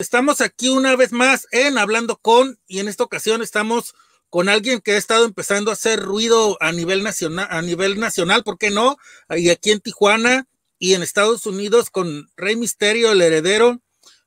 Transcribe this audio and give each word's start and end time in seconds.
Estamos 0.00 0.40
aquí 0.40 0.70
una 0.70 0.96
vez 0.96 1.12
más 1.12 1.46
en 1.52 1.78
Hablando 1.78 2.16
con, 2.16 2.58
y 2.66 2.80
en 2.80 2.88
esta 2.88 3.04
ocasión 3.04 3.42
estamos 3.42 3.94
con 4.28 4.48
alguien 4.48 4.80
que 4.80 4.92
ha 4.92 4.96
estado 4.96 5.24
empezando 5.24 5.70
a 5.70 5.74
hacer 5.74 6.00
ruido 6.00 6.58
a 6.60 6.72
nivel 6.72 7.04
nacional, 7.04 7.46
a 7.48 7.62
nivel 7.62 8.00
nacional, 8.00 8.42
¿por 8.42 8.58
qué 8.58 8.70
no? 8.72 8.96
Y 9.30 9.50
aquí 9.50 9.70
en 9.70 9.78
Tijuana 9.78 10.48
y 10.80 10.94
en 10.94 11.04
Estados 11.04 11.46
Unidos 11.46 11.90
con 11.90 12.26
Rey 12.36 12.56
Misterio, 12.56 13.12
el 13.12 13.22
heredero. 13.22 13.78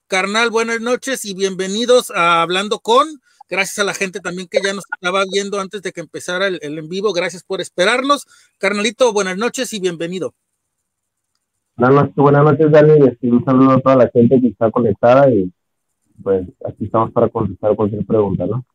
Carnal, 0.08 0.52
buenas 0.52 0.80
noches 0.80 1.26
y 1.26 1.34
bienvenidos 1.34 2.12
a 2.12 2.42
Hablando 2.42 2.80
con. 2.80 3.20
Gracias 3.50 3.80
a 3.80 3.84
la 3.84 3.94
gente 3.94 4.22
también 4.22 4.48
que 4.48 4.62
ya 4.64 4.74
nos 4.74 4.86
estaba 4.96 5.26
viendo 5.30 5.60
antes 5.60 5.82
de 5.82 5.92
que 5.92 6.00
empezara 6.00 6.48
el, 6.48 6.60
en 6.62 6.88
vivo. 6.88 7.12
Gracias 7.12 7.44
por 7.44 7.60
esperarnos. 7.60 8.26
Carnalito, 8.58 9.12
buenas 9.12 9.36
noches 9.36 9.74
y 9.74 9.82
bienvenido. 9.82 10.34
Buenas 11.76 12.04
noches, 12.04 12.16
buenas 12.16 12.44
noches 12.46 12.72
Dani. 12.72 13.18
Un 13.22 13.44
saludo 13.44 13.72
a 13.72 13.82
toda 13.82 13.96
la 13.98 14.10
gente 14.14 14.40
que 14.40 14.48
está 14.48 14.72
conectada 14.72 15.30
y 15.30 15.52
pues 16.24 16.48
aquí 16.66 16.86
estamos 16.86 17.12
para 17.12 17.30
contestar 17.30 17.76
cualquier 17.76 18.06
pregunta, 18.06 18.46
¿no? 18.46 18.66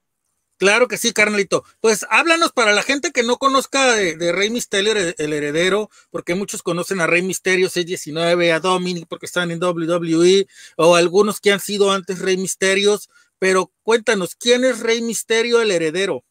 Claro 0.62 0.87
que 0.87 0.96
sí, 0.96 1.12
carnalito. 1.12 1.65
Pues 1.80 2.06
háblanos 2.09 2.52
para 2.52 2.70
la 2.70 2.82
gente 2.82 3.10
que 3.10 3.24
no 3.24 3.37
conozca 3.37 3.96
de, 3.96 4.32
Rey 4.32 4.48
Misterio, 4.48 4.92
el 5.18 5.32
heredero, 5.32 5.91
porque 6.12 6.37
muchos 6.37 6.62
conocen 6.62 7.01
a 7.01 7.09
Rey 7.09 7.23
Misterio 7.23 7.68
619, 7.68 8.52
a 8.52 8.60
Dominic 8.60 9.06
porque 9.09 9.27
están 9.27 9.51
en 9.51 9.60
WWE, 9.60 10.46
o 10.77 10.95
algunos 10.95 11.41
que 11.41 11.51
han 11.51 11.59
sido 11.59 11.91
antes 11.91 12.20
Rey 12.20 12.37
Misterios, 12.37 13.10
pero 13.41 13.73
cuéntanos, 13.82 14.37
¿quién 14.37 14.65
es 14.65 14.79
Rey 14.79 15.02
Misterio, 15.02 15.60
el 15.60 15.73
heredero? 15.73 16.23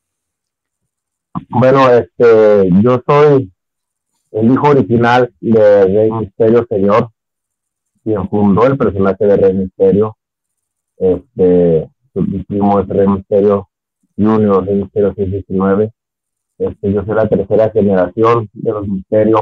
Bueno, 1.50 1.90
este, 1.90 2.70
yo 2.82 3.04
soy 3.06 3.52
el 4.32 4.50
hijo 4.50 4.70
original 4.70 5.34
de 5.42 5.84
Rey 5.84 6.10
Misterio 6.10 6.66
Señor, 6.70 7.10
quien 8.02 8.30
fundó 8.30 8.66
el 8.66 8.78
personaje 8.78 9.26
de 9.26 9.36
Rey 9.36 9.54
Misterio 9.54 10.16
este, 11.02 11.90
mi 12.14 12.44
primo 12.44 12.80
es 12.80 12.88
Rey 12.88 13.08
Misterio 13.08 13.70
Junior, 14.16 14.64
Rey 14.66 14.76
Misterio 14.76 15.14
619. 15.16 15.92
Este, 16.60 16.94
yo 16.94 17.04
soy 17.04 17.16
la 17.16 17.28
tercera 17.28 17.72
generación 17.72 18.48
de 18.54 18.72
los 18.72 18.88
misterios 18.88 19.42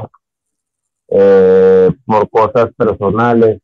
eh, 1.08 1.90
por 2.06 2.30
cosas 2.30 2.72
personales. 2.74 3.60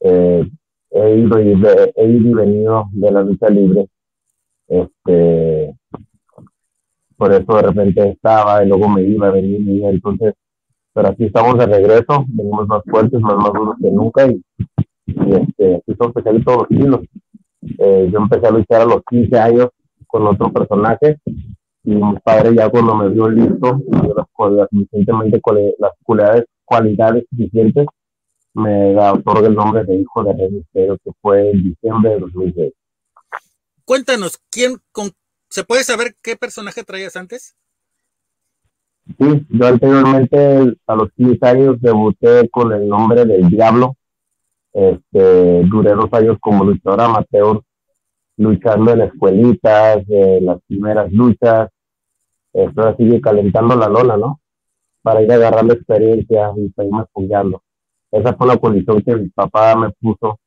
Eh, 0.00 0.50
he, 0.90 1.16
ido 1.16 1.40
y, 1.40 1.52
he 1.96 2.08
ido 2.08 2.30
y 2.30 2.34
venido 2.34 2.88
de 2.92 3.10
la 3.10 3.22
lucha 3.22 3.48
libre. 3.50 3.86
Este, 4.66 5.76
por 7.18 7.30
eso 7.30 7.56
de 7.56 7.62
repente 7.62 8.08
estaba 8.08 8.64
y 8.64 8.68
luego 8.68 8.88
me 8.88 9.02
iba 9.02 9.28
a 9.28 9.32
venir 9.32 9.60
y 9.60 9.84
entonces, 9.84 10.32
pero 10.94 11.08
aquí 11.08 11.24
estamos 11.24 11.58
de 11.58 11.66
regreso, 11.66 12.24
venimos 12.26 12.66
más 12.68 12.82
fuertes, 12.84 13.20
más 13.20 13.36
maduros 13.36 13.76
que 13.82 13.90
nunca 13.90 14.26
y 14.26 14.42
y 15.06 15.32
este, 15.32 15.76
así 15.76 15.96
son 15.98 16.12
todos 16.12 16.56
los 16.58 16.68
kilos. 16.68 17.00
Eh, 17.78 18.08
yo 18.12 18.18
empecé 18.18 18.46
a 18.46 18.50
luchar 18.50 18.82
a 18.82 18.86
los 18.86 19.02
15 19.08 19.38
años 19.38 19.68
con 20.06 20.26
otro 20.26 20.52
personaje 20.52 21.18
y 21.82 21.94
mi 21.94 22.16
padre 22.24 22.54
ya 22.54 22.68
cuando 22.68 22.94
me 22.94 23.08
vio 23.08 23.28
listo 23.28 23.80
y 23.86 23.92
las, 23.92 24.68
suficientemente 24.70 25.40
las 25.78 25.92
cualidades, 26.02 26.44
cualidades 26.64 27.24
suficientes 27.30 27.86
me 28.54 28.96
otorga 28.96 29.48
el 29.48 29.54
nombre 29.54 29.84
de 29.84 29.96
hijo 29.96 30.22
de 30.22 30.32
Rey 30.32 30.50
Misterio 30.50 30.98
que 31.02 31.10
fue 31.20 31.50
en 31.50 31.64
diciembre 31.64 32.10
de 32.12 32.20
2006. 32.20 32.72
Cuéntanos, 33.84 34.38
¿quién 34.50 34.78
con, 34.92 35.10
se 35.48 35.64
puede 35.64 35.82
saber 35.82 36.14
qué 36.22 36.36
personaje 36.36 36.84
traías 36.84 37.16
antes? 37.16 37.56
Sí, 39.18 39.46
yo 39.50 39.66
anteriormente 39.66 40.76
a 40.86 40.94
los 40.94 41.12
15 41.12 41.46
años 41.46 41.80
debuté 41.80 42.48
con 42.48 42.72
el 42.72 42.88
nombre 42.88 43.26
del 43.26 43.50
Diablo 43.50 43.96
este, 44.74 45.62
duré 45.64 45.94
dos 45.94 46.12
años 46.12 46.36
como 46.40 46.64
luchador 46.64 47.00
amateur, 47.00 47.62
luchando 48.36 48.92
en 48.92 49.02
escuelitas, 49.02 50.04
en 50.08 50.46
las 50.46 50.60
primeras 50.66 51.10
luchas. 51.12 51.70
Esto 52.52 52.96
sigue 52.96 53.20
calentando 53.20 53.76
la 53.76 53.88
lola, 53.88 54.16
¿no? 54.16 54.40
Para 55.02 55.22
ir 55.22 55.32
agarrando 55.32 55.74
experiencia 55.74 56.52
y 56.56 56.68
para 56.70 56.88
apoyando. 56.98 57.62
Esa 58.10 58.34
fue 58.34 58.48
la 58.48 58.56
condición 58.56 59.00
que 59.02 59.14
mi 59.14 59.28
papá 59.28 59.76
me 59.76 59.90
puso. 59.90 60.40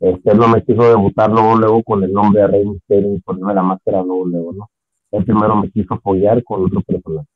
Este, 0.00 0.32
él 0.32 0.38
no 0.38 0.48
me 0.48 0.62
quiso 0.64 0.82
debutar 0.82 1.30
luego, 1.30 1.56
luego 1.56 1.82
con 1.82 2.02
el 2.02 2.12
nombre 2.12 2.42
de 2.42 2.48
Rey 2.48 2.66
Misterio 2.66 3.14
y 3.14 3.20
ponerme 3.20 3.54
la 3.54 3.62
máscara 3.62 4.02
luego, 4.02 4.26
luego, 4.26 4.52
¿no? 4.52 4.70
Él 5.12 5.24
primero 5.24 5.56
me 5.56 5.70
quiso 5.70 5.94
apoyar 5.94 6.42
con 6.44 6.64
otro 6.64 6.82
personaje. 6.82 7.28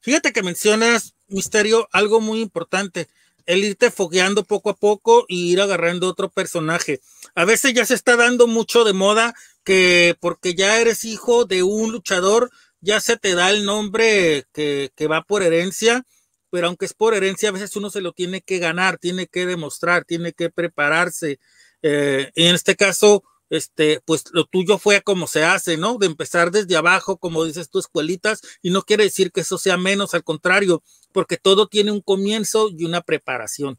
Fíjate 0.00 0.32
que 0.32 0.42
mencionas, 0.42 1.14
Misterio, 1.28 1.86
algo 1.92 2.20
muy 2.20 2.40
importante 2.40 3.06
el 3.46 3.64
irte 3.64 3.90
fogueando 3.90 4.44
poco 4.44 4.70
a 4.70 4.76
poco 4.76 5.24
y 5.28 5.52
ir 5.52 5.60
agarrando 5.60 6.08
otro 6.08 6.30
personaje. 6.30 7.00
A 7.34 7.44
veces 7.44 7.74
ya 7.74 7.84
se 7.86 7.94
está 7.94 8.16
dando 8.16 8.46
mucho 8.46 8.84
de 8.84 8.92
moda 8.92 9.34
que 9.64 10.16
porque 10.20 10.54
ya 10.54 10.80
eres 10.80 11.04
hijo 11.04 11.44
de 11.44 11.62
un 11.62 11.92
luchador, 11.92 12.50
ya 12.80 13.00
se 13.00 13.16
te 13.16 13.34
da 13.34 13.50
el 13.50 13.64
nombre 13.64 14.44
que, 14.52 14.90
va 15.10 15.22
por 15.22 15.42
herencia, 15.42 16.04
pero 16.50 16.66
aunque 16.66 16.86
es 16.86 16.94
por 16.94 17.14
herencia, 17.14 17.48
a 17.48 17.52
veces 17.52 17.76
uno 17.76 17.90
se 17.90 18.00
lo 18.00 18.12
tiene 18.12 18.42
que 18.42 18.58
ganar, 18.58 18.98
tiene 18.98 19.26
que 19.26 19.46
demostrar, 19.46 20.04
tiene 20.04 20.32
que 20.32 20.50
prepararse. 20.50 21.38
Eh, 21.82 22.30
en 22.34 22.54
este 22.54 22.76
caso, 22.76 23.24
este, 23.52 24.00
pues 24.06 24.24
lo 24.32 24.46
tuyo 24.46 24.78
fue 24.78 25.02
como 25.02 25.26
se 25.26 25.44
hace, 25.44 25.76
¿no? 25.76 25.98
De 25.98 26.06
empezar 26.06 26.50
desde 26.50 26.74
abajo, 26.74 27.18
como 27.18 27.44
dices 27.44 27.68
tú, 27.68 27.78
escuelitas, 27.78 28.40
y 28.62 28.70
no 28.70 28.80
quiere 28.80 29.04
decir 29.04 29.30
que 29.30 29.42
eso 29.42 29.58
sea 29.58 29.76
menos, 29.76 30.14
al 30.14 30.24
contrario, 30.24 30.82
porque 31.12 31.36
todo 31.36 31.66
tiene 31.66 31.92
un 31.92 32.00
comienzo 32.00 32.70
y 32.70 32.86
una 32.86 33.02
preparación. 33.02 33.76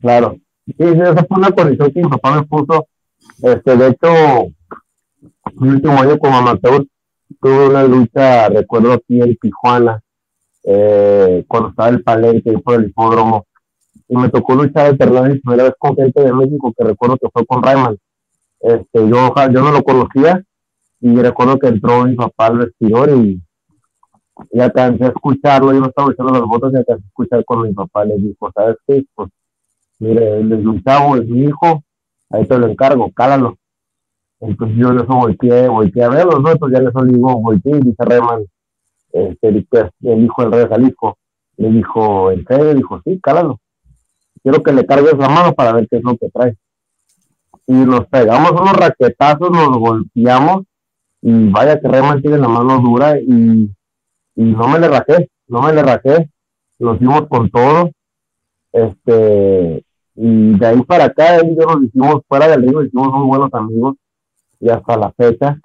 Claro, 0.00 0.36
sí, 0.66 0.74
esa 0.78 1.24
fue 1.26 1.38
una 1.38 1.52
condición 1.52 1.92
que 1.92 2.02
mi 2.02 2.08
papá 2.08 2.40
me 2.40 2.42
puso. 2.42 2.88
Este, 3.40 3.76
de 3.76 3.86
hecho, 3.86 4.52
mi 5.54 5.68
último 5.68 6.00
año 6.00 6.18
como 6.18 6.38
amateur 6.38 6.84
tuve 7.40 7.68
una 7.68 7.84
lucha, 7.84 8.48
recuerdo 8.48 8.94
aquí 8.94 9.22
en 9.22 9.36
Tijuana, 9.36 10.02
eh, 10.64 11.44
cuando 11.46 11.68
estaba 11.68 11.88
el 11.90 12.02
palenque 12.02 12.50
por 12.58 12.80
el 12.80 12.86
hipódromo, 12.86 13.46
y 14.08 14.16
me 14.16 14.28
tocó 14.28 14.56
luchar 14.56 14.98
de 14.98 15.06
la 15.06 15.22
primera 15.22 15.62
vez 15.62 15.74
con 15.78 15.94
gente 15.94 16.20
de 16.20 16.32
México 16.32 16.74
que 16.76 16.82
recuerdo 16.82 17.16
que 17.18 17.28
fue 17.32 17.46
con 17.46 17.62
Rayman. 17.62 17.96
Este, 18.60 19.08
yo, 19.08 19.34
yo 19.34 19.62
no 19.62 19.70
lo 19.70 19.82
conocía 19.82 20.42
y 21.00 21.14
recuerdo 21.16 21.58
que 21.58 21.68
entró 21.68 22.04
mi 22.04 22.16
papá 22.16 22.46
al 22.46 22.58
vestidor 22.58 23.10
y, 23.10 23.40
y 24.50 24.60
alcancé 24.60 25.04
a 25.04 25.08
escucharlo, 25.08 25.72
yo 25.72 25.80
no 25.80 25.86
estaba 25.86 26.12
echando 26.12 26.32
las 26.32 26.42
botas 26.42 26.72
y 26.72 26.76
alcancé 26.76 27.04
a 27.04 27.06
escuchar 27.06 27.44
cuando 27.44 27.66
mi 27.66 27.72
papá 27.72 28.04
le 28.04 28.16
dijo, 28.16 28.50
¿sabes 28.52 28.76
qué? 28.86 29.04
Pues 29.14 29.30
mire, 30.00 30.40
él 30.40 30.52
es 30.52 30.66
un 30.66 30.82
chavo, 30.82 31.16
es 31.16 31.26
mi 31.26 31.44
hijo, 31.44 31.84
ahí 32.30 32.44
te 32.46 32.58
lo 32.58 32.66
encargo, 32.66 33.10
cálalo. 33.12 33.56
Entonces 34.40 34.76
yo 34.76 34.92
eso 34.92 35.06
volteé, 35.06 35.68
volteé 35.68 36.04
a 36.04 36.08
verlo, 36.08 36.38
¿no? 36.38 36.50
Entonces 36.50 36.78
ya 36.78 37.02
le 37.02 37.12
digo, 37.12 37.40
volteé 37.40 37.76
y 37.76 37.80
dice 37.80 38.04
Reman, 38.04 38.44
este, 39.12 39.48
el 39.48 40.24
hijo 40.24 40.42
del 40.42 40.52
rey 40.52 40.60
de 40.60 40.68
Jalisco, 40.68 41.18
le 41.56 41.70
dijo, 41.70 42.30
¿en 42.30 42.44
serio? 42.44 42.74
Dijo, 42.74 43.00
sí, 43.04 43.18
cálalo. 43.20 43.58
Quiero 44.42 44.62
que 44.62 44.72
le 44.72 44.86
cargues 44.86 45.18
la 45.18 45.28
mano 45.28 45.52
para 45.54 45.72
ver 45.72 45.88
qué 45.88 45.96
es 45.96 46.04
lo 46.04 46.16
que 46.16 46.30
trae 46.30 46.56
y 47.68 47.74
nos 47.74 48.06
pegamos 48.06 48.52
unos 48.52 48.72
raquetazos, 48.72 49.50
nos 49.50 49.76
golpeamos 49.76 50.64
y 51.20 51.50
vaya 51.50 51.78
que 51.78 51.86
Rayman 51.86 52.22
tiene 52.22 52.38
la 52.38 52.48
mano 52.48 52.80
dura 52.80 53.20
y, 53.20 53.70
y 54.36 54.42
no 54.42 54.68
me 54.68 54.78
le 54.78 54.88
rajé, 54.88 55.28
no 55.48 55.60
me 55.60 55.74
le 55.74 55.82
rajé, 55.82 56.30
nos 56.78 56.98
dimos 56.98 57.28
con 57.28 57.50
todo, 57.50 57.90
este, 58.72 59.84
y 60.14 60.58
de 60.58 60.66
ahí 60.66 60.82
para 60.82 61.04
acá 61.04 61.36
él 61.36 61.50
y 61.52 61.56
yo 61.56 61.66
nos 61.66 61.84
hicimos 61.84 62.22
fuera 62.26 62.48
del 62.48 62.62
río, 62.62 62.82
hicimos 62.82 63.12
muy 63.12 63.26
buenos 63.26 63.52
amigos 63.52 63.96
y 64.60 64.70
hasta 64.70 64.96
la 64.96 65.12
fecha, 65.12 65.60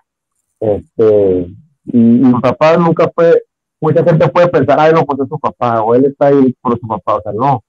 este, 0.59 1.47
y, 1.85 1.97
mi 1.97 2.33
papá 2.41 2.75
nunca 2.75 3.09
fue, 3.15 3.43
mucha 3.79 4.03
gente 4.03 4.27
puede 4.27 4.49
pensar, 4.49 4.77
ay 4.77 4.91
no, 4.93 5.05
pues 5.05 5.21
es 5.21 5.29
su 5.29 5.39
papá, 5.39 5.81
o 5.81 5.95
él 5.95 6.03
está 6.03 6.27
ahí 6.27 6.53
por 6.59 6.77
su 6.77 6.85
papá, 6.85 7.15
o 7.15 7.21
sea, 7.21 7.31
no, 7.31 7.63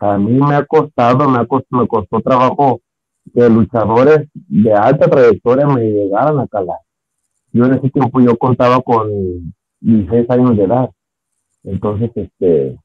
a 0.00 0.18
mí 0.18 0.32
me 0.32 0.56
ha 0.56 0.66
costado, 0.66 1.28
me, 1.28 1.38
ha 1.38 1.46
costado, 1.46 1.82
me 1.82 1.86
costó 1.86 2.20
trabajo 2.20 2.80
que 3.28 3.48
luchadores 3.48 4.28
de 4.32 4.72
alta 4.72 5.08
trayectoria 5.08 5.66
me 5.66 5.82
llegaran 5.82 6.38
a 6.38 6.46
calar. 6.46 6.78
Yo 7.52 7.64
en 7.64 7.74
ese 7.74 7.90
tiempo 7.90 8.20
yo 8.20 8.36
contaba 8.36 8.80
con 8.82 9.54
16 9.80 10.30
años 10.30 10.56
de 10.56 10.64
edad. 10.64 10.90
Entonces, 11.64 12.10
este... 12.14 12.78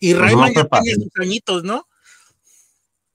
Y 0.00 0.14
pues, 0.14 0.22
Rayman 0.22 0.52
ya 0.52 0.64
tenía 0.64 0.94
sus 0.94 1.20
añitos, 1.20 1.64
¿no? 1.64 1.84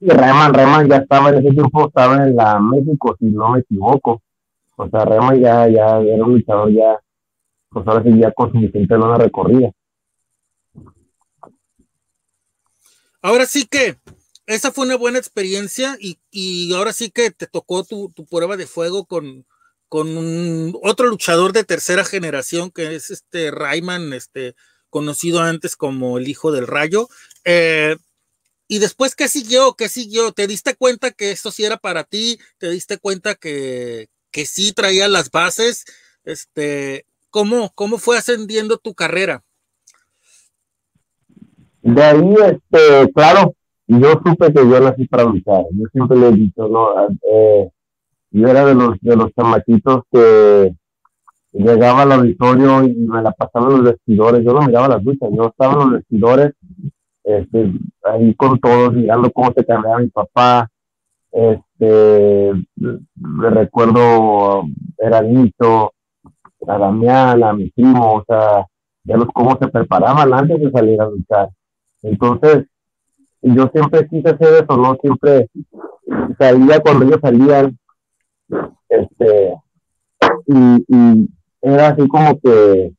Y 0.00 0.08
Rayman, 0.08 0.54
Rayman 0.54 0.88
ya 0.88 0.96
estaba 0.96 1.28
en 1.30 1.38
ese 1.38 1.50
tiempo, 1.50 1.88
estaba 1.88 2.26
en 2.26 2.34
la 2.34 2.58
México, 2.58 3.16
si 3.18 3.26
no 3.26 3.50
me 3.50 3.60
equivoco. 3.60 4.22
O 4.76 4.88
sea, 4.88 5.04
Rayman 5.04 5.40
ya, 5.40 5.68
ya 5.68 6.00
era 6.00 6.24
un 6.24 6.34
luchador 6.34 6.72
ya, 6.72 6.98
pues 7.68 7.86
ahora 7.86 8.02
sí 8.02 8.18
ya 8.18 8.32
con 8.32 8.50
suficiente 8.50 8.96
lona 8.96 9.18
recorrida. 9.18 9.70
Ahora 13.22 13.44
sí 13.44 13.66
que, 13.66 13.96
esa 14.54 14.72
fue 14.72 14.84
una 14.84 14.96
buena 14.96 15.18
experiencia 15.18 15.96
y, 16.00 16.72
ahora 16.74 16.92
sí 16.92 17.10
que 17.10 17.30
te 17.30 17.46
tocó 17.46 17.84
tu, 17.84 18.12
prueba 18.28 18.56
de 18.56 18.66
fuego 18.66 19.04
con, 19.04 19.46
con 19.88 20.74
otro 20.82 21.06
luchador 21.06 21.52
de 21.52 21.64
tercera 21.64 22.04
generación 22.04 22.70
que 22.70 22.94
es 22.94 23.10
este 23.10 23.50
Rayman, 23.50 24.12
este, 24.12 24.56
conocido 24.88 25.40
antes 25.40 25.76
como 25.76 26.18
el 26.18 26.28
hijo 26.28 26.50
del 26.50 26.66
rayo. 26.66 27.08
Eh, 27.44 27.96
y 28.66 28.78
después, 28.78 29.14
¿qué 29.14 29.28
siguió? 29.28 29.74
¿Qué 29.74 29.88
siguió? 29.88 30.32
¿Te 30.32 30.46
diste 30.46 30.74
cuenta 30.74 31.10
que 31.12 31.30
esto 31.30 31.50
sí 31.50 31.64
era 31.64 31.76
para 31.76 32.04
ti? 32.04 32.40
¿Te 32.58 32.70
diste 32.70 32.98
cuenta 32.98 33.36
que, 33.36 34.08
que 34.30 34.46
sí 34.46 34.72
traía 34.72 35.08
las 35.08 35.30
bases? 35.30 35.84
Este, 36.24 37.06
¿cómo, 37.30 37.72
¿Cómo 37.74 37.98
fue 37.98 38.18
ascendiendo 38.18 38.78
tu 38.78 38.94
carrera? 38.94 39.44
De 41.82 42.02
ahí, 42.02 42.34
este, 42.46 43.12
claro, 43.12 43.54
yo 43.98 44.12
supe 44.24 44.52
que 44.52 44.68
yo 44.68 44.80
nací 44.80 45.06
para 45.06 45.24
luchar. 45.24 45.64
Yo 45.72 45.86
siempre 45.92 46.16
le 46.16 46.28
he 46.28 46.32
dicho, 46.32 46.68
¿no? 46.68 46.88
Eh, 47.30 47.70
yo 48.30 48.48
era 48.48 48.64
de 48.64 48.74
los, 48.74 49.00
de 49.00 49.16
los 49.16 49.32
chamaquitos 49.34 50.02
que 50.12 50.74
llegaba 51.52 52.02
al 52.02 52.12
auditorio 52.12 52.84
y 52.84 52.94
me 52.94 53.22
la 53.22 53.32
pasaba 53.32 53.66
en 53.66 53.72
los 53.72 53.92
vestidores. 53.92 54.44
Yo 54.44 54.52
no 54.52 54.62
miraba 54.62 54.88
las 54.88 55.02
luchas, 55.02 55.30
yo 55.32 55.48
estaba 55.48 55.72
en 55.72 55.78
los 55.78 55.90
vestidores 55.92 56.52
este, 57.24 57.72
ahí 58.04 58.34
con 58.34 58.58
todos, 58.60 58.92
mirando 58.92 59.30
cómo 59.32 59.52
se 59.52 59.64
cambiaba 59.64 59.98
mi 59.98 60.08
papá. 60.08 60.70
Este, 61.32 62.52
le 62.76 63.50
recuerdo 63.50 64.64
era 64.98 65.22
Nito, 65.22 65.94
a 66.66 66.78
Damián, 66.78 67.42
a 67.42 67.52
mi 67.52 67.70
primo, 67.70 68.14
o 68.14 68.24
sea, 68.26 68.66
ya 69.04 69.16
los 69.16 69.28
cómo 69.32 69.56
se 69.58 69.68
preparaban 69.68 70.32
antes 70.32 70.60
de 70.60 70.70
salir 70.70 71.00
a 71.00 71.06
luchar. 71.06 71.50
Entonces, 72.02 72.66
yo 73.42 73.68
siempre 73.72 74.06
quise 74.08 74.30
hacer 74.30 74.64
eso, 74.64 74.76
¿no? 74.76 74.96
Siempre 75.00 75.48
salía 76.38 76.80
cuando 76.80 77.06
ellos 77.06 77.20
salían, 77.22 77.78
este, 78.88 79.54
y, 80.46 81.28
era 81.62 81.88
así 81.88 82.08
como 82.08 82.38
que 82.40 82.92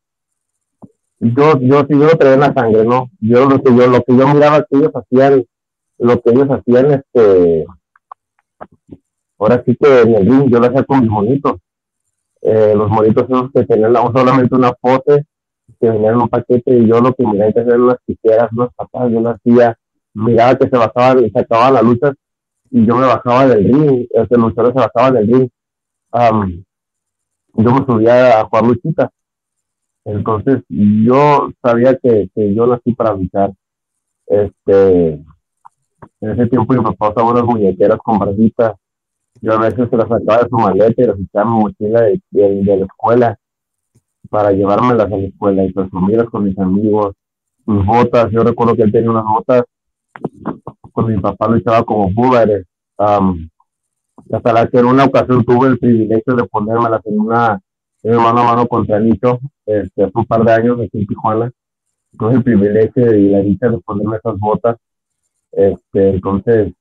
yo, 1.20 1.60
yo 1.60 1.82
sí, 1.82 1.98
yo 1.98 2.06
lo 2.06 2.18
traía 2.18 2.36
en 2.36 2.40
la 2.40 2.54
sangre, 2.54 2.84
¿no? 2.84 3.10
Yo 3.20 3.48
lo 3.48 3.62
que 3.62 3.76
yo, 3.76 3.88
lo 3.88 4.02
que 4.04 4.16
yo 4.16 4.28
miraba 4.28 4.66
que 4.70 4.78
ellos 4.78 4.92
hacían, 4.94 5.46
lo 5.98 6.22
que 6.22 6.30
ellos 6.32 6.48
hacían, 6.50 6.92
este, 6.92 7.66
ahora 9.38 9.64
sí 9.66 9.76
que 9.80 10.02
en 10.02 10.16
el 10.16 10.26
ring 10.26 10.50
yo 10.50 10.60
lo 10.60 10.68
hacía 10.68 10.84
con 10.84 11.02
mis 11.02 11.10
monitos. 11.10 11.58
Eh, 12.42 12.74
los 12.76 12.90
monitos 12.90 13.26
esos 13.30 13.52
que 13.52 13.66
tenían 13.66 13.94
solamente 13.94 14.56
una 14.56 14.72
pose, 14.74 15.26
que 15.80 15.90
venían 15.90 16.16
en 16.16 16.22
un 16.22 16.30
paquete, 16.30 16.76
y 16.76 16.88
yo 16.88 17.00
lo 17.00 17.14
que 17.14 17.26
miraba 17.26 17.52
que 17.52 17.60
eran 17.60 17.82
unas 17.82 17.98
tijeras, 18.06 18.52
unas 18.52 18.74
patadas, 18.74 19.12
yo 19.12 19.22
lo 19.22 19.30
hacía, 19.30 19.78
miraba 20.14 20.58
que 20.58 20.70
se 20.70 20.78
bajaban, 20.78 21.32
se 21.32 21.40
acababan 21.40 21.74
las 21.76 21.84
luchas, 21.84 22.16
y 22.70 22.86
yo 22.86 22.96
me 22.96 23.06
bajaba 23.08 23.48
del 23.48 23.66
ring, 23.66 24.08
el 24.12 24.28
luchador 24.42 24.74
se 24.74 24.80
bajaba 24.80 25.12
del 25.12 25.28
ring. 25.28 25.50
yo 27.54 27.72
me 27.74 27.86
subía 27.86 28.40
a 28.40 28.46
jugar 28.46 28.66
luchitas 28.66 29.10
entonces, 30.06 30.64
yo 30.68 31.52
sabía 31.62 31.96
que, 31.98 32.30
que 32.34 32.54
yo 32.56 32.66
nací 32.68 32.94
para 32.94 33.14
luchar. 33.14 33.54
Este, 34.26 35.14
en 36.22 36.30
ese 36.32 36.48
tiempo 36.48 36.74
mi 36.74 36.82
papá 36.82 37.10
usaba 37.10 37.32
unas 37.32 37.44
muñequeras 37.44 38.00
con 38.00 38.20
barbitas. 38.20 38.74
Yo 39.42 39.54
a 39.54 39.60
veces 39.60 39.90
se 39.90 39.98
las 39.98 40.08
sacaba 40.08 40.44
de 40.44 40.50
su 40.50 40.56
maleta 40.58 41.02
y 41.02 41.06
las 41.06 41.20
echaba 41.20 41.52
mi 41.52 41.60
mochila 41.62 42.02
de, 42.02 42.22
de, 42.32 42.78
la 42.78 42.86
escuela 42.86 43.40
para 44.30 44.52
llevármelas 44.52 45.12
a 45.12 45.18
la 45.18 45.26
escuela 45.26 45.66
y 45.66 45.74
presumirlas 45.74 46.30
con 46.30 46.44
mis 46.46 46.58
amigos. 46.58 47.16
Mis 47.66 47.86
botas, 47.86 48.32
yo 48.32 48.44
recuerdo 48.44 48.76
que 48.76 48.84
él 48.84 48.92
tenía 48.92 49.12
unas 49.12 49.24
botas 49.24 49.64
cuando 50.94 51.14
mi 51.14 51.22
papá 51.22 51.48
luchaba 51.48 51.84
como 51.84 52.14
púberes. 52.14 52.66
hasta 52.98 54.54
la 54.54 54.68
que 54.68 54.78
en 54.78 54.86
una 54.86 55.06
ocasión 55.06 55.44
tuve 55.44 55.70
el 55.70 55.80
privilegio 55.80 56.36
de 56.36 56.46
ponérmelas 56.46 57.02
en 57.06 57.20
una 57.20 57.60
mano 58.04 58.40
a 58.40 58.44
mano 58.44 58.68
contra 58.68 59.00
Nicho 59.00 59.40
este, 59.66 60.04
hace 60.04 60.12
un 60.14 60.26
par 60.26 60.44
de 60.44 60.52
años 60.54 60.80
aquí 60.80 61.00
en 61.00 61.08
Tijuana. 61.08 61.52
Tuve 62.18 62.36
el 62.36 62.44
privilegio 62.44 63.16
y 63.16 63.30
la 63.30 63.40
dicha 63.40 63.70
de 63.70 63.78
ponerme 63.80 64.18
esas 64.18 64.38
botas. 64.38 64.78
Este, 65.52 66.10
entonces, 66.10 66.74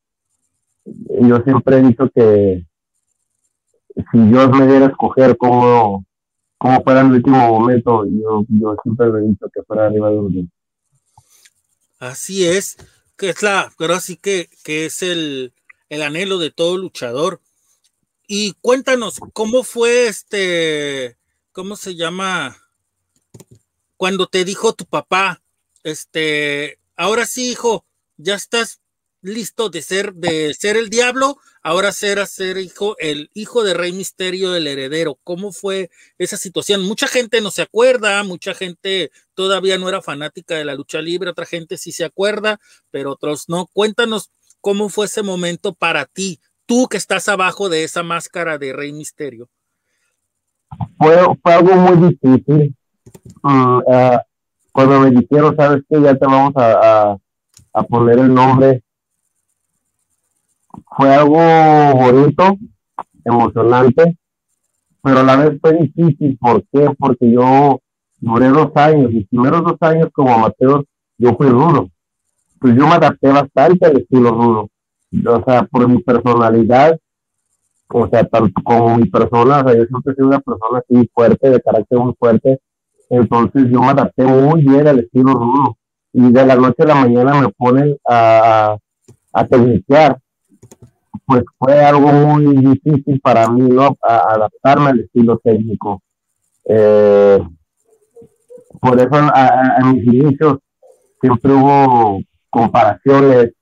yo 0.85 1.41
siempre 1.43 1.79
he 1.79 1.83
dicho 1.83 2.09
que 2.15 2.65
si 4.12 4.19
Dios 4.19 4.50
me 4.50 4.67
diera 4.67 4.87
a 4.87 4.88
escoger 4.88 5.37
cómo, 5.37 6.05
cómo 6.59 6.83
fuera 6.83 7.00
en 7.00 7.09
el 7.09 7.12
último 7.15 7.59
momento, 7.59 8.05
yo, 8.06 8.44
yo 8.49 8.76
siempre 8.83 9.09
he 9.09 9.29
dicho 9.29 9.47
que 9.53 9.62
fuera 9.62 9.87
arriba 9.87 10.11
de 10.11 10.19
un 10.19 10.50
Así 11.99 12.47
es, 12.47 12.79
que 13.21 13.29
es 13.29 13.43
la, 13.43 13.71
pero 13.77 13.95
así 13.95 14.17
que, 14.17 14.49
que 14.65 14.87
es 14.87 15.03
el, 15.03 15.53
el 15.91 16.01
anhelo 16.01 16.39
de 16.39 16.51
todo 16.51 16.79
luchador. 16.79 17.43
Y 18.27 18.55
cuéntanos, 18.63 19.21
¿cómo 19.35 19.63
fue 19.63 20.07
este, 20.07 21.19
cómo 21.53 21.77
se 21.77 21.97
llama? 21.97 22.57
Cuando 23.99 24.27
te 24.27 24.47
dijo 24.47 24.73
tu 24.73 24.87
papá, 24.87 25.43
este, 25.85 26.79
ahora 26.97 27.27
sí, 27.27 27.51
hijo, 27.51 27.85
ya 28.17 28.37
estás 28.37 28.81
listo 29.21 29.69
de 29.69 29.83
ser, 29.83 30.15
de 30.15 30.55
ser 30.55 30.79
el 30.79 30.89
diablo, 30.89 31.37
ahora 31.62 31.93
ser 31.93 32.27
ser 32.27 32.59
hijo, 32.59 32.97
el 32.99 33.31
hijo 33.35 33.62
de 33.62 33.75
Rey 33.75 33.93
Misterio, 33.93 34.55
el 34.55 34.67
heredero. 34.67 35.19
¿Cómo 35.25 35.53
fue 35.53 35.91
esa 36.19 36.37
situación? 36.37 36.83
Mucha 36.83 37.07
gente 37.07 37.41
no 37.41 37.51
se 37.51 37.62
acuerda, 37.62 38.23
mucha 38.25 38.55
gente 38.55 39.11
todavía 39.35 39.79
no 39.79 39.89
era 39.89 40.03
fanática 40.03 40.57
de 40.57 40.65
la 40.65 40.75
lucha 40.75 41.01
libre, 41.01 41.31
otra 41.31 41.47
gente 41.47 41.77
sí 41.77 41.93
se 41.93 42.05
acuerda, 42.05 42.61
pero 42.91 43.12
otros 43.12 43.49
no. 43.49 43.67
Cuéntanos 43.67 44.31
cómo 44.61 44.89
fue 44.89 45.07
ese 45.07 45.23
momento 45.23 45.75
para 45.75 46.05
ti, 46.05 46.41
tú 46.67 46.87
que 46.89 46.97
estás 46.97 47.29
abajo 47.29 47.69
de 47.69 47.85
esa 47.85 48.03
máscara 48.03 48.59
de 48.59 48.73
Rey 48.73 48.93
Misterio? 48.93 49.49
Fue, 50.99 51.17
algo 51.43 51.75
muy 51.75 52.09
difícil. 52.11 52.75
Mm, 53.43 53.81
eh, 53.93 54.19
cuando 54.73 55.01
me 55.01 55.11
dijeron, 55.11 55.57
sabes 55.57 55.83
que 55.89 56.01
ya 56.01 56.15
te 56.15 56.27
vamos 56.27 56.53
a, 56.57 57.17
poner 57.89 58.19
el 58.19 58.33
nombre, 58.33 58.83
fue 60.97 61.15
algo 61.15 61.39
bonito, 61.95 62.57
emocionante, 63.25 64.17
pero 65.03 65.21
a 65.21 65.23
la 65.23 65.37
vez 65.37 65.61
fue 65.61 65.73
difícil. 65.75 66.39
¿Por 66.39 66.65
qué? 66.73 66.89
Porque 66.99 67.31
yo 67.31 67.81
duré 68.21 68.49
dos 68.49 68.71
años, 68.75 69.13
mis 69.13 69.29
primeros 69.29 69.63
dos 69.63 69.77
años 69.81 70.09
como 70.13 70.35
amateur, 70.35 70.85
yo 71.19 71.35
fui 71.37 71.49
rudo. 71.49 71.89
Pues 72.59 72.75
yo 72.77 72.87
me 72.87 72.95
adapté 72.95 73.29
bastante 73.29 73.87
al 73.87 73.97
estilo 73.99 74.31
rudo 74.31 74.71
o 75.27 75.45
sea, 75.45 75.65
por 75.65 75.89
mi 75.89 76.03
personalidad, 76.03 76.99
o 77.89 78.09
sea, 78.09 78.25
tanto 78.25 78.63
como 78.63 78.97
mi 78.97 79.07
persona, 79.07 79.61
o 79.61 79.69
sea, 79.69 79.77
yo 79.77 79.85
siempre 79.87 80.15
sido 80.15 80.29
una 80.29 80.41
persona 80.41 80.79
así 80.79 81.11
fuerte, 81.13 81.51
de 81.51 81.61
carácter 81.61 81.99
muy 81.99 82.15
fuerte, 82.19 82.61
entonces 83.09 83.69
yo 83.71 83.81
me 83.81 83.89
adapté 83.89 84.25
muy 84.25 84.63
bien 84.63 84.87
al 84.87 85.01
estilo 85.01 85.33
rudo, 85.33 85.77
y 86.13 86.33
de 86.33 86.47
la 86.47 86.57
noche 86.57 86.83
a 86.85 86.87
la 86.87 86.95
mañana 86.95 87.41
me 87.41 87.49
ponen 87.51 87.97
a, 88.09 88.77
a 89.33 89.47
pues 91.27 91.45
fue 91.59 91.79
algo 91.85 92.11
muy 92.12 92.57
difícil 92.57 93.21
para 93.21 93.49
mí, 93.49 93.69
¿no? 93.69 93.97
adaptarme 94.02 94.90
al 94.90 95.00
estilo 95.00 95.38
técnico. 95.38 96.02
Eh, 96.64 97.38
por 98.81 98.99
eso 98.99 99.31
en 99.79 99.93
mis 99.93 100.07
inicios 100.07 100.59
siempre 101.21 101.52
hubo 101.52 102.21
comparaciones 102.49 103.52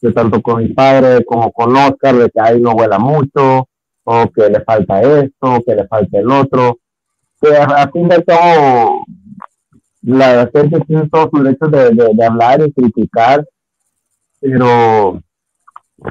de 0.00 0.12
tanto 0.12 0.42
con 0.42 0.62
mi 0.62 0.68
padre 0.70 1.24
como 1.24 1.52
con 1.52 1.76
Oscar, 1.76 2.16
de 2.16 2.30
que 2.30 2.40
ahí 2.40 2.60
no 2.60 2.72
vuela 2.72 2.98
mucho, 2.98 3.68
o 4.04 4.30
que 4.34 4.48
le 4.48 4.60
falta 4.62 5.00
esto, 5.00 5.54
o 5.56 5.62
que 5.62 5.74
le 5.74 5.86
falta 5.86 6.18
el 6.18 6.30
otro. 6.30 6.78
Que 7.40 7.56
a, 7.56 7.88
fin 7.90 8.08
de 8.08 8.22
todo, 8.22 9.04
la 10.02 10.50
gente 10.52 10.80
tiene 10.80 11.08
todo 11.08 11.30
su 11.32 11.42
derecho 11.42 11.66
de, 11.66 11.90
de, 11.90 12.24
hablar 12.24 12.66
y 12.66 12.72
criticar, 12.72 13.46
pero 14.40 15.20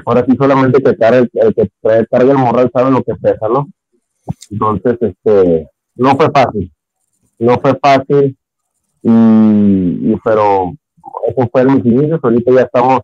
ahora 0.04 0.24
sí 0.26 0.36
solamente 0.36 0.82
que 0.82 0.90
el, 0.90 1.30
el 1.32 1.54
que 1.54 1.70
carga 2.10 2.32
el 2.32 2.38
moral 2.38 2.70
sabe 2.72 2.90
lo 2.90 3.02
que 3.02 3.14
pesa, 3.14 3.48
¿no? 3.48 3.68
Entonces, 4.50 4.98
este, 5.00 5.68
no 5.96 6.16
fue 6.16 6.30
fácil, 6.30 6.72
no 7.38 7.58
fue 7.60 7.78
fácil, 7.80 8.36
y, 9.02 9.10
y 9.10 10.16
pero 10.24 10.72
eso 11.26 11.48
fue 11.50 11.64
mis 11.64 11.84
inicios, 11.84 12.20
ahorita 12.22 12.52
ya 12.52 12.62
estamos 12.62 13.00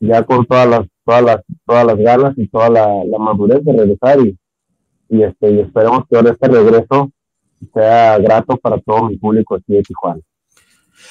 ya 0.00 0.22
con 0.22 0.44
todas 0.46 0.68
las, 0.68 0.86
todas 1.04 1.22
las, 1.22 1.40
todas 1.66 1.86
las 1.86 1.98
ganas 1.98 2.34
y 2.36 2.46
toda 2.48 2.70
la, 2.70 2.88
madurez 3.18 3.64
de 3.64 3.72
regresar 3.72 4.20
y, 4.20 4.38
y, 5.08 5.22
este, 5.22 5.50
y 5.50 5.60
esperemos 5.60 6.04
que 6.08 6.16
ahora 6.16 6.30
este 6.30 6.48
regreso 6.48 7.10
sea 7.72 8.18
grato 8.18 8.56
para 8.56 8.78
todo 8.80 9.08
mi 9.08 9.16
público 9.16 9.54
aquí 9.54 9.74
de 9.74 9.82
Tijuana. 9.82 10.20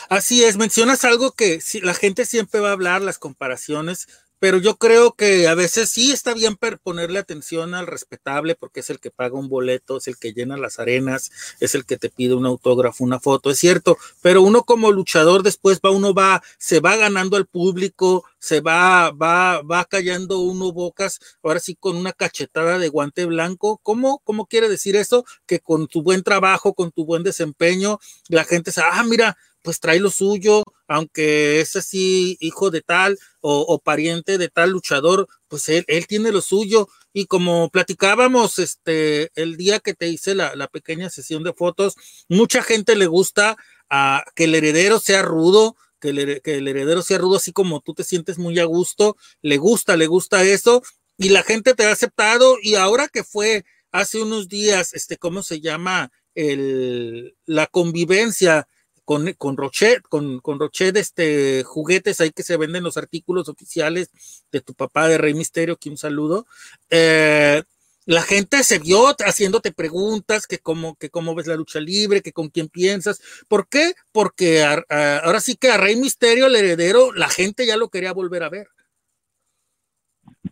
Así 0.09 0.43
es, 0.43 0.57
mencionas 0.57 1.05
algo 1.05 1.31
que 1.31 1.59
la 1.81 1.93
gente 1.93 2.25
siempre 2.25 2.59
va 2.59 2.69
a 2.69 2.73
hablar, 2.73 3.01
las 3.01 3.19
comparaciones, 3.19 4.07
pero 4.43 4.57
yo 4.57 4.75
creo 4.75 5.13
que 5.13 5.47
a 5.47 5.55
veces 5.55 5.89
sí 5.89 6.11
está 6.11 6.33
bien 6.33 6.57
ponerle 6.83 7.17
atención 7.17 7.73
al 7.73 7.87
respetable 7.87 8.55
porque 8.55 8.81
es 8.81 8.89
el 8.89 8.99
que 8.99 9.09
paga 9.09 9.39
un 9.39 9.47
boleto, 9.47 9.95
es 9.95 10.09
el 10.09 10.17
que 10.17 10.33
llena 10.33 10.57
las 10.57 10.79
arenas, 10.79 11.31
es 11.61 11.75
el 11.75 11.85
que 11.85 11.95
te 11.95 12.09
pide 12.09 12.33
un 12.33 12.45
autógrafo, 12.45 13.05
una 13.05 13.21
foto, 13.21 13.51
es 13.51 13.57
cierto, 13.57 13.97
pero 14.21 14.41
uno 14.41 14.63
como 14.63 14.91
luchador 14.91 15.43
después 15.43 15.79
va, 15.79 15.91
uno 15.91 16.13
va, 16.13 16.43
se 16.57 16.81
va 16.81 16.97
ganando 16.97 17.37
al 17.37 17.45
público, 17.45 18.25
se 18.37 18.59
va, 18.59 19.11
va, 19.11 19.61
va 19.61 19.85
callando 19.85 20.39
uno 20.39 20.73
bocas, 20.73 21.21
ahora 21.41 21.61
sí 21.61 21.77
con 21.79 21.95
una 21.95 22.11
cachetada 22.11 22.79
de 22.79 22.89
guante 22.89 23.23
blanco. 23.23 23.79
¿Cómo, 23.81 24.19
cómo 24.25 24.47
quiere 24.47 24.67
decir 24.67 24.97
eso? 24.97 25.23
Que 25.45 25.61
con 25.61 25.87
tu 25.87 26.01
buen 26.01 26.21
trabajo, 26.21 26.73
con 26.73 26.91
tu 26.91 27.05
buen 27.05 27.23
desempeño, 27.23 28.01
la 28.27 28.43
gente 28.43 28.73
sabe, 28.73 28.89
ah, 28.91 29.03
mira, 29.05 29.37
pues 29.63 29.79
trae 29.79 29.99
lo 29.99 30.11
suyo, 30.11 30.63
aunque 30.87 31.61
es 31.61 31.75
así 31.75 32.37
hijo 32.39 32.69
de 32.69 32.81
tal 32.81 33.17
o, 33.41 33.79
pariente 33.79 34.37
de 34.37 34.49
tal 34.49 34.69
luchador, 34.71 35.27
pues 35.47 35.67
él, 35.69 35.85
él, 35.87 36.05
tiene 36.05 36.31
lo 36.31 36.41
suyo. 36.41 36.87
Y 37.13 37.25
como 37.25 37.69
platicábamos 37.69 38.59
este, 38.59 39.31
el 39.35 39.57
día 39.57 39.79
que 39.79 39.93
te 39.95 40.09
hice 40.09 40.35
la, 40.35 40.55
la 40.55 40.67
pequeña 40.67 41.09
sesión 41.09 41.43
de 41.43 41.53
fotos, 41.53 41.95
mucha 42.29 42.61
gente 42.61 42.95
le 42.95 43.07
gusta 43.07 43.57
a 43.89 44.23
que 44.35 44.45
el 44.45 44.55
heredero 44.55 44.99
sea 44.99 45.21
rudo, 45.21 45.75
que 45.99 46.09
el, 46.09 46.41
que 46.41 46.55
el, 46.55 46.67
heredero 46.67 47.01
sea 47.01 47.17
rudo, 47.17 47.37
así 47.37 47.53
como 47.53 47.79
tú 47.79 47.93
te 47.93 48.03
sientes 48.03 48.37
muy 48.37 48.59
a 48.59 48.65
gusto, 48.65 49.15
le 49.41 49.57
gusta, 49.57 49.95
le 49.95 50.07
gusta 50.07 50.43
eso, 50.43 50.83
y 51.17 51.29
la 51.29 51.43
gente 51.43 51.73
te 51.73 51.85
ha 51.85 51.91
aceptado, 51.91 52.57
y 52.61 52.75
ahora 52.75 53.07
que 53.07 53.23
fue 53.23 53.63
hace 53.91 54.21
unos 54.21 54.49
días, 54.49 54.93
este, 54.93 55.17
¿cómo 55.17 55.43
se 55.43 55.61
llama? 55.61 56.11
El, 56.35 57.37
la 57.45 57.67
convivencia 57.67 58.67
con, 59.05 59.31
con 59.33 59.57
Rochet, 59.57 60.01
con, 60.03 60.39
con 60.39 60.59
Rochet, 60.59 60.95
este, 60.97 61.63
juguetes 61.63 62.21
ahí 62.21 62.31
que 62.31 62.43
se 62.43 62.57
venden 62.57 62.83
los 62.83 62.97
artículos 62.97 63.49
oficiales 63.49 64.11
de 64.51 64.61
tu 64.61 64.73
papá 64.73 65.07
de 65.07 65.17
Rey 65.17 65.33
Misterio, 65.33 65.77
que 65.77 65.89
un 65.89 65.97
saludo. 65.97 66.45
Eh, 66.89 67.63
la 68.05 68.21
gente 68.21 68.63
se 68.63 68.79
vio 68.79 69.15
haciéndote 69.25 69.71
preguntas, 69.71 70.45
que 70.45 70.59
cómo, 70.59 70.95
que 70.95 71.09
cómo 71.09 71.35
ves 71.35 71.47
la 71.47 71.55
lucha 71.55 71.79
libre, 71.79 72.21
que 72.21 72.33
con 72.33 72.49
quién 72.49 72.67
piensas. 72.67 73.21
¿Por 73.47 73.67
qué? 73.67 73.93
Porque 74.11 74.63
ahora 74.63 75.39
sí 75.39 75.55
que 75.55 75.71
a 75.71 75.77
Rey 75.77 75.95
Misterio, 75.95 76.47
el 76.47 76.55
heredero, 76.55 77.13
la 77.13 77.29
gente 77.29 77.65
ya 77.65 77.77
lo 77.77 77.89
quería 77.89 78.11
volver 78.11 78.43
a 78.43 78.49
ver. 78.49 78.67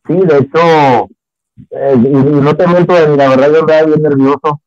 Sí, 0.08 0.14
de 0.14 0.38
hecho, 0.38 1.10
eh, 1.72 1.96
no 1.98 2.56
te 2.56 2.68
miento, 2.68 2.94
la 3.16 3.30
verdad 3.30 3.52
yo 3.52 3.60
estaba 3.60 3.84
bien 3.84 4.02
nervioso. 4.02 4.62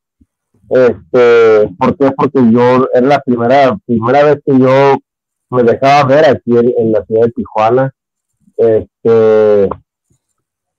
Este, 0.69 1.69
¿Por 1.79 1.97
qué? 1.97 2.11
Porque 2.17 2.41
yo, 2.51 2.89
era 2.93 3.07
la 3.07 3.21
primera, 3.21 3.79
primera 3.87 4.25
vez 4.25 4.41
que 4.45 4.59
yo 4.59 4.97
me 5.51 5.63
dejaba 5.63 6.05
ver 6.05 6.25
aquí 6.27 6.57
en, 6.57 6.73
en 6.77 6.93
la 6.93 7.05
ciudad 7.05 7.27
de 7.27 7.33
Tijuana. 7.33 7.95
Este, 8.57 9.69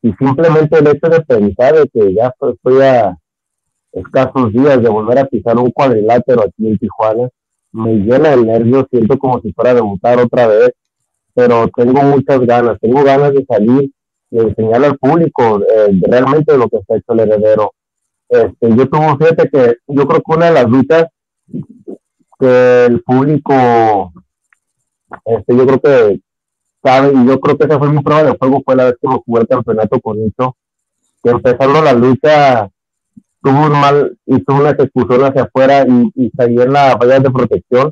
y 0.01 0.13
simplemente 0.13 0.77
el 0.77 0.87
hecho 0.87 1.09
de 1.09 1.21
pensar 1.21 1.75
de 1.75 1.89
que 1.89 2.13
ya 2.13 2.33
estoy 2.39 2.81
a 2.81 3.17
escasos 3.91 4.51
días 4.51 4.81
de 4.81 4.89
volver 4.89 5.19
a 5.19 5.25
pisar 5.25 5.57
un 5.57 5.71
cuadrilátero 5.71 6.43
aquí 6.43 6.67
en 6.67 6.77
Tijuana, 6.77 7.29
me 7.71 7.93
llena 7.95 8.35
de 8.35 8.37
nervios, 8.37 8.85
siento 8.89 9.17
como 9.17 9.41
si 9.41 9.51
fuera 9.53 9.71
a 9.71 9.75
debutar 9.75 10.19
otra 10.19 10.47
vez, 10.47 10.71
pero 11.33 11.67
tengo 11.75 12.01
muchas 12.03 12.39
ganas, 12.41 12.77
tengo 12.79 13.03
ganas 13.03 13.33
de 13.33 13.45
salir 13.45 13.91
y 14.31 14.39
enseñarle 14.39 14.87
al 14.87 14.97
público 14.97 15.61
eh, 15.61 15.99
realmente 16.07 16.57
lo 16.57 16.69
que 16.69 16.77
está 16.77 16.95
hecho 16.95 17.13
el 17.13 17.19
heredero. 17.21 17.71
Este, 18.29 18.75
yo 18.75 18.89
tuve, 18.89 19.17
fíjate 19.17 19.49
que 19.49 19.77
yo 19.87 20.07
creo 20.07 20.21
que 20.21 20.35
una 20.35 20.45
de 20.47 20.53
las 20.53 20.69
luchas 20.69 21.05
que 22.39 22.85
el 22.85 23.01
público, 23.01 24.13
este, 25.25 25.55
yo 25.55 25.65
creo 25.65 25.79
que 25.79 26.21
y 26.85 27.27
yo 27.27 27.39
creo 27.39 27.57
que 27.57 27.65
esa 27.65 27.79
fue 27.79 27.89
mi 27.89 28.01
prueba 28.03 28.23
de 28.23 28.37
juego, 28.37 28.61
fue 28.63 28.75
la 28.75 28.85
vez 28.85 28.95
que 29.01 29.07
jugué 29.07 29.41
el 29.41 29.47
campeonato 29.47 29.99
con 29.99 30.19
eso, 30.21 30.55
que 31.23 31.31
empezando 31.31 31.81
la 31.81 31.93
lucha 31.93 32.69
tuvo 33.41 33.65
un 33.65 33.71
mal, 33.71 34.17
hizo 34.25 34.53
una 34.53 34.71
ejecución 34.71 35.23
hacia 35.23 35.43
afuera 35.43 35.85
y, 35.87 36.11
y 36.15 36.29
salí 36.31 36.61
en 36.61 36.73
la 36.73 36.95
valla 36.95 37.19
de 37.19 37.31
protección. 37.31 37.91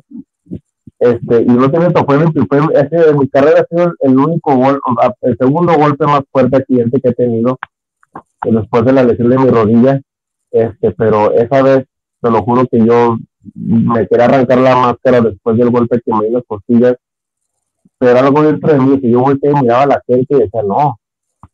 Este, 0.98 1.42
y 1.42 1.46
no 1.46 1.70
tiene 1.70 1.90
fue, 1.90 2.18
fue 2.46 2.58
ese, 2.74 3.12
mi 3.14 3.28
carrera 3.28 3.60
ha 3.60 3.66
sido 3.66 3.94
el 4.00 4.16
único 4.16 4.56
gol, 4.56 4.80
el 5.22 5.36
segundo 5.36 5.74
golpe 5.74 6.06
más 6.06 6.22
fuerte 6.30 6.56
accidente 6.56 7.00
que 7.00 7.08
he 7.08 7.14
tenido 7.14 7.58
después 8.44 8.84
de 8.84 8.92
la 8.92 9.02
lesión 9.02 9.28
de 9.28 9.38
mi 9.38 9.48
rodilla. 9.48 10.00
Este, 10.54 10.92
pero 10.92 11.32
esa 11.32 11.62
vez, 11.62 11.84
te 12.22 12.30
lo 12.30 12.42
juro 12.42 12.66
que 12.66 12.78
yo 12.78 13.18
me 13.54 14.06
quería 14.06 14.26
arrancar 14.26 14.58
la 14.58 14.76
máscara 14.76 15.20
después 15.20 15.58
del 15.58 15.70
golpe 15.70 16.00
que 16.00 16.14
me 16.14 16.28
dio 16.28 16.38
las 16.38 16.46
costillas 16.46 16.96
era 18.00 18.20
algo 18.20 18.42
dentro 18.42 18.72
de 18.72 18.78
mí, 18.78 19.00
que 19.00 19.10
yo 19.10 19.20
volteé 19.20 19.50
y 19.50 19.54
miraba 19.54 19.82
a 19.82 19.86
la 19.86 20.02
gente 20.06 20.34
y 20.34 20.40
decía, 20.40 20.62
no, 20.62 20.98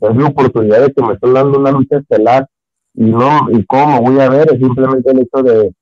es 0.00 0.14
mi 0.14 0.24
oportunidad 0.24 0.80
de 0.80 0.92
que 0.92 1.02
me 1.02 1.14
estoy 1.14 1.32
dando 1.32 1.58
una 1.58 1.70
lucha 1.70 1.98
estelar 1.98 2.48
y 2.94 3.04
no, 3.04 3.48
y 3.50 3.64
cómo 3.66 4.00
voy 4.00 4.18
a 4.20 4.28
ver, 4.28 4.52
es 4.52 4.58
simplemente 4.58 5.10
el 5.10 5.20
hecho 5.20 5.42
de, 5.42 5.72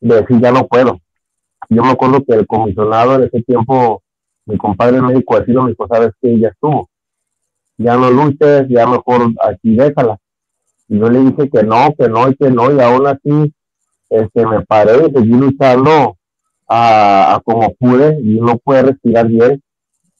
decir 0.00 0.40
ya 0.40 0.52
no 0.52 0.66
puedo. 0.66 0.98
Yo 1.68 1.82
me 1.82 1.90
acuerdo 1.90 2.22
que 2.24 2.34
el 2.34 2.46
comisionado 2.46 3.16
en 3.16 3.24
ese 3.24 3.42
tiempo, 3.42 4.02
mi 4.46 4.56
compadre 4.56 5.02
médico 5.02 5.38
decía, 5.38 5.60
me 5.60 5.70
dijo, 5.70 5.86
sabes 5.88 6.12
que 6.20 6.38
ya 6.38 6.48
estuvo, 6.48 6.88
ya 7.76 7.96
no 7.96 8.10
luches, 8.10 8.66
ya 8.68 8.86
mejor 8.86 9.32
aquí 9.42 9.76
déjala. 9.76 10.18
Y 10.88 10.98
yo 10.98 11.08
le 11.08 11.20
dije 11.20 11.50
que 11.50 11.62
no, 11.62 11.94
que 11.98 12.08
no 12.08 12.28
y 12.28 12.36
que 12.36 12.50
no, 12.50 12.72
y 12.72 12.80
aún 12.80 13.06
así 13.06 13.52
este, 14.10 14.46
me 14.46 14.64
paré 14.64 15.08
y 15.08 15.12
seguí 15.12 15.32
luchando 15.32 16.16
a, 16.68 17.34
a 17.34 17.40
como 17.40 17.72
pude 17.74 18.18
y 18.22 18.40
no 18.40 18.58
pude 18.58 18.82
respirar 18.82 19.26
bien 19.26 19.62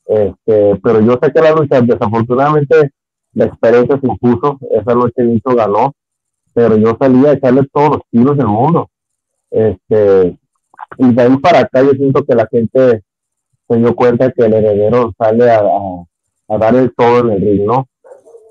este, 0.06 0.76
pero 0.82 1.00
yo 1.00 1.18
sé 1.20 1.32
que 1.32 1.40
la 1.40 1.52
lucha, 1.52 1.80
desafortunadamente, 1.80 2.92
la 3.34 3.46
experiencia 3.46 3.98
se 4.00 4.06
impuso. 4.06 4.58
Esa 4.70 4.94
noche 4.94 5.22
Nito 5.24 5.54
ganó, 5.54 5.92
pero 6.54 6.76
yo 6.76 6.96
salí 6.98 7.26
a 7.26 7.32
echarle 7.32 7.62
todos 7.72 7.90
los 7.90 8.00
tiros 8.10 8.36
del 8.36 8.46
mundo. 8.46 8.88
Este, 9.50 10.38
y 10.98 11.12
de 11.12 11.22
ahí 11.22 11.36
para 11.38 11.60
acá 11.60 11.82
yo 11.82 11.90
siento 11.90 12.24
que 12.24 12.34
la 12.34 12.46
gente 12.46 13.02
se 13.68 13.76
dio 13.76 13.94
cuenta 13.94 14.30
que 14.30 14.44
el 14.44 14.54
heredero 14.54 15.12
sale 15.18 15.50
a, 15.50 15.60
a, 16.48 16.58
dar 16.58 16.76
el 16.76 16.94
todo 16.94 17.20
en 17.20 17.30
el 17.30 17.40
ring, 17.40 17.66
¿no? 17.66 17.88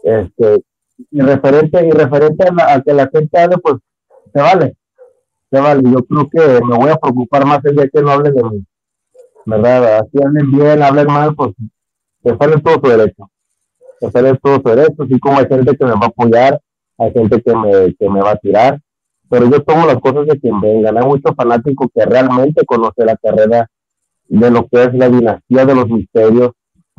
Este, 0.04 0.62
y 1.12 1.22
referente, 1.22 1.86
y 1.86 1.92
referente 1.92 2.46
a, 2.46 2.82
que 2.82 2.94
la 2.94 3.08
gente 3.08 3.40
hable, 3.40 3.58
pues 3.58 3.76
se 4.34 4.42
vale, 4.42 4.76
se 5.52 5.60
vale. 5.60 5.84
Yo 5.84 6.04
creo 6.06 6.30
que 6.30 6.66
me 6.66 6.78
voy 6.78 6.90
a 6.90 6.98
preocupar 6.98 7.46
más 7.46 7.64
el 7.66 7.76
día 7.76 7.90
que 7.90 8.02
no 8.02 8.12
hable 8.12 8.32
de 8.32 8.44
mí 8.44 8.66
¿verdad? 9.46 10.00
Así 10.00 10.24
hablen 10.24 10.52
bien, 10.52 10.82
hablen 10.82 11.08
mal, 11.08 11.36
pues 11.36 11.52
se 12.24 12.36
sale 12.36 12.60
todo 12.62 12.76
su 12.84 12.98
derecho. 12.98 13.30
Se 14.00 14.12
sale 14.12 14.36
todo 14.42 14.56
su 14.56 14.70
derecho, 14.70 15.04
así 15.04 15.20
como 15.20 15.40
hay 15.40 15.48
gente 15.48 15.78
que 15.78 15.86
me 15.86 15.92
va 15.92 16.04
a 16.04 16.08
apoyar, 16.08 16.60
hay 16.98 17.12
gente 17.12 17.42
que 17.42 17.56
me, 17.56 17.96
que 17.96 18.10
me 18.10 18.22
va 18.22 18.32
a 18.32 18.38
tirar, 18.38 18.80
pero 19.30 19.50
yo 19.50 19.62
tomo 19.64 19.86
las 19.86 20.00
cosas 20.00 20.26
de 20.28 20.40
quien 20.40 20.60
vengan. 20.60 20.98
Hay 20.98 21.06
muchos 21.06 21.36
fanáticos 21.36 21.88
que 21.94 22.06
realmente 22.06 22.66
conoce 22.66 23.06
la 23.06 23.16
carrera 23.16 23.68
de 24.28 24.52
lo 24.52 24.68
que 24.68 24.84
es 24.84 24.94
la 24.94 25.10
dinastía 25.10 25.66
de 25.66 25.76
los 25.76 25.88
misterios, 25.88 26.52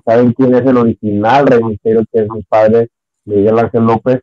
saben 0.04 0.32
quién 0.32 0.54
es 0.54 0.64
el 0.64 0.76
original 0.76 1.46
Rey 1.46 1.62
Misterio, 1.64 2.04
que 2.12 2.20
es 2.20 2.28
mi 2.30 2.42
padre, 2.42 2.88
Miguel 3.26 3.58
Ángel 3.58 3.84
López, 3.84 4.20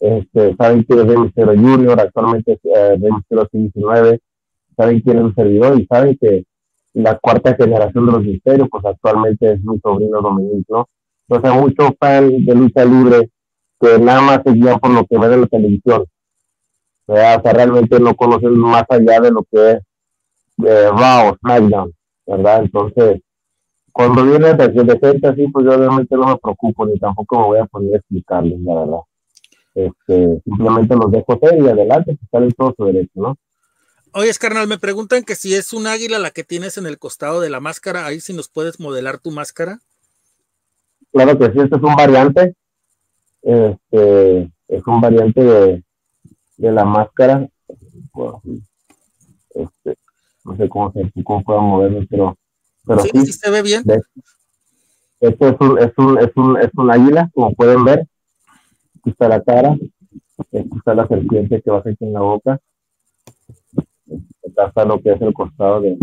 este, 0.00 0.56
saben 0.56 0.82
quién 0.84 1.00
es 1.00 1.06
Rey 1.06 1.16
Misterio 1.18 1.54
Junior, 1.54 2.00
actualmente 2.00 2.52
es 2.52 2.58
eh, 2.64 2.98
Misterio 2.98 3.48
19, 3.52 4.20
saben 4.76 5.00
quién 5.00 5.18
es 5.18 5.24
un 5.24 5.34
servidor 5.34 5.80
y 5.80 5.86
saben 5.86 6.16
que 6.20 6.44
la 6.94 7.18
cuarta 7.18 7.54
generación 7.54 8.06
de 8.06 8.12
los 8.12 8.22
misterios, 8.22 8.68
pues 8.70 8.84
actualmente 8.84 9.52
es 9.52 9.62
mi 9.62 9.78
sobrino 9.80 10.20
Dominique, 10.20 10.64
¿no? 10.68 10.88
Entonces, 11.28 11.60
muchos 11.60 11.90
fans 11.98 12.32
de 12.46 12.54
lucha 12.54 12.84
libre 12.84 13.30
que 13.80 13.98
nada 13.98 14.22
más 14.22 14.40
se 14.44 14.52
guían 14.52 14.78
por 14.78 14.90
lo 14.90 15.04
que 15.04 15.18
ven 15.18 15.32
en 15.32 15.40
la 15.42 15.46
televisión. 15.46 16.04
O 17.06 17.14
sea, 17.14 17.38
realmente 17.38 18.00
no 18.00 18.14
conocen 18.14 18.58
más 18.58 18.84
allá 18.88 19.20
de 19.20 19.30
lo 19.30 19.42
que 19.50 19.72
es 19.72 19.78
eh, 20.64 20.88
Raw, 20.90 21.36
SmackDown, 21.38 21.92
¿verdad? 22.26 22.62
Entonces, 22.62 23.20
cuando 23.96 24.26
viene 24.26 24.52
de, 24.52 24.68
de, 24.68 24.98
gente 24.98 25.26
así, 25.26 25.48
pues 25.48 25.64
yo 25.64 25.72
obviamente 25.72 26.14
no 26.16 26.26
me 26.26 26.36
preocupo, 26.36 26.84
ni 26.84 26.98
tampoco 26.98 27.40
me 27.40 27.46
voy 27.46 27.58
a 27.60 27.64
poner 27.64 27.94
a 27.94 27.96
explicarles, 27.96 28.60
la 28.60 28.74
verdad. 28.74 28.98
Este, 29.74 30.42
simplemente 30.44 30.94
los 30.96 31.10
dejo 31.10 31.38
ser 31.38 31.58
y 31.58 31.66
adelante, 31.66 32.14
que 32.14 32.26
salen 32.30 32.52
todo 32.52 32.74
su 32.76 32.84
derecho, 32.84 33.12
¿no? 33.14 33.38
Oye, 34.12 34.30
carnal, 34.38 34.68
me 34.68 34.76
preguntan 34.76 35.24
que 35.24 35.34
si 35.34 35.54
es 35.54 35.72
un 35.72 35.86
águila 35.86 36.18
la 36.18 36.30
que 36.30 36.44
tienes 36.44 36.76
en 36.76 36.84
el 36.84 36.98
costado 36.98 37.40
de 37.40 37.48
la 37.48 37.60
máscara, 37.60 38.04
ahí 38.04 38.20
si 38.20 38.34
nos 38.34 38.50
puedes 38.50 38.80
modelar 38.80 39.18
tu 39.18 39.30
máscara. 39.30 39.78
Claro 41.10 41.38
que 41.38 41.46
sí, 41.52 41.58
este 41.58 41.76
es 41.76 41.82
un 41.82 41.96
variante. 41.96 42.54
Este 43.40 44.52
es 44.68 44.86
un 44.86 45.00
variante 45.00 45.42
de, 45.42 45.82
la 46.58 46.84
máscara. 46.84 47.48
Este, 49.54 49.96
no 50.44 50.54
sé 50.58 50.68
cómo 50.68 50.92
se 50.92 51.10
cómo 51.24 51.42
puedo 51.42 51.62
moverlo, 51.62 52.02
pero, 52.10 52.36
pero 52.86 53.00
sí, 53.00 53.10
sí, 53.12 53.32
se 53.32 53.50
ve 53.50 53.62
bien. 53.62 53.82
Este 55.20 55.48
es 55.48 55.56
un, 55.60 55.78
es 55.78 55.92
un, 55.96 56.18
es 56.18 56.30
un, 56.36 56.60
es 56.60 56.70
un 56.74 56.90
águila, 56.90 57.30
como 57.34 57.52
pueden 57.54 57.84
ver. 57.84 58.06
Aquí 59.00 59.10
está 59.10 59.28
la 59.28 59.42
cara. 59.42 59.76
Aquí 60.38 60.70
está 60.76 60.94
la 60.94 61.06
serpiente 61.08 61.62
que 61.62 61.70
va 61.70 61.78
aquí 61.78 61.96
en 62.00 62.12
la 62.12 62.20
boca 62.20 62.60
acá 64.56 64.68
está 64.68 64.84
lo 64.84 65.00
que 65.00 65.12
es 65.12 65.20
el 65.20 65.32
costado 65.32 65.80
de, 65.80 65.96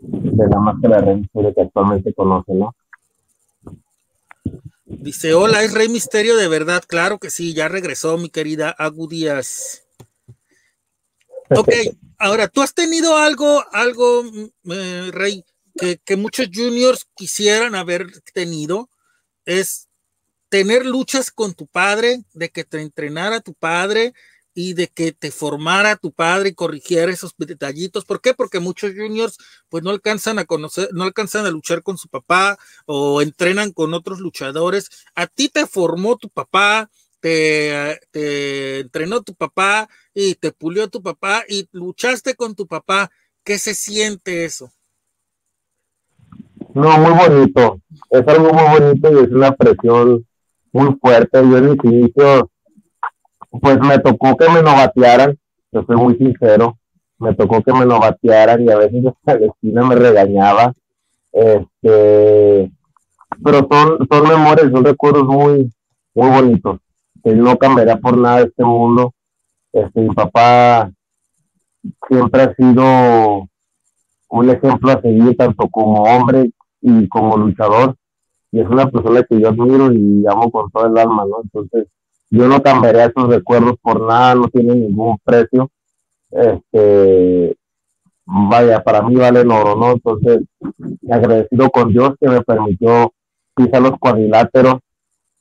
de 0.00 0.48
la 0.48 0.58
máscara 0.58 0.96
de 0.96 1.02
Rey 1.02 1.16
Misterio 1.16 1.54
que 1.54 1.62
actualmente 1.62 2.14
conoce, 2.14 2.54
¿no? 2.54 2.74
Dice, 4.84 5.34
hola, 5.34 5.62
es 5.62 5.72
Rey 5.72 5.88
Misterio 5.88 6.36
de 6.36 6.48
verdad, 6.48 6.82
claro 6.86 7.18
que 7.18 7.30
sí, 7.30 7.54
ya 7.54 7.68
regresó 7.68 8.18
mi 8.18 8.28
querida 8.28 8.70
Agu 8.70 9.08
Díaz. 9.08 9.84
Ok, 11.50 11.70
ahora, 12.18 12.48
tú 12.48 12.62
has 12.62 12.74
tenido 12.74 13.16
algo, 13.16 13.62
algo, 13.72 14.22
mm, 14.24 14.72
eh, 14.72 15.10
Rey, 15.12 15.44
que, 15.74 16.16
muchos 16.16 16.48
juniors 16.52 17.06
quisieran 17.14 17.74
haber 17.74 18.20
tenido, 18.32 18.90
es 19.44 19.88
tener 20.48 20.86
luchas 20.86 21.30
con 21.30 21.54
tu 21.54 21.66
padre, 21.66 22.22
de 22.34 22.50
que 22.50 22.64
te 22.64 22.80
entrenara 22.80 23.40
tu 23.40 23.54
padre, 23.54 24.12
y 24.54 24.74
de 24.74 24.88
que 24.88 25.12
te 25.12 25.30
formara 25.30 25.96
tu 25.96 26.12
padre 26.12 26.50
y 26.50 26.54
corrigiera 26.54 27.12
esos 27.12 27.34
detallitos. 27.38 28.04
¿Por 28.04 28.20
qué? 28.20 28.34
Porque 28.34 28.60
muchos 28.60 28.92
juniors 28.92 29.38
pues 29.68 29.82
no 29.82 29.90
alcanzan 29.90 30.38
a 30.38 30.44
conocer, 30.44 30.90
no 30.92 31.04
alcanzan 31.04 31.46
a 31.46 31.50
luchar 31.50 31.82
con 31.82 31.96
su 31.98 32.08
papá 32.08 32.58
o 32.86 33.22
entrenan 33.22 33.72
con 33.72 33.94
otros 33.94 34.20
luchadores. 34.20 34.90
A 35.14 35.26
ti 35.26 35.48
te 35.48 35.66
formó 35.66 36.16
tu 36.16 36.28
papá, 36.28 36.90
te, 37.20 38.00
te 38.10 38.80
entrenó 38.80 39.22
tu 39.22 39.34
papá 39.34 39.88
y 40.14 40.34
te 40.34 40.52
pulió 40.52 40.88
tu 40.88 41.02
papá 41.02 41.44
y 41.48 41.68
luchaste 41.72 42.34
con 42.34 42.54
tu 42.54 42.66
papá. 42.66 43.10
¿Qué 43.44 43.58
se 43.58 43.74
siente 43.74 44.44
eso? 44.44 44.72
No, 46.74 46.98
muy 46.98 47.28
bonito. 47.28 47.80
Es 48.10 48.26
algo 48.28 48.52
muy 48.52 48.80
bonito 48.80 49.12
y 49.12 49.24
es 49.24 49.30
una 49.30 49.52
presión 49.52 50.24
muy 50.72 50.96
fuerte. 51.00 51.40
Yo 51.42 51.58
en 51.58 51.70
mis 51.70 51.84
inicios 51.84 52.44
pues 53.60 53.78
me 53.80 53.98
tocó 53.98 54.34
que 54.36 54.48
me 54.48 54.62
novatearan, 54.62 55.36
yo 55.70 55.84
soy 55.86 55.96
muy 55.96 56.16
sincero, 56.16 56.78
me 57.18 57.34
tocó 57.34 57.62
que 57.62 57.72
me 57.74 57.84
novatearan 57.84 58.62
y 58.62 58.70
a 58.70 58.78
veces 58.78 59.04
la 59.24 59.36
destino 59.36 59.86
me 59.86 59.94
regañaba. 59.94 60.72
Este, 61.32 62.72
pero 63.44 63.68
son, 63.70 64.08
son 64.10 64.28
memorias, 64.28 64.70
son 64.72 64.84
recuerdos 64.84 65.24
muy, 65.24 65.70
muy 66.14 66.30
bonitos, 66.30 66.80
que 67.22 67.34
no 67.34 67.58
cambiaría 67.58 67.98
por 67.98 68.16
nada 68.16 68.40
este 68.40 68.64
mundo. 68.64 69.12
Este, 69.72 70.00
mi 70.00 70.14
papá 70.14 70.90
siempre 72.08 72.42
ha 72.42 72.54
sido 72.54 73.48
un 74.30 74.50
ejemplo 74.50 74.92
a 74.92 75.00
seguir 75.02 75.36
tanto 75.36 75.68
como 75.68 76.04
hombre 76.04 76.50
y 76.82 77.08
como 77.08 77.36
luchador 77.36 77.96
y 78.52 78.60
es 78.60 78.68
una 78.68 78.88
persona 78.90 79.22
que 79.22 79.40
yo 79.40 79.48
admiro 79.48 79.90
y 79.90 80.24
amo 80.26 80.50
con 80.50 80.70
todo 80.70 80.86
el 80.86 80.98
alma, 80.98 81.24
¿no? 81.24 81.40
Entonces, 81.42 81.88
yo 82.30 82.46
no 82.46 82.62
cambiaría 82.62 83.06
esos 83.06 83.28
recuerdos 83.28 83.76
por 83.80 84.06
nada, 84.06 84.34
no 84.34 84.48
tiene 84.48 84.74
ningún 84.74 85.16
precio. 85.24 85.70
Este, 86.30 87.56
vaya, 88.26 88.84
para 88.84 89.02
mí 89.02 89.16
vale 89.16 89.40
oro, 89.40 89.74
¿no? 89.74 89.92
Entonces, 89.92 90.42
agradecido 91.10 91.70
con 91.70 91.92
Dios 91.92 92.12
que 92.20 92.28
me 92.28 92.42
permitió 92.42 93.12
pisar 93.54 93.80
los 93.80 93.98
cuadriláteros, 93.98 94.80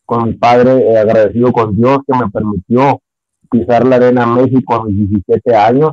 con 0.05 0.25
mi 0.25 0.33
padre, 0.33 0.79
eh, 0.89 0.97
agradecido 0.97 1.51
con 1.51 1.75
Dios 1.75 1.99
que 2.07 2.17
me 2.17 2.29
permitió 2.29 3.01
pisar 3.49 3.85
la 3.85 3.97
Arena 3.97 4.25
México 4.25 4.75
a 4.75 4.85
mis 4.85 5.09
17 5.09 5.53
años, 5.53 5.91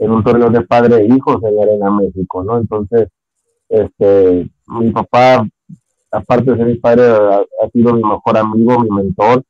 en 0.00 0.10
un 0.10 0.24
torneo 0.24 0.50
de 0.50 0.62
padre 0.62 0.96
e 0.96 1.14
hijos 1.14 1.40
en 1.44 1.54
la 1.54 1.62
Arena 1.62 1.90
México, 1.92 2.42
¿no? 2.42 2.58
Entonces, 2.58 3.08
este, 3.70 4.50
mi 4.66 4.90
papá, 4.90 5.46
aparte 6.10 6.50
de 6.50 6.56
ser 6.56 6.66
mi 6.66 6.74
padre, 6.74 7.04
ha 7.04 7.70
sido 7.72 7.94
mi 7.94 8.02
mejor 8.02 8.36
amigo, 8.36 8.80
mi 8.80 8.90
mentor, 8.90 9.44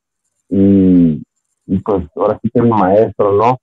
y, 0.49 1.23
pues 1.85 2.05
ahora 2.15 2.39
sí 2.43 2.51
que 2.53 2.61
mi 2.61 2.71
maestro, 2.71 3.33
¿no? 3.33 3.59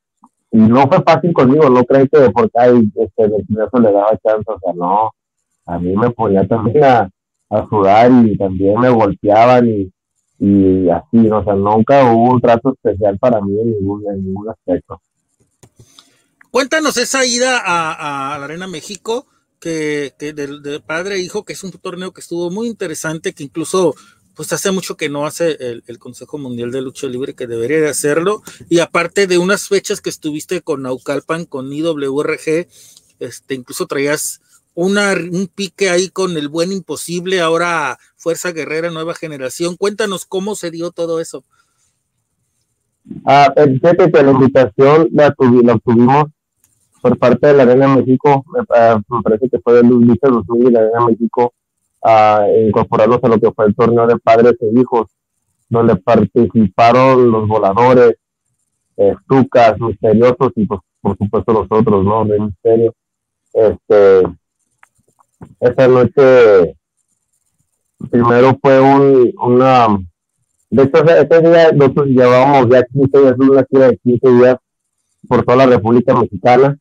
Y 0.52 0.58
no 0.58 0.88
fue 0.88 1.04
fácil 1.04 1.32
conmigo, 1.34 1.70
no 1.70 1.84
creí 1.84 2.08
que 2.08 2.30
porque 2.32 2.60
ahí 2.60 2.90
este, 2.96 3.26
eso 3.26 3.80
le 3.80 3.92
daba 3.92 4.18
chance, 4.24 4.46
o 4.48 4.60
sea, 4.60 4.74
no, 4.74 5.12
a 5.68 5.78
mí 5.78 5.96
me 5.96 6.10
ponía 6.10 6.48
también 6.48 6.84
a, 6.84 7.10
a 7.50 7.68
sudar 7.68 8.12
y 8.26 8.38
también 8.38 8.80
me 8.80 8.90
golpeaban 8.90 9.68
y, 9.68 9.92
y 10.40 10.90
así, 10.90 11.30
o 11.30 11.44
sea, 11.44 11.54
nunca 11.54 12.12
hubo 12.12 12.32
un 12.32 12.42
trato 12.42 12.74
especial 12.74 13.20
para 13.20 13.42
mí 13.42 13.60
en 13.60 13.72
ningún, 13.74 14.04
en 14.10 14.26
ningún 14.26 14.50
aspecto. 14.50 15.02
Cuéntanos 16.50 16.98
esa 16.98 17.26
ida 17.26 17.60
a, 17.64 18.34
a 18.34 18.38
la 18.40 18.46
Arena 18.46 18.68
México, 18.68 19.28
que, 19.60 20.14
que 20.18 20.34
de, 20.34 20.60
de, 20.60 20.80
padre 20.80 21.16
e 21.16 21.20
hijo, 21.20 21.46
que 21.46 21.54
es 21.54 21.64
un 21.64 21.72
torneo 21.72 22.14
que 22.14 22.22
estuvo 22.22 22.50
muy 22.52 22.68
interesante, 22.68 23.34
que 23.34 23.44
incluso 23.44 23.96
pues 24.38 24.54
hace 24.54 24.70
mucho 24.70 24.96
que 24.96 25.10
no 25.10 25.26
hace 25.26 25.58
el, 25.88 26.00
Consejo 26.00 26.38
Mundial 26.38 26.72
de 26.72 26.82
Lucha 26.82 27.08
Libre, 27.08 27.34
que 27.34 27.48
debería 27.48 27.82
de 27.82 27.90
hacerlo. 27.90 28.44
Y 28.70 28.80
aparte 28.80 29.26
de 29.26 29.40
unas 29.40 29.68
fechas 29.68 30.00
que 30.00 30.12
estuviste 30.12 30.62
con 30.62 30.84
Naucalpan, 30.84 31.46
con 31.46 31.74
IWRG, 31.74 32.68
este, 33.20 33.56
incluso 33.56 33.88
traías 33.88 34.40
una, 34.76 35.14
un 35.14 35.48
pique 35.48 35.90
ahí 35.90 36.10
con 36.10 36.38
el 36.38 36.50
buen 36.50 36.72
imposible, 36.72 37.42
ahora 37.42 37.98
Fuerza 38.16 38.52
Guerrera 38.52 38.92
Nueva 38.92 39.16
Generación. 39.16 39.76
Cuéntanos 39.76 40.28
cómo 40.28 40.54
se 40.54 40.70
dio 40.70 40.92
todo 40.92 41.20
eso. 41.20 41.44
Ah, 43.26 43.52
fíjate 43.56 44.12
que 44.12 44.22
la 44.22 44.32
invitación 44.32 45.10
la, 45.14 45.34
tuvimos 45.34 46.28
por 47.02 47.18
parte 47.18 47.48
de 47.48 47.54
la 47.54 47.64
Arena 47.64 47.96
México, 47.96 48.44
me, 48.52 48.62
ah, 48.70 49.00
parece 49.24 49.50
que 49.50 49.60
fue 49.60 49.74
de 49.74 49.84
Lucha 49.84 50.28
2000 50.28 50.68
y 50.68 50.72
la 50.72 50.80
Arena 50.80 51.06
México 51.06 51.54
a 52.04 52.46
incorporarlos 52.66 53.20
a 53.24 53.28
lo 53.28 53.40
que 53.40 53.52
fue 53.52 53.66
el 53.66 53.76
torneo 53.76 54.08
de 54.08 54.18
padres 54.18 54.56
e 54.62 54.80
hijos, 54.80 55.08
donde 55.70 55.96
participaron 55.98 57.32
los 57.32 57.48
voladores, 57.48 58.16
estucas, 58.96 59.80
misteriosos 59.80 60.52
y 60.56 60.66
pues, 60.66 60.82
por 61.02 61.18
supuesto 61.18 61.54
los 61.54 61.68
otros, 61.70 62.04
¿no? 62.04 62.26
De 62.26 62.40
misterio. 62.40 62.94
Este, 63.54 64.24
esa 65.60 65.88
noche 65.88 66.76
primero 68.10 68.58
fue 68.62 68.80
un, 68.80 69.34
una, 69.40 69.88
de 70.70 70.84
hecho 70.84 71.04
ese 71.04 71.42
día 71.42 71.72
nosotros 71.72 72.08
llevábamos 72.08 72.70
ya 72.70 72.84
15 72.84 73.20
días, 73.20 73.36
una 73.38 73.66
gira 73.70 73.88
de 73.88 73.98
15 73.98 74.30
días 74.30 74.58
por 75.28 75.44
toda 75.44 75.58
la 75.58 75.76
República 75.76 76.14
Mexicana, 76.16 76.78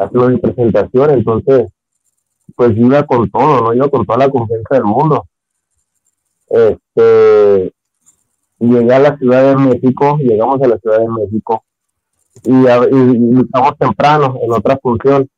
haciendo 0.00 0.30
mi 0.30 0.38
presentación, 0.38 1.10
entonces 1.10 1.70
pues 2.56 2.76
iba 2.76 3.02
con 3.04 3.30
todo, 3.30 3.60
¿no? 3.60 3.74
Iba 3.74 3.88
con 3.88 4.04
toda 4.04 4.18
la 4.18 4.30
confianza 4.30 4.74
del 4.74 4.84
mundo. 4.84 5.26
Este, 6.48 7.72
llegué 8.58 8.94
a 8.94 8.98
la 8.98 9.16
Ciudad 9.16 9.44
de 9.44 9.56
México, 9.56 10.16
llegamos 10.18 10.60
a 10.62 10.68
la 10.68 10.78
Ciudad 10.78 10.98
de 10.98 11.08
México 11.08 11.64
y, 12.44 12.52
y, 12.52 13.40
estamos 13.40 13.78
temprano 13.78 14.36
en 14.42 14.52
otra 14.52 14.78
función. 14.78 15.28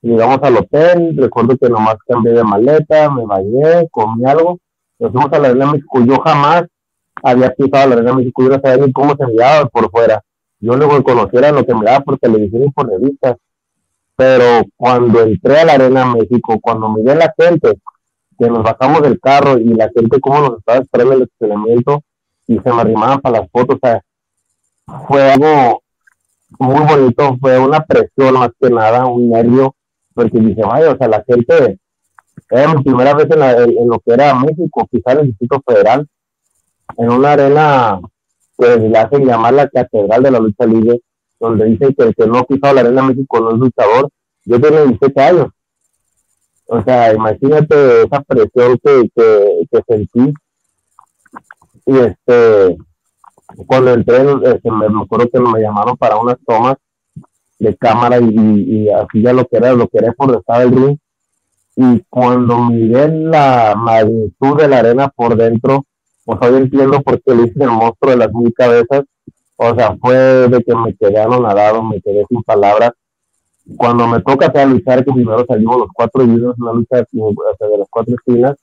Llegamos 0.00 0.38
al 0.42 0.56
hotel, 0.56 1.16
recuerdo 1.16 1.56
que 1.56 1.68
nomás 1.68 1.96
cambié 2.06 2.32
de 2.32 2.44
maleta, 2.44 3.10
me 3.10 3.26
bañé, 3.26 3.88
comí 3.90 4.24
algo, 4.24 4.58
nos 4.98 5.12
fuimos 5.12 5.32
a 5.32 5.38
la 5.38 5.48
Arena 5.48 5.72
México. 5.72 6.00
Yo 6.04 6.20
jamás 6.20 6.64
había 7.22 7.50
pisado 7.50 7.88
la 7.88 7.96
Arena 7.96 8.14
México, 8.14 8.42
yo 8.42 8.48
no 8.48 8.92
cómo 8.92 9.16
se 9.16 9.24
enviaba 9.24 9.68
por 9.68 9.90
fuera. 9.90 10.22
Yo 10.60 10.74
luego 10.76 11.02
conociera 11.02 11.52
lo 11.52 11.64
que 11.64 11.74
me 11.74 11.84
daba 11.84 12.00
por 12.00 12.18
televisión 12.18 12.64
y 12.64 12.70
por 12.70 12.88
revistas 12.88 13.36
pero 14.18 14.64
cuando 14.76 15.22
entré 15.22 15.60
a 15.60 15.64
la 15.64 15.74
Arena 15.74 16.04
México, 16.04 16.58
cuando 16.60 16.88
miré 16.88 17.12
a 17.12 17.14
la 17.14 17.34
gente, 17.38 17.78
que 18.36 18.50
nos 18.50 18.64
bajamos 18.64 19.02
del 19.02 19.20
carro 19.20 19.58
y 19.58 19.68
la 19.74 19.88
gente 19.94 20.18
cómo 20.20 20.40
nos 20.40 20.58
estaba 20.58 20.78
esperando 20.80 21.12
el 21.12 21.22
estacionamiento 21.22 22.02
y 22.48 22.58
se 22.58 22.72
me 22.72 22.80
arrimaban 22.80 23.20
para 23.20 23.38
las 23.38 23.50
fotos, 23.52 23.76
o 23.76 23.78
sea, 23.80 24.02
fue 25.06 25.22
algo 25.22 25.82
muy 26.58 26.84
bonito, 26.84 27.36
fue 27.40 27.60
una 27.60 27.84
presión 27.84 28.34
más 28.34 28.50
que 28.60 28.70
nada, 28.70 29.06
un 29.06 29.30
nervio, 29.30 29.76
porque 30.12 30.40
dije, 30.40 30.62
vaya, 30.62 30.90
o 30.90 30.96
sea, 30.98 31.06
la 31.06 31.22
gente, 31.24 31.78
era 32.50 32.74
mi 32.74 32.82
primera 32.82 33.14
vez 33.14 33.28
en, 33.30 33.88
lo 33.88 34.00
que 34.00 34.14
era 34.14 34.34
México, 34.34 34.88
quizá 34.90 35.12
el 35.12 35.28
Distrito 35.28 35.62
Federal, 35.64 36.08
en 36.96 37.08
una 37.08 37.32
arena 37.34 38.00
que 38.58 38.78
le 38.78 38.98
hacen 38.98 39.26
llamar 39.26 39.54
la 39.54 39.68
Catedral 39.68 40.24
de 40.24 40.30
la 40.32 40.40
Lucha 40.40 40.66
Libre, 40.66 41.02
donde 41.40 41.66
dice 41.66 41.94
que 41.94 42.14
que 42.14 42.26
no 42.26 42.44
pisado 42.44 42.74
la 42.74 42.80
arena 42.82 43.02
México 43.02 43.40
no 43.40 43.52
es 43.52 43.58
luchador. 43.58 44.10
Yo 44.44 44.60
tengo 44.60 44.84
17 44.84 45.20
años. 45.20 45.46
O 46.66 46.82
sea, 46.82 47.14
imagínate 47.14 48.02
esa 48.02 48.22
presión 48.22 48.78
que, 48.84 49.10
que, 49.14 49.82
sentí. 49.86 50.34
Y 51.86 51.96
este, 51.96 52.76
cuando 53.66 53.94
entré, 53.94 54.18
este, 54.42 54.70
me, 54.70 54.86
acuerdo 54.86 55.30
que 55.32 55.40
me 55.40 55.60
llamaron 55.60 55.96
para 55.96 56.18
unas 56.18 56.36
tomas 56.46 56.76
de 57.58 57.74
cámara 57.76 58.20
y, 58.20 58.26
y, 58.28 58.88
así 58.90 59.22
ya 59.22 59.32
lo 59.32 59.46
que 59.46 59.56
era, 59.56 59.72
lo 59.72 59.88
que 59.88 59.98
era 59.98 60.12
por 60.12 60.36
estar 60.36 60.60
el 60.60 60.72
ring. 60.72 60.98
Y 61.76 62.04
cuando 62.10 62.58
miré 62.64 63.08
la 63.08 63.74
magnitud 63.76 64.58
de 64.58 64.68
la 64.68 64.80
arena 64.80 65.08
por 65.08 65.36
dentro, 65.36 65.86
pues 66.24 66.38
hoy 66.42 66.56
entiendo 66.58 67.00
por 67.02 67.22
qué 67.22 67.34
le 67.34 67.44
hice 67.44 67.62
el 67.62 67.70
monstruo 67.70 68.10
de 68.10 68.16
las 68.18 68.32
mil 68.34 68.52
cabezas 68.52 69.04
o 69.60 69.74
sea, 69.74 69.96
fue 70.00 70.14
de 70.14 70.62
que 70.62 70.74
me 70.76 70.94
quedé 70.94 71.18
anonadado, 71.20 71.82
me 71.82 72.00
quedé 72.00 72.24
sin 72.28 72.42
palabras. 72.44 72.92
Cuando 73.76 74.06
me 74.06 74.20
toca 74.22 74.46
hacer 74.46 74.68
luchar, 74.68 75.04
que 75.04 75.12
primero 75.12 75.44
salimos 75.46 75.78
los 75.78 75.88
cuatro 75.92 76.24
juniors, 76.24 76.56
una 76.60 76.72
lucha 76.72 76.98
de 76.98 77.78
las 77.78 77.88
cuatro 77.90 78.14
esquinas, 78.14 78.56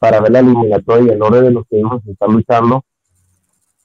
para 0.00 0.20
ver 0.20 0.32
la 0.32 0.38
eliminatoria 0.38 1.12
y 1.12 1.14
el 1.14 1.22
orden 1.22 1.44
de 1.44 1.50
los 1.50 1.66
que 1.68 1.82
a 1.82 2.10
estar 2.10 2.30
luchando. 2.30 2.82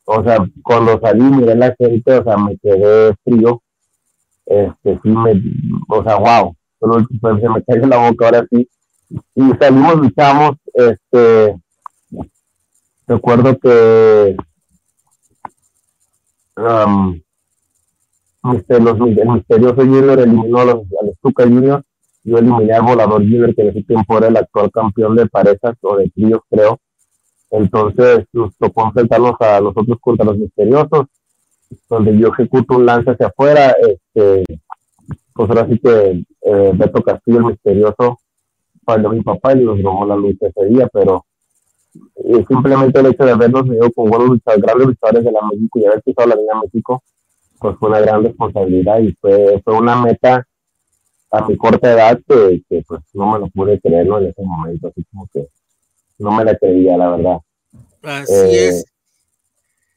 O 0.05 0.23
sea, 0.23 0.37
cuando 0.63 0.99
salí, 1.01 1.21
miré 1.21 1.53
la 1.53 1.75
gente, 1.77 2.19
o 2.19 2.23
sea, 2.23 2.37
me 2.37 2.57
quedé 2.57 3.13
frío. 3.25 3.61
Este, 4.45 4.99
sí, 5.03 5.09
me, 5.09 5.33
o 5.89 6.01
sea, 6.01 6.15
wow, 6.15 6.55
solo 6.79 7.05
se 7.09 7.49
me 7.49 7.63
cayó 7.63 7.87
la 7.87 8.09
boca 8.09 8.25
ahora 8.25 8.47
sí. 8.49 8.69
Y 9.35 9.41
salimos, 9.59 9.95
luchamos, 9.97 10.55
este, 10.73 11.57
recuerdo 13.05 13.57
que 13.59 14.37
um, 16.63 17.21
los, 18.43 18.63
el 18.69 19.29
misterioso 19.29 19.75
Junior 19.75 20.19
eliminó 20.19 20.59
a 20.59 20.65
los, 20.65 20.75
al 21.01 21.13
Stuka 21.17 21.43
Junior, 21.43 21.83
yo 22.23 22.37
eliminé 22.37 22.73
al 22.73 22.83
Volador 22.83 23.21
Junior, 23.21 23.55
que 23.55 23.61
en 23.61 23.69
ese 23.69 23.83
tiempo 23.83 24.17
era 24.17 24.27
el 24.27 24.37
actual 24.37 24.71
campeón 24.71 25.15
de 25.15 25.27
parejas 25.27 25.75
o 25.81 25.97
de 25.97 26.09
tríos, 26.09 26.41
creo. 26.49 26.79
Entonces 27.49 28.25
nos 28.33 28.55
tocó 28.57 28.85
enfrentarnos 28.85 29.35
a 29.39 29.59
nosotros 29.59 29.97
contra 29.99 30.25
los 30.25 30.37
misteriosos. 30.37 31.07
donde 31.89 32.17
yo 32.17 32.29
ejecuto 32.29 32.75
un 32.75 32.85
lance 32.85 33.11
hacia 33.11 33.27
afuera, 33.27 33.73
este, 33.81 34.43
pues 35.33 35.49
ahora 35.49 35.67
sí 35.67 35.79
que 35.79 36.23
eh, 36.41 36.71
Beto 36.73 37.01
Castillo, 37.01 37.39
el 37.39 37.45
misterioso, 37.45 38.19
falló 38.83 39.09
mi 39.09 39.21
papá 39.21 39.53
y 39.53 39.63
nos 39.63 39.81
robó 39.81 40.05
la 40.05 40.15
lucha 40.15 40.47
ese 40.47 40.65
día, 40.65 40.87
pero 40.91 41.25
eh, 41.93 42.45
simplemente 42.47 42.99
el 42.99 43.07
hecho 43.07 43.25
de 43.25 43.31
habernos 43.31 43.67
venido 43.67 43.91
con 43.91 44.09
buenos 44.09 44.29
luchadores, 44.29 44.63
grandes 44.63 44.87
luchadores 44.87 45.23
de 45.23 45.31
la 45.31 45.41
México 45.51 45.79
y 45.79 45.85
haber 45.85 46.01
pisado 46.01 46.29
la 46.29 46.35
Liga 46.35 46.61
México, 46.61 47.03
pues 47.59 47.75
fue 47.77 47.89
una 47.89 47.99
gran 47.99 48.23
responsabilidad 48.23 48.99
y 48.99 49.13
fue, 49.13 49.61
fue 49.63 49.73
una 49.75 49.95
meta 50.01 50.47
a 51.31 51.47
mi 51.47 51.55
corta 51.57 51.91
edad 51.93 52.19
que, 52.27 52.61
que 52.69 52.83
pues 52.87 53.01
no 53.13 53.31
me 53.31 53.39
lo 53.39 53.47
pude 53.47 53.79
creer 53.79 54.07
en 54.07 54.25
ese 54.25 54.43
momento, 54.43 54.87
así 54.87 55.03
como 55.11 55.27
que 55.33 55.47
no 56.19 56.31
me 56.31 56.43
la 56.43 56.55
creía, 56.55 56.97
la 56.97 57.09
verdad. 57.11 57.37
Así 58.03 58.33
eh, 58.33 58.67
es. 58.69 58.85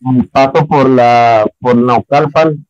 Mi 0.01 0.23
paso 0.25 0.67
por 0.67 0.89
la 0.89 1.47
por 1.61 1.77
Naucalpan 1.77 2.67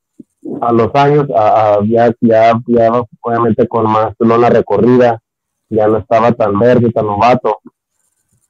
a 0.61 0.73
los 0.73 0.95
años, 0.95 1.27
a, 1.35 1.79
ya, 1.87 2.13
ya, 2.21 2.61
ya 2.67 3.03
obviamente 3.21 3.67
con 3.67 3.91
más 3.91 4.15
lona 4.19 4.51
recorrida, 4.51 5.21
ya 5.69 5.89
no 5.89 5.99
estaba 5.99 6.33
tan 6.33 6.59
verde, 6.59 6.91
tan 6.93 7.07
novato. 7.07 7.59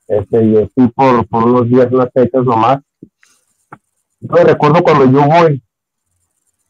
Este, 0.06 0.44
y 0.44 0.56
así 0.56 0.88
por, 0.94 1.26
por 1.28 1.44
unos 1.44 1.68
días, 1.68 1.90
unas 1.90 2.10
fechas 2.12 2.44
nomás. 2.44 2.80
Yo 4.20 4.36
recuerdo 4.36 4.82
cuando 4.82 5.04
yo 5.06 5.26
voy, 5.26 5.62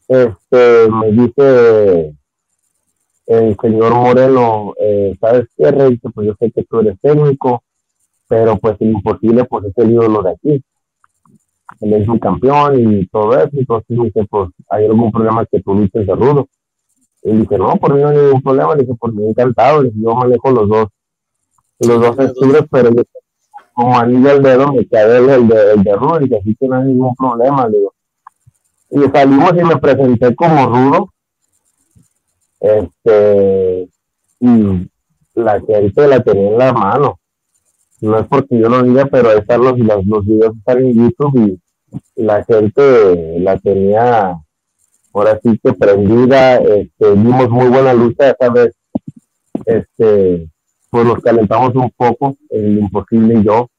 este, 0.07 0.89
me 0.89 1.11
dice 1.11 2.15
el 3.27 3.57
señor 3.59 3.93
Moreno, 3.93 4.73
eh, 4.79 5.15
¿sabes 5.19 5.47
qué, 5.57 5.71
Rey? 5.71 5.97
Pues 5.97 6.27
yo 6.27 6.35
sé 6.39 6.51
que 6.51 6.63
tú 6.63 6.79
eres 6.79 6.99
técnico, 7.01 7.63
pero 8.27 8.57
pues 8.57 8.75
el 8.79 8.91
imposible 8.91 9.45
pues 9.45 9.65
es 9.65 9.77
el 9.77 9.91
ídolo 9.91 10.21
de 10.21 10.31
aquí. 10.31 10.63
Él 11.81 11.93
es 11.93 12.07
un 12.07 12.19
campeón 12.19 12.79
y 12.79 13.07
todo 13.07 13.35
eso, 13.37 13.49
entonces 13.53 13.97
dice, 13.97 14.25
pues 14.29 14.49
hay 14.69 14.85
algún 14.85 15.11
problema 15.11 15.45
que 15.45 15.61
tú 15.61 15.73
luches 15.73 16.05
de 16.05 16.15
rudo. 16.15 16.47
Y 17.23 17.31
dice, 17.31 17.57
no, 17.57 17.75
por 17.77 17.93
mí 17.93 18.01
no 18.01 18.09
hay 18.09 18.17
ningún 18.17 18.41
problema, 18.41 18.75
dice, 18.75 18.93
por 18.93 19.13
mí 19.13 19.27
encantado, 19.27 19.83
yo 19.83 20.15
manejo 20.15 20.51
los 20.51 20.69
dos, 20.69 20.87
los 21.79 22.01
dos 22.01 22.19
estudios, 22.19 22.65
pero 22.69 22.91
yo, 22.91 23.01
como 23.75 23.99
anillo 23.99 24.31
al 24.31 24.41
dedo 24.41 24.71
me 24.71 24.87
cae 24.87 25.17
el, 25.17 25.47
de, 25.49 25.73
el 25.73 25.83
de 25.83 25.93
rudo, 25.95 26.19
dice, 26.19 26.37
así 26.37 26.55
que 26.55 26.67
no 26.67 26.77
hay 26.77 26.85
ningún 26.85 27.13
problema, 27.13 27.67
digo. 27.67 27.93
Y 28.89 29.01
salimos 29.11 29.51
y 29.51 29.63
me 29.65 29.75
presenté 29.75 30.33
como 30.33 30.65
rudo, 30.65 31.09
este, 32.61 33.89
y 34.39 34.89
la 35.33 35.59
gente 35.59 36.07
la 36.07 36.23
tenía 36.23 36.47
en 36.51 36.57
la 36.57 36.73
mano. 36.73 37.19
No 37.99 38.17
es 38.17 38.27
porque 38.27 38.57
yo 38.57 38.69
lo 38.69 38.81
diga, 38.81 39.07
pero 39.07 39.31
están 39.33 39.61
los, 39.61 39.77
los, 39.77 40.05
los 40.05 40.25
videos 40.25 40.55
están 40.55 40.77
en 40.79 40.93
YouTube 40.93 41.37
y, 41.37 41.59
la 42.15 42.43
gente 42.43 43.39
la 43.39 43.57
tenía 43.57 44.37
ahora 45.13 45.39
sí 45.41 45.57
que 45.63 45.71
prendida, 45.73 46.57
este, 46.57 47.11
vimos 47.11 47.49
muy 47.49 47.67
buena 47.67 47.93
lucha 47.93 48.31
esta 48.31 48.49
vez, 48.49 48.75
este, 49.65 50.49
pues 50.95 51.07
nos 51.07 51.21
calentamos 51.21 51.75
un 51.75 51.91
poco, 51.91 52.37
el 52.49 52.79
imposible 52.79 53.39
y 53.39 53.43
yo, 53.43 53.69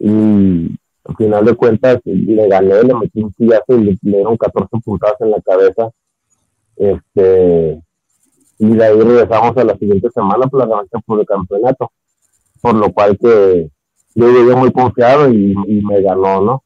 y 0.00 0.76
al 1.04 1.16
final 1.16 1.44
de 1.44 1.54
cuentas 1.54 2.00
le 2.04 2.48
gané, 2.48 2.82
le 2.82 2.92
metí 2.92 3.22
un 3.22 3.32
pillazo 3.32 3.78
y 3.78 3.84
le, 3.84 3.98
dieron 4.02 4.36
14 4.36 4.68
puntadas 4.84 5.20
en 5.20 5.30
la 5.30 5.40
cabeza, 5.40 5.90
este, 6.74 7.80
y 8.58 8.66
de 8.66 8.84
ahí 8.84 9.00
regresamos 9.00 9.56
a 9.56 9.62
la 9.62 9.76
siguiente 9.76 10.10
semana 10.10 10.48
por 10.48 10.58
la 10.58 10.66
revancha 10.66 10.98
por 11.06 11.20
el 11.20 11.26
campeonato 11.26 11.92
por 12.60 12.74
lo 12.74 12.92
cual 12.92 13.16
que 13.16 13.70
yo 14.16 14.28
llegué 14.28 14.56
muy 14.56 14.72
confiado 14.72 15.32
y, 15.32 15.54
me 15.84 16.02
ganó, 16.02 16.40
¿no? 16.40 16.64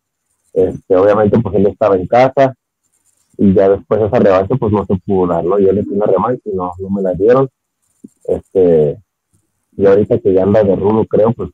Este, 0.54 0.96
obviamente 0.96 1.38
pues 1.40 1.56
él 1.56 1.66
estaba 1.66 1.94
en 1.96 2.06
casa 2.06 2.54
y 3.36 3.52
ya 3.52 3.68
después 3.68 4.00
de 4.00 4.06
esa 4.06 4.18
revancha 4.18 4.56
pues 4.56 4.72
no 4.72 4.86
se 4.86 4.96
pudo 5.04 5.26
dar, 5.26 5.44
¿no? 5.44 5.58
Yo 5.58 5.72
le 5.72 5.82
di 5.82 5.90
una 5.90 6.06
revancha 6.06 6.40
y 6.46 6.54
no, 6.54 6.72
no 6.78 6.88
me 6.88 7.02
la 7.02 7.12
dieron. 7.12 7.50
Este, 8.24 8.98
y 9.78 9.86
ahorita 9.86 10.18
que 10.18 10.34
ya 10.34 10.42
anda 10.42 10.62
de 10.62 10.76
rudo 10.76 11.06
creo, 11.06 11.32
pues 11.32 11.50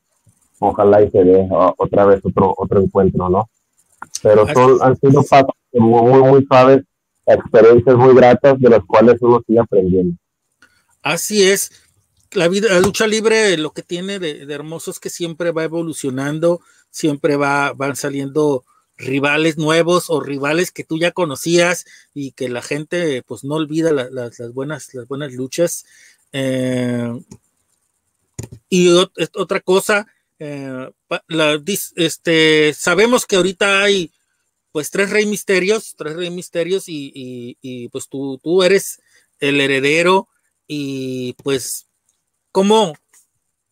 ojalá 0.58 1.02
y 1.02 1.10
se 1.10 1.22
dé 1.22 1.46
otra 1.76 2.06
vez 2.06 2.20
otro, 2.24 2.54
otro 2.56 2.80
encuentro, 2.80 3.28
¿no? 3.28 3.48
Pero 4.22 4.46
son, 4.52 4.78
han 4.82 4.96
sido 4.96 5.22
pasos 5.22 5.54
muy, 5.72 6.02
muy, 6.02 6.22
muy 6.22 6.46
suaves, 6.46 6.82
experiencias 7.26 7.96
muy 7.96 8.14
gratas 8.14 8.58
de 8.58 8.70
las 8.70 8.84
cuales 8.84 9.20
uno 9.20 9.42
sigue 9.46 9.60
aprendiendo. 9.60 10.16
Así 11.02 11.42
es 11.42 11.70
la, 12.34 12.48
vida, 12.48 12.68
la 12.72 12.80
lucha 12.80 13.06
libre 13.06 13.56
lo 13.56 13.72
que 13.72 13.82
tiene 13.82 14.18
de, 14.18 14.42
hermoso 14.52 14.90
es 14.90 14.98
que 14.98 15.10
siempre 15.10 15.52
va 15.52 15.64
evolucionando, 15.64 16.60
siempre 16.90 17.36
va, 17.36 17.72
van 17.72 17.96
saliendo 17.96 18.64
rivales 18.96 19.58
nuevos 19.58 20.06
o 20.08 20.20
rivales 20.20 20.70
que 20.70 20.84
tú 20.84 20.98
ya 20.98 21.10
conocías 21.10 21.84
y 22.12 22.32
que 22.32 22.48
la 22.48 22.62
gente 22.62 23.22
pues 23.26 23.44
no 23.44 23.54
olvida 23.54 23.92
las, 23.92 24.52
buenas, 24.52 24.94
las 24.94 25.08
buenas 25.08 25.32
luchas. 25.32 25.84
Eh, 26.32 27.12
y 28.68 28.88
otra 29.34 29.60
cosa, 29.60 30.06
eh, 30.38 30.90
este, 31.96 32.74
sabemos 32.74 33.26
que 33.26 33.36
ahorita 33.36 33.82
hay 33.82 34.12
pues 34.72 34.90
tres 34.90 35.10
rey 35.10 35.26
misterios, 35.26 35.94
tres 35.96 36.16
rey 36.16 36.30
misterios 36.30 36.88
y, 36.88 37.56
y 37.60 37.88
pues 37.90 38.08
tú, 38.08 38.40
tú 38.42 38.62
eres 38.62 39.00
el 39.38 39.60
heredero 39.60 40.28
y 40.66 41.34
pues 41.44 41.86
¿Cómo, 42.54 42.94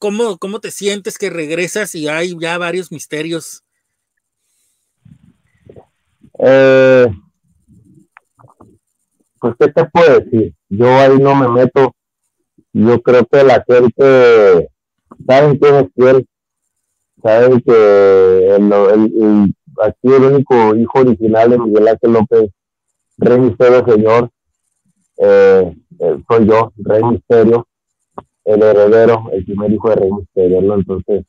cómo, 0.01 0.39
cómo 0.39 0.59
te 0.59 0.73
sientes 0.73 1.17
que 1.17 1.31
regresas 1.31 1.95
y 1.95 2.09
hay 2.09 2.37
ya 2.37 2.59
varios 2.59 2.91
misterios? 2.91 3.63
Eh, 6.41 7.07
pues, 9.39 9.55
¿qué 9.61 9.69
te 9.69 9.85
puedo 9.85 10.19
decir? 10.19 10.53
Yo 10.69 10.89
ahí 10.99 11.17
no 11.17 11.37
me 11.37 11.47
meto. 11.47 11.95
Yo 12.73 13.03
creo 13.03 13.27
que 13.27 13.45
la 13.45 13.65
gente 13.67 14.69
saben 15.27 15.59
quién 15.59 15.75
es 15.75 15.89
quién. 15.95 16.27
Saben 17.23 17.61
que 17.61 18.57
el, 18.57 19.55
aquí 19.83 20.13
el 20.13 20.25
único 20.25 20.75
hijo 20.75 20.99
original 21.01 21.51
de 21.51 21.59
Miguel 21.59 21.89
Ángel 21.89 22.13
López, 22.13 22.51
Rey 23.19 23.39
Misterio 23.39 23.85
Señor, 23.87 24.31
eh, 25.19 25.77
eh, 26.01 26.23
soy 26.29 26.47
yo, 26.47 26.73
Rey 26.79 27.03
Misterio 27.05 27.67
el 28.45 28.63
heredero, 28.63 29.31
el 29.33 29.45
primer 29.45 29.73
hijo 29.73 29.89
de 29.91 29.97
Rey 29.97 30.11
Misterio, 30.11 30.63
¿no? 30.63 30.75
Entonces, 30.75 31.25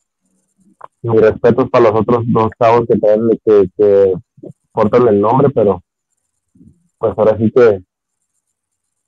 mis 1.01 1.21
respetos 1.21 1.69
para 1.69 1.91
los 1.91 2.01
otros 2.01 2.23
dos 2.27 2.51
chavos 2.59 2.87
que 2.87 2.97
traen, 2.97 3.29
que, 3.45 3.69
que 3.77 4.13
portan 4.71 5.07
el 5.07 5.21
nombre, 5.21 5.49
pero 5.49 5.83
pues 6.97 7.13
ahora 7.17 7.37
sí 7.37 7.51
que 7.51 7.83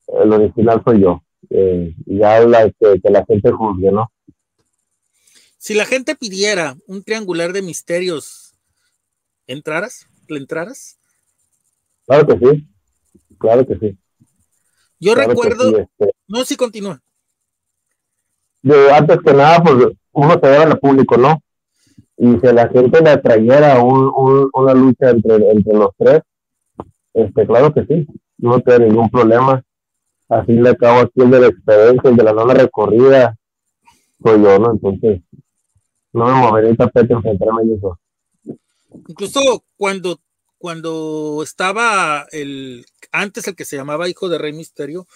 el 0.08 0.34
original 0.34 0.82
soy 0.86 1.02
yo. 1.02 1.22
Eh, 1.50 1.96
y 2.06 2.20
ya 2.20 2.40
la, 2.42 2.70
que, 2.70 3.00
que, 3.02 3.10
la 3.10 3.26
gente 3.26 3.52
juzgue, 3.52 3.92
¿no? 3.92 4.12
Si 5.58 5.74
la 5.74 5.86
gente 5.86 6.16
pidiera 6.16 6.78
un 6.88 7.04
triangular 7.04 7.54
de 7.54 7.62
misterios, 7.62 8.54
¿entraras? 9.48 10.08
¿Le 10.28 10.38
entraras? 10.38 10.98
Claro 12.06 12.28
que 12.28 12.38
sí, 12.38 12.68
claro 13.40 13.66
que 13.66 13.78
sí. 13.80 13.98
Yo 15.00 15.16
recuerdo, 15.16 15.78
este 15.78 16.12
no, 16.28 16.46
si 16.46 16.56
continúa 16.56 17.02
antes 18.94 19.20
que 19.24 19.34
nada, 19.34 19.64
pues 19.64 19.94
uno 20.12 20.40
se 20.42 20.50
ve 20.50 20.58
al 20.58 20.80
público, 20.80 21.18
¿no? 21.18 21.42
Y 22.18 22.40
si 22.40 22.54
la 22.54 22.68
gente 22.70 23.02
le 23.02 23.18
trayera 23.18 23.82
un, 23.84 24.50
una 24.54 24.74
lucha 24.74 25.10
entre, 25.10 25.36
entre 25.52 25.74
los 25.74 25.90
tres, 25.98 26.22
este, 27.14 27.46
claro 27.46 27.74
que 27.74 27.86
sí, 27.86 28.08
no 28.38 28.60
tiene 28.62 28.88
ningún 28.88 29.10
problema. 29.10 29.62
Así 30.28 30.54
le 30.54 30.70
acabo 30.70 31.02
aquí 31.02 31.22
el 31.22 31.32
de 31.32 31.40
la 31.40 31.48
experiencia, 31.48 32.10
el 32.10 32.16
de 32.16 32.24
la 32.24 32.34
nueva 32.34 32.54
recorrida, 32.54 33.38
soy 34.24 34.42
yo, 34.42 34.60
¿no? 34.60 34.72
Entonces, 34.72 35.22
no 36.14 36.26
me 36.26 36.34
moveré 36.34 36.70
el 36.70 36.78
tapete 36.78 37.14
enfrentarme 37.14 37.62
a 37.62 37.76
eso. 37.76 38.00
Incluso 39.08 39.66
cuando, 39.78 40.20
cuando 40.58 41.42
estaba 41.44 42.26
el, 42.32 42.86
antes 43.12 43.48
el 43.48 43.56
que 43.56 43.66
se 43.66 43.76
llamaba 43.76 44.10
Hijo 44.10 44.30
de 44.30 44.38
Rey 44.38 44.54
Misterio, 44.54 45.08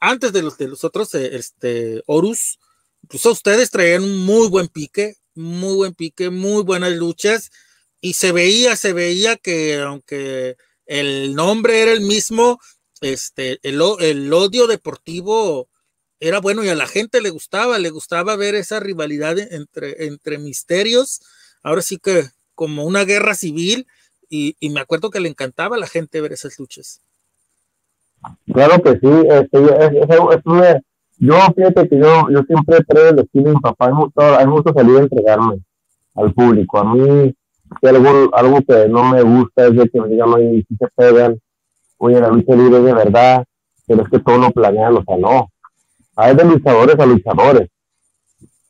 antes 0.00 0.32
de 0.32 0.42
los 0.42 0.58
de 0.58 0.68
los 0.68 0.84
otros, 0.84 1.14
eh, 1.14 1.36
este, 1.36 2.02
Horus, 2.06 2.58
incluso 3.02 3.32
ustedes 3.32 3.70
traían 3.70 4.02
un 4.02 4.24
muy 4.24 4.48
buen 4.48 4.68
pique, 4.68 5.16
muy 5.34 5.76
buen 5.76 5.94
pique, 5.94 6.30
muy 6.30 6.62
buenas 6.62 6.92
luchas, 6.92 7.50
y 8.00 8.14
se 8.14 8.32
veía, 8.32 8.76
se 8.76 8.92
veía 8.92 9.36
que 9.36 9.78
aunque 9.80 10.56
el 10.86 11.34
nombre 11.34 11.82
era 11.82 11.92
el 11.92 12.00
mismo, 12.00 12.58
este, 13.00 13.58
el, 13.62 13.80
el 14.00 14.32
odio 14.32 14.66
deportivo 14.66 15.68
era 16.20 16.40
bueno 16.40 16.64
y 16.64 16.68
a 16.68 16.74
la 16.74 16.86
gente 16.86 17.20
le 17.20 17.30
gustaba, 17.30 17.78
le 17.78 17.90
gustaba 17.90 18.36
ver 18.36 18.54
esa 18.54 18.80
rivalidad 18.80 19.38
entre, 19.38 20.06
entre 20.06 20.38
misterios, 20.38 21.20
ahora 21.62 21.82
sí 21.82 21.98
que 21.98 22.24
como 22.54 22.84
una 22.84 23.04
guerra 23.04 23.34
civil, 23.34 23.86
y, 24.28 24.56
me 24.70 24.80
acuerdo 24.80 25.10
que 25.10 25.20
le 25.20 25.28
encantaba 25.28 25.76
a 25.76 25.78
la 25.78 25.86
gente 25.86 26.20
ver 26.20 26.32
esas 26.32 26.58
luchas. 26.58 27.00
Claro 28.52 28.82
que 28.82 28.92
sí, 28.92 29.08
este, 29.28 29.58
es, 29.62 30.82
yo, 31.18 31.34
fíjate 31.54 31.88
que 31.88 31.98
yo, 31.98 32.26
siempre 32.46 32.84
traigo 32.88 33.10
el 33.10 33.18
estilo 33.20 33.44
de 33.44 33.54
mi 33.54 33.60
papá. 33.60 33.86
A 33.86 33.90
mí 33.90 34.46
me 34.46 34.52
gusta 34.52 34.72
salir 34.74 34.96
a 34.96 35.00
entregarme 35.00 35.60
al 36.14 36.34
público. 36.34 36.78
A 36.78 36.92
mí 36.92 37.34
algo, 37.82 38.34
algo 38.34 38.62
que 38.62 38.88
no 38.88 39.04
me 39.04 39.22
gusta 39.22 39.66
es 39.66 39.76
de 39.76 39.88
que 39.88 40.00
me 40.00 40.08
digan, 40.08 40.32
oye, 40.32 40.64
si 40.68 40.76
se 40.76 40.88
pegan, 40.94 41.40
oye, 41.98 42.20
la 42.20 42.28
lucha 42.28 42.54
libre 42.54 42.80
de 42.80 42.92
verdad, 42.92 43.44
pero 43.86 44.02
es 44.02 44.08
que 44.08 44.18
todo 44.20 44.38
lo 44.38 44.50
planean, 44.50 44.96
o 44.96 45.04
sea, 45.04 45.16
no. 45.16 45.48
Hay 46.16 46.34
de 46.34 46.44
luchadores 46.44 46.98
a 46.98 47.06
luchadores. 47.06 47.68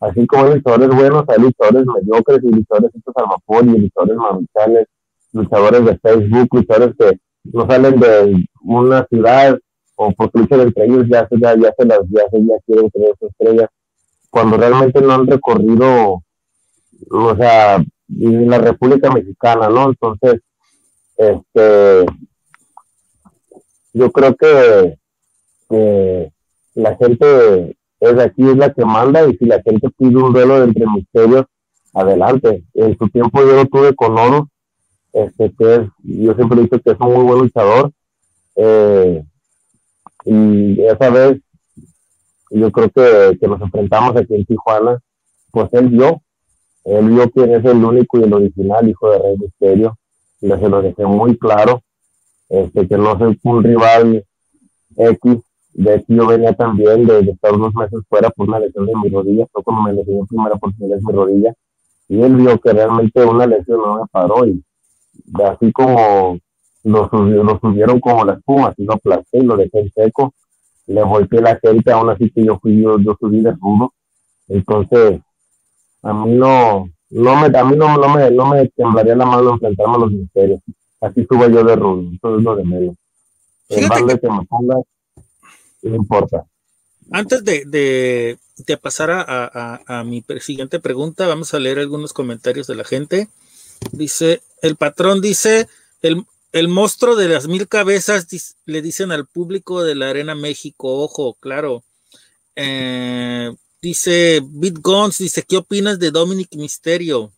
Así 0.01 0.27
como 0.27 0.45
hay 0.45 0.55
luchadores 0.55 0.89
buenos, 0.89 1.25
hay 1.29 1.41
luchadores 1.41 1.87
mediocres 1.87 2.41
y 2.43 2.51
luchadores 2.51 2.95
estos 2.95 3.15
al 3.17 3.25
vapor 3.31 3.65
y 3.65 3.79
luchadores 3.79 4.17
manuchanes, 4.17 4.87
luchadores 5.33 5.85
de 5.85 5.99
Facebook, 5.99 6.49
luchadores 6.53 6.95
que 6.99 7.19
no 7.53 7.67
salen 7.67 7.99
de 8.01 8.47
una 8.63 9.07
ciudad 9.07 9.59
o 9.97 10.13
porque 10.13 10.39
luchan 10.39 10.61
entre 10.61 10.85
ellos 10.85 11.07
ya 11.09 11.27
se, 11.29 11.39
ya, 11.41 11.55
ya 11.57 11.73
se 11.77 11.85
las 11.87 12.01
ya, 12.11 12.29
se, 12.31 12.45
ya 12.45 12.55
quieren 12.67 12.91
tener 12.91 13.15
estrellas 13.19 13.71
cuando 14.31 14.57
realmente 14.57 15.01
no 15.01 15.13
han 15.13 15.27
recorrido 15.27 16.23
o 17.11 17.37
sea 17.37 17.77
en 17.77 18.51
la 18.51 18.59
República 18.59 19.11
Mexicana 19.11 19.69
no 19.69 19.89
entonces 19.89 20.43
este 21.17 22.05
yo 23.97 24.11
creo 24.13 24.35
que, 24.37 24.99
que 25.69 26.33
la 26.75 26.97
gente 26.97 27.77
es 28.01 28.19
aquí 28.19 28.49
es 28.49 28.57
la 28.57 28.73
que 28.73 28.85
manda 28.85 29.27
y 29.27 29.37
si 29.37 29.47
la 29.47 29.63
gente 29.63 29.89
pide 29.97 30.17
un 30.17 30.33
duelo 30.33 30.63
entre 30.63 30.87
misterios 30.87 31.47
adelante. 31.95 32.63
En 32.75 32.97
su 32.99 33.09
tiempo 33.09 33.41
yo 33.41 33.57
lo 33.57 33.67
tuve 33.67 33.95
con 33.95 34.19
Oro 34.19 34.49
este 35.13 35.51
que 35.59 35.75
es 35.75 35.81
yo 36.03 36.35
siempre 36.35 36.59
he 36.59 36.63
dicho 36.65 36.79
que 36.81 36.91
es 36.91 37.01
un 37.01 37.15
muy 37.15 37.25
buen 37.25 37.39
luchador 37.41 37.91
eh, 38.57 39.25
y 40.27 40.81
esa 40.83 41.09
vez, 41.11 41.41
yo 42.51 42.73
creo 42.73 42.91
que, 42.91 43.39
que 43.39 43.47
nos 43.47 43.61
enfrentamos 43.61 44.17
aquí 44.17 44.35
en 44.35 44.45
Tijuana, 44.45 44.99
pues 45.53 45.69
él 45.73 45.89
vio, 45.89 46.21
él 46.85 47.09
vio 47.11 47.31
quién 47.31 47.55
es 47.55 47.65
el 47.65 47.85
único 47.85 48.19
y 48.19 48.25
el 48.25 48.33
original 48.33 48.89
hijo 48.89 49.11
de 49.11 49.19
Rey 49.19 49.37
Misterio, 49.39 49.97
y 50.41 50.49
se 50.49 50.69
lo 50.69 50.83
dejé 50.83 51.07
muy 51.07 51.39
claro, 51.39 51.83
este, 52.49 52.87
que 52.87 52.97
no 52.97 53.19
soy 53.19 53.39
un 53.43 53.63
rival 53.63 54.25
X, 54.97 55.37
de 55.75 55.95
aquí 55.95 56.15
yo 56.15 56.27
venía 56.27 56.55
también 56.55 57.07
de, 57.07 57.21
estar 57.21 57.53
unos 57.53 57.75
meses 57.75 58.01
fuera 58.09 58.31
por 58.31 58.49
una 58.49 58.59
lesión 58.59 58.87
de 58.87 58.95
mi 58.97 59.09
rodilla, 59.11 59.47
fue 59.53 59.63
cuando 59.63 59.83
me 59.83 59.93
lesioné 59.93 60.21
en 60.21 60.27
primera 60.27 60.55
oportunidad 60.55 60.99
mi 61.01 61.13
rodilla, 61.13 61.55
y 62.09 62.23
él 62.23 62.37
vio 62.37 62.59
que 62.59 62.73
realmente 62.73 63.25
una 63.25 63.47
lesión 63.47 63.79
no 63.79 64.01
me 64.01 64.07
paró, 64.11 64.47
y 64.47 64.63
así 65.45 65.73
como 65.73 66.39
lo, 66.85 67.11
lo 67.13 67.59
subieron 67.59 68.01
como 68.01 68.25
la 68.25 68.35
espuma, 68.35 68.69
así 68.69 68.85
lo 68.85 68.95
aplasté 68.95 69.39
y 69.39 69.43
lo 69.43 69.57
dejé 69.57 69.81
en 69.81 69.93
seco, 69.93 70.33
le 70.87 71.03
golpeé 71.03 71.41
la 71.41 71.57
gente, 71.57 71.91
aún 71.93 72.11
así 72.11 72.31
que 72.31 72.45
yo 72.45 72.59
fui, 72.61 72.81
yo, 72.81 72.99
yo 72.99 73.17
subí 73.19 73.41
de 73.41 73.53
rudo, 73.53 73.93
entonces 74.49 75.21
a 76.03 76.13
mí 76.13 76.33
no, 76.35 76.89
no 77.11 77.37
me, 77.37 77.59
a 77.59 77.65
mí 77.65 77.77
no, 77.77 77.97
no 77.97 78.09
me, 78.09 78.31
no 78.31 78.47
me 78.47 78.69
temblaría 78.69 79.17
la 79.17 79.27
mano 79.27 79.51
enfrentarme 79.51 79.97
a 79.97 79.99
los 79.99 80.13
misterios, 80.13 80.61
así 81.07 81.27
subo 81.29 81.49
yo 81.49 81.65
de 81.65 81.77
rudo, 81.77 82.11
eso 82.15 82.37
es 82.37 82.43
lo 82.43 82.57
de 82.57 82.65
menos. 82.65 82.97
El 83.69 83.89
que... 83.89 84.21
que 84.21 84.29
me 84.31 84.45
ponga, 84.47 84.77
no 85.83 85.95
importa. 85.95 86.45
Antes 87.11 87.45
de, 87.45 87.65
de, 87.65 88.39
de 88.57 88.77
pasar 88.77 89.11
a, 89.11 89.23
a, 89.27 89.81
a, 89.87 90.05
mi 90.05 90.25
siguiente 90.41 90.81
pregunta, 90.81 91.27
vamos 91.29 91.55
a 91.55 91.61
leer 91.61 91.79
algunos 91.79 92.13
comentarios 92.13 92.67
de 92.67 92.75
la 92.75 92.85
gente. 92.85 93.29
Dice, 93.93 94.43
el 94.61 94.77
patrón 94.77 95.21
dice, 95.21 95.69
el, 96.03 96.25
el 96.53 96.69
monstruo 96.69 97.15
de 97.15 97.29
las 97.29 97.47
mil 97.47 97.69
cabezas 97.69 98.27
le 98.65 98.83
dicen 98.83 99.13
al 99.13 99.27
público 99.27 99.85
de 99.85 99.95
la 99.95 100.11
Arena 100.11 100.35
México, 100.35 101.03
ojo, 101.03 101.35
claro. 101.39 101.85
Eh, 102.57 103.55
dice 103.81 104.41
Beat 104.45 104.79
Guns, 104.81 105.19
dice, 105.19 105.45
¿qué 105.47 105.59
opinas 105.59 105.99
de 105.99 106.11
Dominic 106.11 106.57
Misterio? 106.57 107.33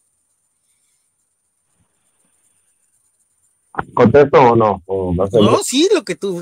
¿Contesto 3.94 4.40
o 4.40 4.56
no? 4.56 4.82
no, 4.86 5.58
sí, 5.62 5.88
lo 5.94 6.04
que 6.04 6.16
tú, 6.16 6.40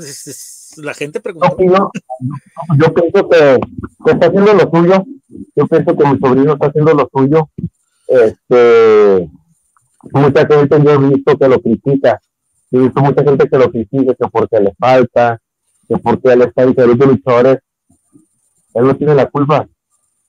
la 0.77 0.93
gente 0.93 1.19
pregunta. 1.19 1.49
yo 1.59 2.93
pienso 2.93 3.29
que, 3.29 3.59
está 4.11 4.27
haciendo 4.27 4.53
lo 4.53 4.69
suyo. 4.69 5.03
Yo 5.55 5.67
pienso 5.67 5.97
que 5.97 6.07
mi 6.07 6.19
sobrino 6.19 6.53
está 6.53 6.67
haciendo 6.67 6.93
lo 6.93 7.09
suyo. 7.13 7.49
Este, 8.07 9.29
mucha 10.13 10.47
gente 10.47 10.83
yo 10.83 10.91
he 10.91 10.97
visto 10.97 11.37
que 11.37 11.47
lo 11.47 11.61
critica 11.61 12.21
he 12.71 12.77
visto 12.79 13.01
mucha 13.01 13.23
gente 13.23 13.49
que 13.49 13.57
lo 13.57 13.71
critica, 13.71 14.13
que 14.13 14.27
porque 14.29 14.59
le 14.59 14.73
falta, 14.75 15.41
que 15.87 15.97
porque 15.97 16.33
él 16.33 16.41
está 16.41 16.63
en 16.63 16.73
de 16.73 17.05
luchadores, 17.05 17.59
él 18.73 18.85
no 18.85 18.95
tiene 18.95 19.15
la 19.15 19.27
culpa, 19.27 19.67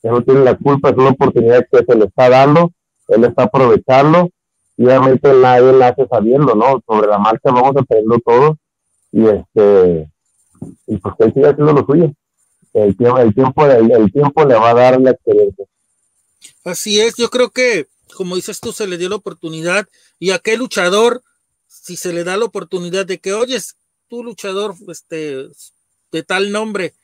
él 0.03 0.11
no 0.11 0.23
tiene 0.23 0.44
la 0.44 0.57
culpa, 0.57 0.90
es 0.90 0.97
una 0.97 1.11
oportunidad 1.11 1.66
que 1.71 1.85
se 1.85 1.97
le 1.97 2.05
está 2.05 2.29
dando, 2.29 2.73
él 3.09 3.25
está 3.25 3.44
aprovechando, 3.44 4.31
y 4.79 4.85
obviamente 4.85 5.31
nadie 5.35 5.73
la 5.75 5.88
hace 5.88 6.07
sabiendo, 6.09 6.55
¿no? 6.55 6.83
Sobre 6.87 7.09
la 7.09 7.19
marcha 7.19 7.51
vamos 7.51 7.77
a 7.77 7.81
aprendiendo 7.81 8.19
todo, 8.25 8.59
y 9.12 9.27
este, 9.27 10.11
y 10.87 10.97
pues 10.97 11.14
que 11.19 11.25
él 11.25 11.35
sigue 11.35 11.49
haciendo 11.49 11.73
lo 11.75 11.85
suyo. 11.85 12.12
El 12.73 12.97
tiempo, 12.97 13.19
el 13.19 13.35
tiempo, 13.35 13.67
el 13.67 14.12
tiempo 14.12 14.45
le 14.45 14.55
va 14.55 14.71
a 14.71 14.75
dar 14.75 15.01
la 15.01 15.11
experiencia. 15.11 15.67
Así 16.64 17.01
es, 17.01 17.17
yo 17.17 17.29
creo 17.29 17.51
que, 17.51 17.88
como 18.14 18.37
dices 18.37 18.61
tú, 18.61 18.73
se 18.73 18.87
le 18.87 18.97
dio 18.97 19.09
la 19.09 19.17
oportunidad 19.17 19.87
y 20.19 20.31
aquel 20.31 20.61
luchador 20.61 21.23
si 21.69 21.97
se 21.97 22.12
le 22.12 22.25
da 22.25 22.37
la 22.37 22.45
oportunidad 22.45 23.07
de 23.07 23.19
que, 23.19 23.33
oyes, 23.33 23.77
tú 24.09 24.23
luchador 24.23 24.75
este, 24.88 25.49
de 26.12 26.23
tal 26.23 26.51
nombre, 26.51 26.95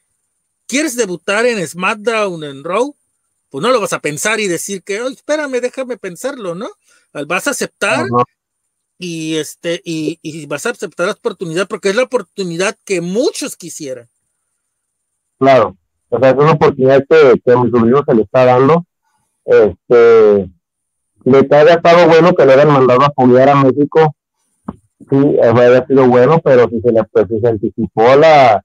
¿quieres 0.66 0.96
debutar 0.96 1.46
en 1.46 1.66
SmackDown, 1.66 2.44
en 2.44 2.64
Raw? 2.64 2.94
Pues 3.50 3.62
no 3.62 3.70
lo 3.70 3.80
vas 3.80 3.92
a 3.92 4.00
pensar 4.00 4.40
y 4.40 4.48
decir 4.48 4.82
que, 4.82 5.00
oye, 5.00 5.14
espérame, 5.14 5.60
déjame 5.60 5.96
pensarlo, 5.96 6.54
¿no? 6.54 6.70
Vas 7.26 7.46
a 7.46 7.50
aceptar 7.50 8.06
y, 8.98 9.36
este, 9.36 9.80
y, 9.84 10.46
vas 10.46 10.66
a 10.66 10.70
aceptar 10.70 11.06
la 11.06 11.12
oportunidad 11.12 11.68
porque 11.68 11.90
es 11.90 11.96
la 11.96 12.04
oportunidad 12.04 12.76
que 12.84 13.00
muchos 13.00 13.56
quisieran. 13.56 14.08
Claro, 15.38 15.76
o 16.08 16.18
sea, 16.18 16.30
es 16.30 16.36
una 16.36 16.52
oportunidad 16.52 17.04
que, 17.08 17.40
que 17.44 17.52
a 17.52 17.56
mi 17.56 17.70
sobrino 17.70 18.02
se 18.06 18.14
le 18.14 18.22
está 18.22 18.44
dando. 18.44 18.84
Este, 19.44 20.50
le 21.24 21.38
haya 21.38 21.74
estado 21.74 22.08
bueno 22.08 22.34
que 22.34 22.44
le 22.44 22.54
hayan 22.54 22.68
mandado 22.68 23.02
a 23.02 23.06
apoyar 23.06 23.48
a 23.48 23.56
México 23.56 24.14
sí, 25.10 25.38
había 25.42 25.86
sido 25.86 26.08
bueno, 26.08 26.40
pero 26.42 26.68
si 26.68 26.80
se, 26.80 26.92
le, 26.92 27.04
pues, 27.04 27.26
si 27.28 27.40
se 27.40 27.48
anticipó 27.48 28.16
la, 28.16 28.64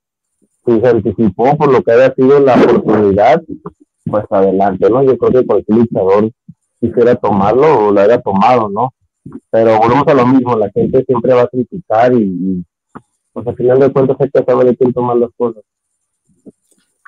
si 0.66 0.80
se 0.80 0.88
anticipó 0.88 1.58
por 1.58 1.72
lo 1.72 1.84
que 1.84 1.92
había 1.92 2.14
sido 2.14 2.40
la 2.40 2.56
oportunidad, 2.56 3.42
pues 4.06 4.26
adelante, 4.30 4.90
¿no? 4.90 5.04
Yo 5.04 5.18
creo 5.18 5.32
que 5.32 5.48
cualquier 5.48 5.78
luchador 5.80 6.32
quisiera 6.80 7.16
tomarlo 7.16 7.88
o 7.88 7.92
lo 7.92 8.02
haya 8.02 8.22
tomado, 8.22 8.70
¿no? 8.70 8.94
Pero 9.50 9.78
volvemos 9.78 10.08
a 10.08 10.14
lo 10.14 10.26
mismo, 10.26 10.56
la 10.56 10.70
gente 10.72 11.04
siempre 11.06 11.34
va 11.34 11.44
a 11.44 11.48
criticar 11.48 12.14
y, 12.14 12.66
pues 13.34 13.46
al 13.48 13.56
final 13.56 13.80
de 13.80 13.92
cuentas 13.92 14.18
hay 14.20 14.30
que 14.30 14.44
saber 14.44 14.68
de 14.68 14.78
quién 14.78 14.94
tomar 14.94 15.18
las 15.18 15.30
cosas. 15.38 15.64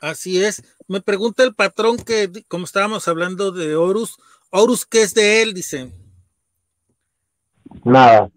Así 0.02 0.44
es. 0.44 0.64
Me 0.88 1.02
pregunta 1.02 1.44
el 1.44 1.54
patrón 1.54 1.98
que, 1.98 2.30
como 2.48 2.66
estábamos 2.66 3.08
hablando 3.08 3.52
de 3.52 3.76
Horus, 3.76 4.18
Horus, 4.50 4.86
¿qué 4.86 5.04
es 5.04 5.14
de 5.14 5.42
él? 5.42 5.54
Dice. 5.54 5.92
Nada, 7.86 8.30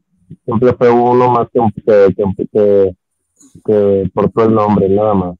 siempre 0.44 0.72
fue 0.74 0.90
uno 0.90 1.30
más 1.30 1.48
que, 1.52 1.60
que, 1.84 2.14
que, 2.52 2.96
que 3.64 4.10
portó 4.12 4.44
el 4.44 4.54
nombre, 4.54 4.88
nada 4.88 5.14
más. 5.14 5.36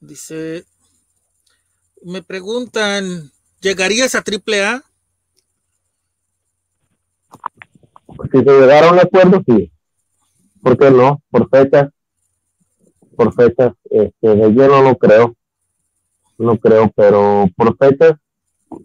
Dice, 0.00 0.64
me 2.02 2.22
preguntan, 2.22 3.30
¿llegarías 3.62 4.14
a 4.14 4.22
triple 4.22 4.62
A? 4.62 4.82
Si 8.30 8.38
se 8.38 8.44
llegara 8.44 8.88
a 8.88 8.92
un 8.92 8.98
acuerdo, 8.98 9.42
sí. 9.46 9.72
¿Por 10.62 10.76
qué 10.76 10.90
no? 10.90 11.22
Por 11.30 11.48
fechas. 11.48 11.90
Por 13.16 13.32
fechas. 13.34 13.72
Este, 13.84 14.28
de 14.28 14.48
lleno 14.50 14.82
no 14.82 14.96
creo. 14.96 15.34
No 16.38 16.58
creo, 16.58 16.90
pero 16.94 17.48
por 17.56 17.76
fechas 17.76 18.18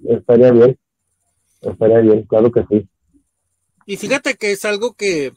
estaría 0.08 0.52
bien. 0.52 0.78
Estaría 1.62 2.00
bien, 2.00 2.24
claro 2.24 2.52
que 2.52 2.66
sí. 2.70 2.88
Y 3.86 3.98
fíjate 3.98 4.36
que 4.36 4.52
es 4.52 4.64
algo 4.66 4.94
que, 4.94 5.34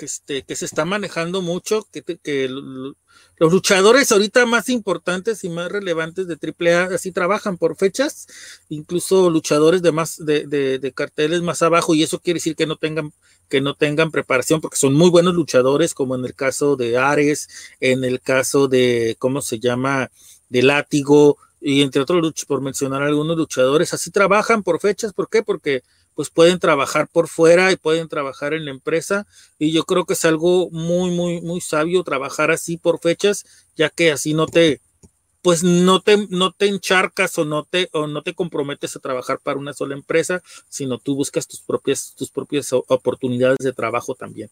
que, 0.00 0.06
este, 0.06 0.42
que 0.44 0.56
se 0.56 0.64
está 0.64 0.86
manejando 0.86 1.42
mucho, 1.42 1.86
que, 1.92 2.48
los 2.48 3.52
luchadores 3.52 4.10
ahorita 4.10 4.46
más 4.46 4.70
importantes 4.70 5.44
y 5.44 5.50
más 5.50 5.70
relevantes 5.70 6.26
de 6.26 6.36
AAA 6.36 6.94
así 6.94 7.12
trabajan 7.12 7.58
por 7.58 7.76
fechas, 7.76 8.26
incluso 8.70 9.28
luchadores 9.28 9.82
de 9.82 9.92
más 9.92 10.16
de, 10.24 10.46
de, 10.46 10.92
carteles 10.92 11.42
más 11.42 11.60
abajo, 11.60 11.94
y 11.94 12.02
eso 12.02 12.18
quiere 12.18 12.38
decir 12.38 12.56
que 12.56 12.66
no 12.66 12.76
tengan 12.76 13.12
que 13.50 13.60
no 13.60 13.74
tengan 13.74 14.10
preparación 14.10 14.60
porque 14.62 14.78
son 14.78 14.94
muy 14.94 15.10
buenos 15.10 15.34
luchadores, 15.34 15.92
como 15.92 16.14
en 16.14 16.24
el 16.24 16.34
caso 16.34 16.76
de 16.76 16.96
Ares, 16.96 17.48
en 17.80 18.04
el 18.04 18.20
caso 18.22 18.68
de, 18.68 19.16
¿cómo 19.18 19.42
se 19.42 19.58
llama? 19.58 20.10
de 20.48 20.62
Látigo, 20.62 21.36
y 21.60 21.82
entre 21.82 22.00
otros, 22.00 22.44
por 22.46 22.62
mencionar 22.62 23.02
algunos 23.02 23.36
luchadores, 23.36 23.92
así 23.92 24.10
trabajan 24.10 24.62
por 24.62 24.80
fechas, 24.80 25.12
¿por 25.12 25.28
qué? 25.28 25.42
Porque 25.42 25.82
pues 26.20 26.28
pueden 26.28 26.58
trabajar 26.58 27.08
por 27.10 27.28
fuera 27.28 27.72
y 27.72 27.76
pueden 27.76 28.06
trabajar 28.06 28.52
en 28.52 28.66
la 28.66 28.72
empresa 28.72 29.26
y 29.58 29.72
yo 29.72 29.84
creo 29.84 30.04
que 30.04 30.12
es 30.12 30.26
algo 30.26 30.68
muy 30.70 31.10
muy 31.12 31.40
muy 31.40 31.62
sabio 31.62 32.04
trabajar 32.04 32.50
así 32.50 32.76
por 32.76 33.00
fechas 33.00 33.46
ya 33.74 33.88
que 33.88 34.12
así 34.12 34.34
no 34.34 34.44
te 34.44 34.82
pues 35.40 35.64
no 35.64 36.00
te, 36.00 36.26
no 36.28 36.52
te 36.52 36.66
encharcas 36.66 37.38
o 37.38 37.46
no 37.46 37.64
te, 37.64 37.88
o 37.94 38.06
no 38.06 38.20
te 38.20 38.34
comprometes 38.34 38.94
a 38.96 39.00
trabajar 39.00 39.38
para 39.42 39.58
una 39.58 39.72
sola 39.72 39.94
empresa, 39.94 40.42
sino 40.68 40.98
tú 40.98 41.14
buscas 41.14 41.48
tus 41.48 41.62
propias, 41.62 42.14
tus 42.18 42.30
propias 42.30 42.70
oportunidades 42.74 43.56
de 43.56 43.72
trabajo 43.72 44.14
también. 44.14 44.50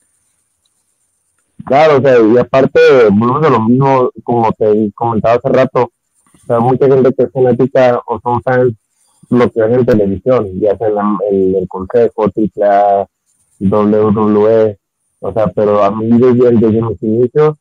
Claro, 1.66 1.98
o 1.98 2.00
sea, 2.00 2.18
y 2.18 2.38
aparte, 2.38 2.80
volvemos 3.10 3.42
de 3.42 3.50
lo 3.50 3.60
mismo, 3.60 4.10
como 4.24 4.50
te 4.52 4.90
comentaba 4.94 5.34
hace 5.34 5.48
rato, 5.50 5.82
o 5.82 6.46
sea, 6.46 6.60
mucha 6.60 6.86
gente 6.86 7.12
que 7.12 7.24
es 7.24 7.30
fanática 7.30 8.00
o 8.06 8.18
son 8.20 8.42
fans 8.42 8.72
lo 9.30 9.50
que 9.50 9.60
ven 9.60 9.74
en 9.74 9.86
televisión, 9.86 10.60
ya 10.60 10.76
sea 10.76 10.88
en, 11.30 11.54
el 11.56 11.68
Consejo, 11.68 12.24
AAA, 12.24 13.06
WWE, 13.60 14.78
o 15.20 15.32
sea, 15.32 15.48
pero 15.48 15.82
a 15.82 15.90
mí 15.90 16.08
desde, 16.08 16.52
desde 16.52 16.82
mis 16.82 17.02
inicios, 17.02 17.56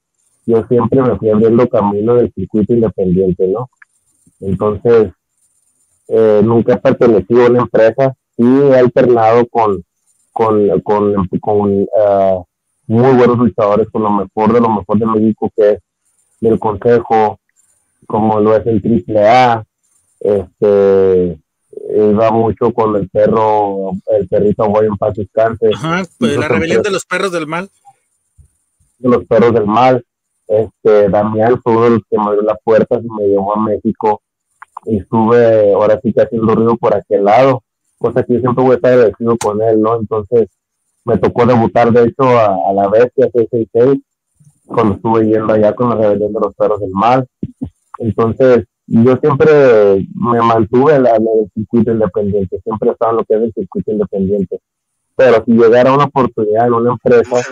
yo 0.46 0.66
siempre 0.68 1.02
me 1.02 1.18
fui 1.18 1.30
abriendo 1.30 1.68
camino 1.68 2.16
del 2.16 2.32
circuito 2.34 2.74
independiente, 2.74 3.48
¿no? 3.48 3.70
Entonces, 4.40 5.12
eh, 6.08 6.42
nunca 6.44 6.74
he 6.74 6.78
pertenecido 6.78 7.46
a 7.46 7.50
una 7.50 7.62
empresa, 7.62 8.16
y 8.38 8.46
he 8.46 8.76
alternado 8.78 9.48
con, 9.48 9.84
con, 10.32 10.80
con, 10.82 11.28
con 11.42 11.82
uh, 11.82 12.46
muy 12.86 13.16
buenos 13.16 13.38
luchadores, 13.38 13.90
con 13.90 14.04
lo 14.04 14.12
mejor 14.12 14.54
de 14.54 14.62
lo 14.62 14.70
mejor 14.70 15.00
de 15.00 15.06
México, 15.08 15.52
que 15.56 15.72
es 15.72 15.80
del 16.40 16.60
Consejo, 16.60 17.40
como 18.06 18.40
lo 18.40 18.56
es 18.56 18.66
el 18.68 18.82
AAA, 19.18 19.66
este, 20.20 21.40
iba 21.90 22.32
mucho 22.32 22.74
con 22.74 22.96
el 22.96 23.10
perro, 23.10 23.92
el 24.08 24.28
perrito 24.28 24.68
voy 24.68 24.88
en 24.88 24.98
paz 24.98 25.14
descanse. 25.16 25.70
Ajá, 25.74 26.04
pues, 26.18 26.38
la 26.38 26.48
rebelión 26.48 26.82
de 26.82 26.92
los 26.92 27.06
perros 27.06 27.32
del 27.32 27.48
mal. 27.48 27.70
De 29.00 29.10
los 29.10 29.26
perros 29.26 29.54
del 29.54 29.66
mal. 29.66 30.04
Este, 30.48 31.10
Damián 31.10 31.60
fue 31.62 31.88
el 31.88 32.02
que 32.10 32.18
me 32.18 32.24
abrió 32.24 32.42
las 32.42 32.58
puertas 32.64 33.04
y 33.04 33.08
me 33.10 33.28
llevó 33.28 33.56
a 33.56 33.62
México 33.62 34.22
y 34.86 34.98
estuve 35.00 35.74
ahora 35.74 36.00
sí 36.02 36.14
que 36.14 36.22
haciendo 36.22 36.56
ruido 36.56 36.78
por 36.78 36.96
aquel 36.96 37.26
lado, 37.26 37.64
cosa 37.98 38.24
que 38.24 38.36
yo 38.36 38.40
siempre 38.40 38.64
voy 38.64 38.74
a 38.74 38.76
estar 38.76 38.94
agradecido 38.94 39.38
con 39.38 39.62
él, 39.62 39.82
¿no? 39.82 40.00
Entonces, 40.00 40.48
me 41.04 41.18
tocó 41.18 41.46
debutar 41.46 41.92
de 41.92 42.04
hecho 42.04 42.24
a, 42.24 42.74
la 42.74 42.88
bestia 42.88 43.30
666 43.34 44.02
cuando 44.66 44.96
estuve 44.96 45.26
yendo 45.26 45.54
allá 45.54 45.74
con 45.74 45.90
la 45.90 45.96
rebelión 45.96 46.34
de 46.34 46.40
los 46.40 46.56
perros 46.56 46.80
del 46.80 46.92
mal. 46.92 47.28
Entonces, 48.00 48.66
yo 48.88 49.18
siempre 49.18 50.08
me 50.16 50.42
mantuve 50.42 50.96
en, 50.96 51.06
el 51.06 51.52
circuito 51.54 51.92
independiente, 51.92 52.62
siempre 52.64 52.92
estaba 52.92 53.12
en 53.12 53.18
lo 53.18 53.26
que 53.26 53.36
es 53.36 53.42
el 53.42 53.54
circuito 53.54 53.92
independiente. 53.92 54.62
Pero 55.16 55.44
si 55.46 55.52
llegara 55.52 55.94
una 55.94 56.06
oportunidad 56.06 56.68
en 56.68 56.74
una 56.74 56.92
empresa, 56.94 57.48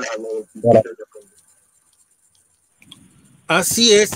Así 3.48 3.94
es. 3.94 4.12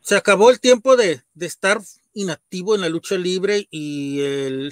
Se 0.00 0.16
acabó 0.16 0.50
el 0.50 0.58
tiempo 0.58 0.96
de, 0.96 1.20
de 1.34 1.46
estar 1.46 1.78
inactivo 2.14 2.74
en 2.74 2.80
la 2.80 2.88
lucha 2.88 3.16
libre 3.16 3.68
y 3.70 4.20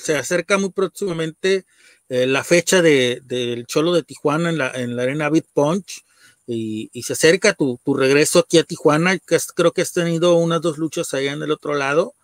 se 0.00 0.16
acerca 0.16 0.58
muy 0.58 0.70
próximamente 0.70 1.64
eh, 2.08 2.26
la 2.26 2.42
fecha 2.42 2.82
de, 2.82 3.20
del 3.24 3.66
Cholo 3.66 3.92
de 3.92 4.02
Tijuana 4.02 4.50
en 4.50 4.58
la, 4.58 4.70
en 4.70 4.96
la 4.96 5.02
arena 5.02 5.28
Beat 5.28 5.46
Punch 5.52 6.02
y, 6.48 7.02
se 7.02 7.12
acerca 7.12 7.52
tu, 7.52 7.78
tu, 7.84 7.94
regreso 7.94 8.38
aquí 8.38 8.58
a 8.58 8.64
Tijuana, 8.64 9.18
que 9.18 9.36
creo 9.54 9.72
que 9.72 9.82
has 9.82 9.92
tenido 9.92 10.36
unas 10.36 10.62
dos 10.62 10.78
luchas 10.78 11.12
allá 11.12 11.32
en 11.32 11.42
el 11.42 11.50
otro 11.50 11.74
lado 11.74 12.14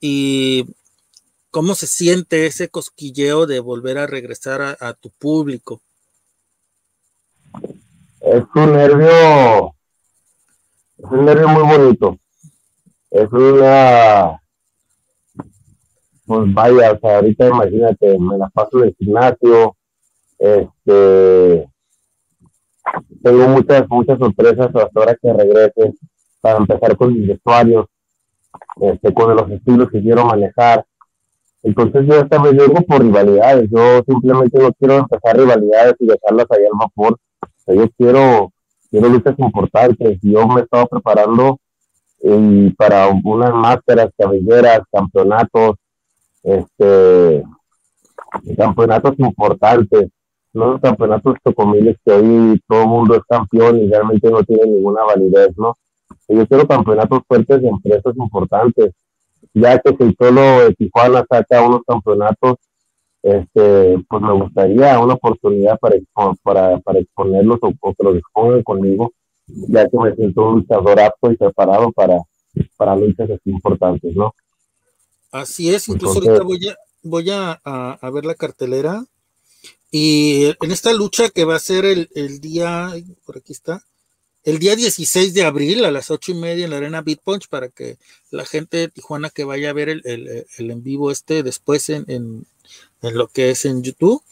y 0.00 0.64
cómo 1.50 1.74
se 1.74 1.86
siente 1.86 2.46
ese 2.46 2.68
cosquilleo 2.68 3.46
de 3.46 3.60
volver 3.60 3.98
a 3.98 4.06
regresar 4.06 4.76
a, 4.80 4.92
tu 4.94 5.10
público. 5.10 5.80
Es 8.20 8.42
un 8.54 8.72
nervio, 8.72 9.74
es 10.98 11.10
un 11.10 11.24
nervio 11.24 11.48
muy 11.48 11.62
bonito. 11.62 12.18
Es 13.10 13.30
una 13.30 14.40
pues 16.26 16.54
vaya, 16.54 16.92
o 16.92 16.98
sea, 16.98 17.16
ahorita 17.16 17.46
imagínate, 17.46 18.18
me 18.18 18.36
la 18.36 18.48
paso 18.48 18.78
en 18.78 18.84
el 18.88 18.96
gimnasio, 18.98 19.76
este, 20.38 21.68
tengo 23.22 23.48
muchas, 23.48 23.88
muchas 23.88 24.18
sorpresas 24.18 24.66
hasta 24.66 25.00
ahora 25.00 25.16
que 25.20 25.32
regrese, 25.32 25.94
para 26.40 26.58
empezar 26.58 26.96
con 26.96 27.12
mis 27.12 27.28
vestuarios, 27.28 27.86
este, 28.80 29.12
con 29.12 29.34
los 29.34 29.50
estilos 29.50 29.90
que 29.90 30.00
quiero 30.00 30.24
manejar. 30.24 30.84
Entonces 31.62 32.06
yo 32.06 32.14
esta 32.14 32.40
vez 32.40 32.56
vengo 32.56 32.80
por 32.82 33.02
rivalidades, 33.02 33.68
yo 33.70 34.02
simplemente 34.06 34.58
no 34.58 34.72
quiero 34.74 34.98
empezar 34.98 35.36
rivalidades 35.36 35.94
y 35.98 36.06
dejarlas 36.06 36.46
allá 36.50 36.68
al 36.72 36.78
vapor, 36.78 37.18
yo 37.66 37.88
quiero, 37.96 38.52
quiero 38.90 39.08
luchas 39.08 39.34
importantes, 39.38 40.18
yo 40.22 40.46
me 40.46 40.60
he 40.60 40.64
estado 40.64 40.86
preparando 40.86 41.58
y 42.22 42.70
para 42.70 43.08
unas 43.08 43.52
máscaras, 43.52 44.10
cabelleras, 44.16 44.82
campeonatos, 44.92 45.76
este, 46.42 47.44
campeonatos 48.56 49.18
importantes, 49.18 50.10
no 50.56 50.80
campeonatos 50.80 51.36
tocomiles 51.42 51.96
que 52.04 52.12
hoy 52.12 52.60
todo 52.66 52.82
el 52.82 52.88
mundo 52.88 53.14
es 53.14 53.22
campeón 53.28 53.82
y 53.82 53.88
realmente 53.88 54.30
no 54.30 54.42
tiene 54.42 54.66
ninguna 54.66 55.04
validez, 55.04 55.56
¿no? 55.56 55.76
Yo 56.28 56.46
quiero 56.46 56.66
campeonatos 56.66 57.22
fuertes 57.28 57.62
de 57.62 57.68
empresas 57.68 58.16
importantes, 58.16 58.92
ya 59.54 59.78
que 59.78 59.96
si 59.96 60.14
solo 60.18 60.40
de 60.40 60.74
Tijuana 60.74 61.24
saca 61.28 61.62
unos 61.62 61.82
campeonatos, 61.86 62.56
este, 63.22 63.98
pues 64.08 64.22
me 64.22 64.32
gustaría 64.32 64.98
una 64.98 65.14
oportunidad 65.14 65.78
para, 65.78 65.96
para, 66.42 66.78
para 66.78 66.98
exponerlos 66.98 67.58
o, 67.62 67.94
que 67.94 68.04
los 68.04 68.16
expongan 68.16 68.62
conmigo, 68.62 69.12
ya 69.46 69.88
que 69.88 69.98
me 69.98 70.14
siento 70.14 70.48
un 70.48 70.54
luchador 70.56 71.00
apto 71.00 71.30
y 71.32 71.36
preparado 71.36 71.92
para, 71.92 72.18
para 72.76 72.96
luchas 72.96 73.30
así 73.30 73.50
importantes, 73.50 74.14
¿no? 74.14 74.34
Así 75.32 75.74
es, 75.74 75.88
incluso 75.88 76.14
ahorita 76.14 76.44
voy 76.44 76.68
a, 76.68 76.76
voy 77.02 77.30
a, 77.30 78.10
ver 78.12 78.24
la 78.24 78.34
cartelera. 78.34 79.04
Y 79.98 80.44
en 80.60 80.72
esta 80.72 80.92
lucha 80.92 81.30
que 81.30 81.46
va 81.46 81.56
a 81.56 81.58
ser 81.58 81.86
el, 81.86 82.40
día, 82.42 82.92
por 83.24 83.38
aquí 83.38 83.54
está, 83.54 83.82
el 84.44 84.58
día 84.58 84.76
16 84.76 85.32
de 85.32 85.42
abril 85.42 85.86
a 85.86 85.90
las 85.90 86.10
ocho 86.10 86.32
y 86.32 86.34
media 86.34 86.66
en 86.66 86.70
la 86.72 86.76
arena 86.76 87.00
Beat 87.00 87.20
Punch 87.24 87.48
para 87.48 87.70
que 87.70 87.96
la 88.30 88.44
gente 88.44 88.76
de 88.76 88.88
Tijuana 88.88 89.30
que 89.30 89.44
vaya 89.44 89.70
a 89.70 89.72
ver 89.72 89.88
el, 89.88 90.46
en 90.58 90.82
vivo 90.82 91.10
este 91.10 91.42
después 91.42 91.88
en, 91.88 92.04
en, 92.08 92.46
lo 93.00 93.28
que 93.28 93.48
es 93.48 93.64
en 93.64 93.82
YouTube. 93.82 94.22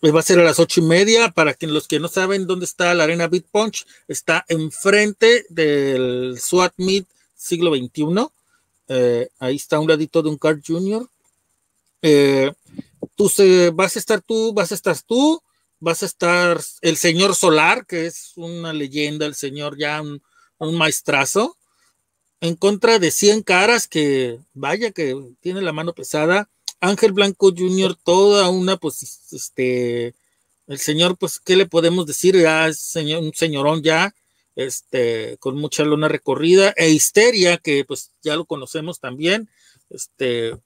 Pues 0.00 0.14
va 0.14 0.20
a 0.20 0.22
ser 0.22 0.38
a 0.38 0.44
las 0.44 0.60
ocho 0.60 0.82
y 0.82 0.84
media 0.84 1.30
para 1.30 1.54
que 1.54 1.66
los 1.66 1.88
que 1.88 1.98
no 1.98 2.08
saben 2.08 2.46
dónde 2.46 2.66
está 2.66 2.92
la 2.92 3.04
arena 3.04 3.26
Beat 3.26 3.46
Punch, 3.50 3.86
está 4.08 4.44
enfrente 4.48 5.46
del 5.48 6.36
SWAT 6.38 6.74
Meet 6.76 7.06
siglo 7.34 7.74
XXI 7.74 8.28
eh, 8.88 9.30
ahí 9.38 9.56
está 9.56 9.80
un 9.80 9.88
ladito 9.88 10.22
de 10.22 10.28
un 10.28 10.36
Card 10.36 10.60
Junior. 10.62 11.08
Eh, 12.02 12.52
tú 13.16 13.30
vas 13.74 13.96
a 13.96 13.98
estar 13.98 14.20
tú, 14.20 14.52
vas 14.52 14.70
a 14.70 14.74
estar 14.74 14.96
tú, 15.02 15.42
vas 15.80 16.02
a 16.02 16.06
estar 16.06 16.60
el 16.82 16.96
señor 16.96 17.34
Solar, 17.34 17.86
que 17.86 18.06
es 18.06 18.32
una 18.36 18.72
leyenda, 18.72 19.26
el 19.26 19.34
señor 19.34 19.76
ya 19.78 20.02
un, 20.02 20.22
maestrazo, 20.76 21.56
en 22.40 22.54
contra 22.54 22.98
de 22.98 23.10
100 23.10 23.42
caras 23.42 23.88
que 23.88 24.38
vaya 24.54 24.90
que 24.92 25.16
tiene 25.40 25.62
la 25.62 25.72
mano 25.72 25.94
pesada. 25.94 26.48
Ángel 26.80 27.12
Blanco 27.12 27.52
Jr., 27.56 27.96
toda 28.04 28.50
una, 28.50 28.76
pues, 28.76 29.32
este, 29.32 30.14
el 30.66 30.78
señor, 30.78 31.16
pues, 31.18 31.40
¿qué 31.40 31.56
le 31.56 31.66
podemos 31.66 32.06
decir? 32.06 32.36
Ya 32.36 32.68
es 32.68 32.78
señor, 32.78 33.22
un 33.22 33.32
señorón 33.34 33.82
ya, 33.82 34.14
este, 34.56 35.36
con 35.38 35.56
mucha 35.56 35.84
luna 35.84 36.08
recorrida, 36.08 36.72
e 36.76 36.90
Histeria, 36.90 37.58
que 37.58 37.84
pues 37.84 38.12
ya 38.22 38.36
lo 38.36 38.46
conocemos 38.46 39.00
también, 39.00 39.48
este, 39.90 40.56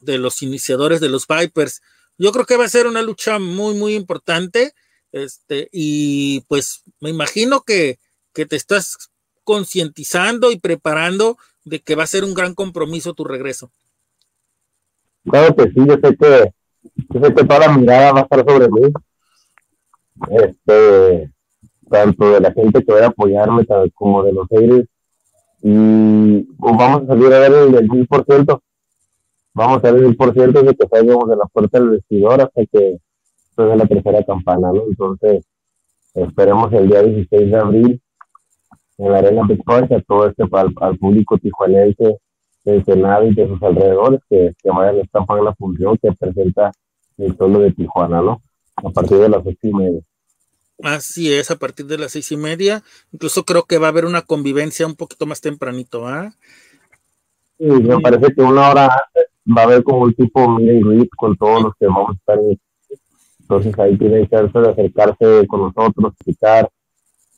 de 0.00 0.18
los 0.18 0.42
iniciadores 0.42 1.00
de 1.00 1.08
los 1.08 1.26
Vipers. 1.26 1.82
Yo 2.18 2.32
creo 2.32 2.46
que 2.46 2.56
va 2.56 2.64
a 2.64 2.68
ser 2.68 2.86
una 2.86 3.02
lucha 3.02 3.38
muy, 3.38 3.74
muy 3.74 3.94
importante, 3.94 4.72
este, 5.12 5.68
y 5.72 6.40
pues 6.42 6.82
me 7.00 7.10
imagino 7.10 7.62
que, 7.62 7.98
que 8.32 8.46
te 8.46 8.56
estás 8.56 9.10
concientizando 9.44 10.52
y 10.52 10.58
preparando 10.58 11.36
de 11.64 11.80
que 11.80 11.94
va 11.94 12.04
a 12.04 12.08
ser 12.08 12.24
un 12.24 12.34
gran 12.34 12.54
compromiso 12.54 13.14
tu 13.14 13.24
regreso. 13.24 13.70
Claro 15.24 15.54
que 15.54 15.64
sí, 15.64 15.74
yo 15.76 15.94
sé 15.94 16.16
que, 16.16 16.52
yo 17.08 17.34
que 17.34 17.44
toda 17.44 17.60
la 17.60 17.76
mirada 17.76 18.12
va 18.12 18.20
a 18.20 18.22
estar 18.22 18.44
sobre 18.46 18.68
mí. 18.68 18.92
Este, 20.30 21.30
tanto 21.90 22.32
de 22.32 22.40
la 22.40 22.52
gente 22.52 22.84
que 22.84 22.92
va 22.92 23.00
a 23.00 23.08
apoyarme 23.08 23.66
como 23.94 24.22
de 24.22 24.32
los 24.32 24.46
aires. 24.52 24.86
Y 25.62 26.42
pues, 26.58 26.76
vamos 26.76 27.02
a 27.02 27.06
salir 27.08 27.32
a 27.32 27.38
ver 27.40 27.52
el, 27.52 28.06
por 28.06 28.24
ciento. 28.24 28.62
Vamos 29.52 29.84
a 29.84 29.92
ver 29.92 30.04
el 30.04 30.16
por 30.16 30.32
ciento 30.32 30.62
de 30.62 30.74
que 30.74 30.86
salgamos 30.86 31.28
de 31.28 31.36
la 31.36 31.46
puerta 31.46 31.78
del 31.78 31.90
vestidor 31.90 32.40
hasta 32.40 32.66
que 32.66 32.98
suene 33.54 33.76
la 33.76 33.86
tercera 33.86 34.24
campana, 34.24 34.72
¿no? 34.72 34.84
Entonces, 34.88 35.44
esperemos 36.14 36.72
el 36.72 36.88
día 36.88 37.02
16 37.02 37.50
de 37.50 37.56
abril 37.56 38.02
en 38.98 39.12
la 39.12 39.18
Arena 39.18 39.42
Bitcoin 39.48 39.84
a 39.84 40.00
todo 40.02 40.28
este 40.28 40.44
al, 40.52 40.72
al 40.80 40.98
público 40.98 41.38
tijuanense 41.38 42.18
de 42.64 42.84
Senado 42.84 43.26
y 43.26 43.34
de 43.34 43.48
sus 43.48 43.62
alrededores 43.62 44.20
que, 44.28 44.52
que 44.62 44.70
vayan 44.70 44.96
a 44.96 45.00
estar 45.00 45.24
la 45.42 45.54
función 45.54 45.96
que 45.96 46.12
presenta 46.12 46.70
el 47.16 47.34
pueblo 47.34 47.60
de 47.60 47.72
Tijuana, 47.72 48.20
¿no? 48.20 48.42
A 48.76 48.90
partir 48.90 49.18
de 49.18 49.28
las 49.28 49.40
ocho 49.40 49.58
y 49.62 49.72
media. 49.72 50.00
Así 50.82 51.32
es, 51.32 51.50
a 51.50 51.56
partir 51.56 51.86
de 51.86 51.98
las 51.98 52.12
seis 52.12 52.30
y 52.32 52.36
media. 52.36 52.82
Incluso 53.12 53.44
creo 53.44 53.64
que 53.64 53.78
va 53.78 53.88
a 53.88 53.90
haber 53.90 54.04
una 54.04 54.22
convivencia 54.22 54.86
un 54.86 54.94
poquito 54.94 55.26
más 55.26 55.40
tempranito, 55.40 56.06
¿ah? 56.06 56.34
Sí, 57.58 57.66
me 57.66 58.00
parece 58.00 58.32
que 58.34 58.40
una 58.40 58.70
hora 58.70 58.84
antes 58.84 59.29
va 59.46 59.62
a 59.62 59.64
haber 59.64 59.82
como 59.82 60.02
un 60.02 60.14
tipo 60.14 60.48
meet 60.48 61.08
con 61.16 61.36
todos 61.36 61.62
los 61.62 61.72
que 61.78 61.86
vamos 61.86 62.10
a 62.10 62.12
estar 62.14 62.38
en 62.38 62.58
entonces 63.50 63.76
ahí 63.80 63.98
tiene 63.98 64.28
que 64.28 64.36
de 64.36 64.70
acercarse 64.70 65.46
con 65.48 65.62
nosotros, 65.62 66.12
explicar, 66.12 66.70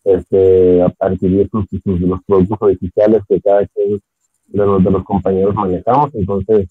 este, 0.04 0.82
adquirir 0.98 1.48
sus, 1.50 1.66
los 1.86 2.20
productos 2.26 2.58
oficiales 2.60 3.22
que 3.26 3.40
cada 3.40 3.66
quien 3.68 3.98
de 4.48 4.66
los, 4.66 4.84
de 4.84 4.90
los 4.90 5.04
compañeros 5.04 5.54
manejamos. 5.54 6.14
Entonces, 6.14 6.68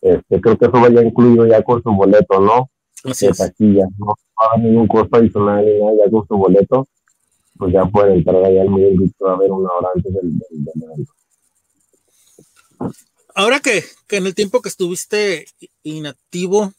este, 0.00 0.40
creo 0.40 0.56
que 0.56 0.64
eso 0.64 0.80
vaya 0.80 1.02
incluido 1.02 1.46
ya 1.46 1.62
con 1.62 1.82
su 1.82 1.90
boleto, 1.92 2.40
¿no? 2.40 2.70
Así 3.04 3.26
es. 3.26 3.36
Taquilla, 3.36 3.84
no 3.98 4.06
va 4.06 4.54
a 4.54 4.56
ningún 4.56 4.86
costo 4.86 5.18
adicional 5.18 5.66
ni 5.66 5.78
nada, 5.78 5.92
ya 6.06 6.10
con 6.10 6.26
su 6.26 6.34
boleto, 6.34 6.88
pues 7.58 7.74
ya 7.74 7.84
pueden 7.84 8.14
entrar 8.14 8.42
allá 8.42 8.62
al 8.62 8.70
medio 8.70 9.02
va 9.22 9.32
a 9.32 9.34
haber 9.34 9.52
una 9.52 9.68
hora 9.70 9.88
antes 9.94 10.14
del, 10.14 10.38
del, 10.38 10.82
evento. 10.82 11.12
Ahora 13.34 13.60
que, 13.60 13.84
que 14.06 14.16
en 14.16 14.26
el 14.26 14.34
tiempo 14.34 14.60
que 14.60 14.68
estuviste 14.68 15.46
inactivo, 15.82 16.72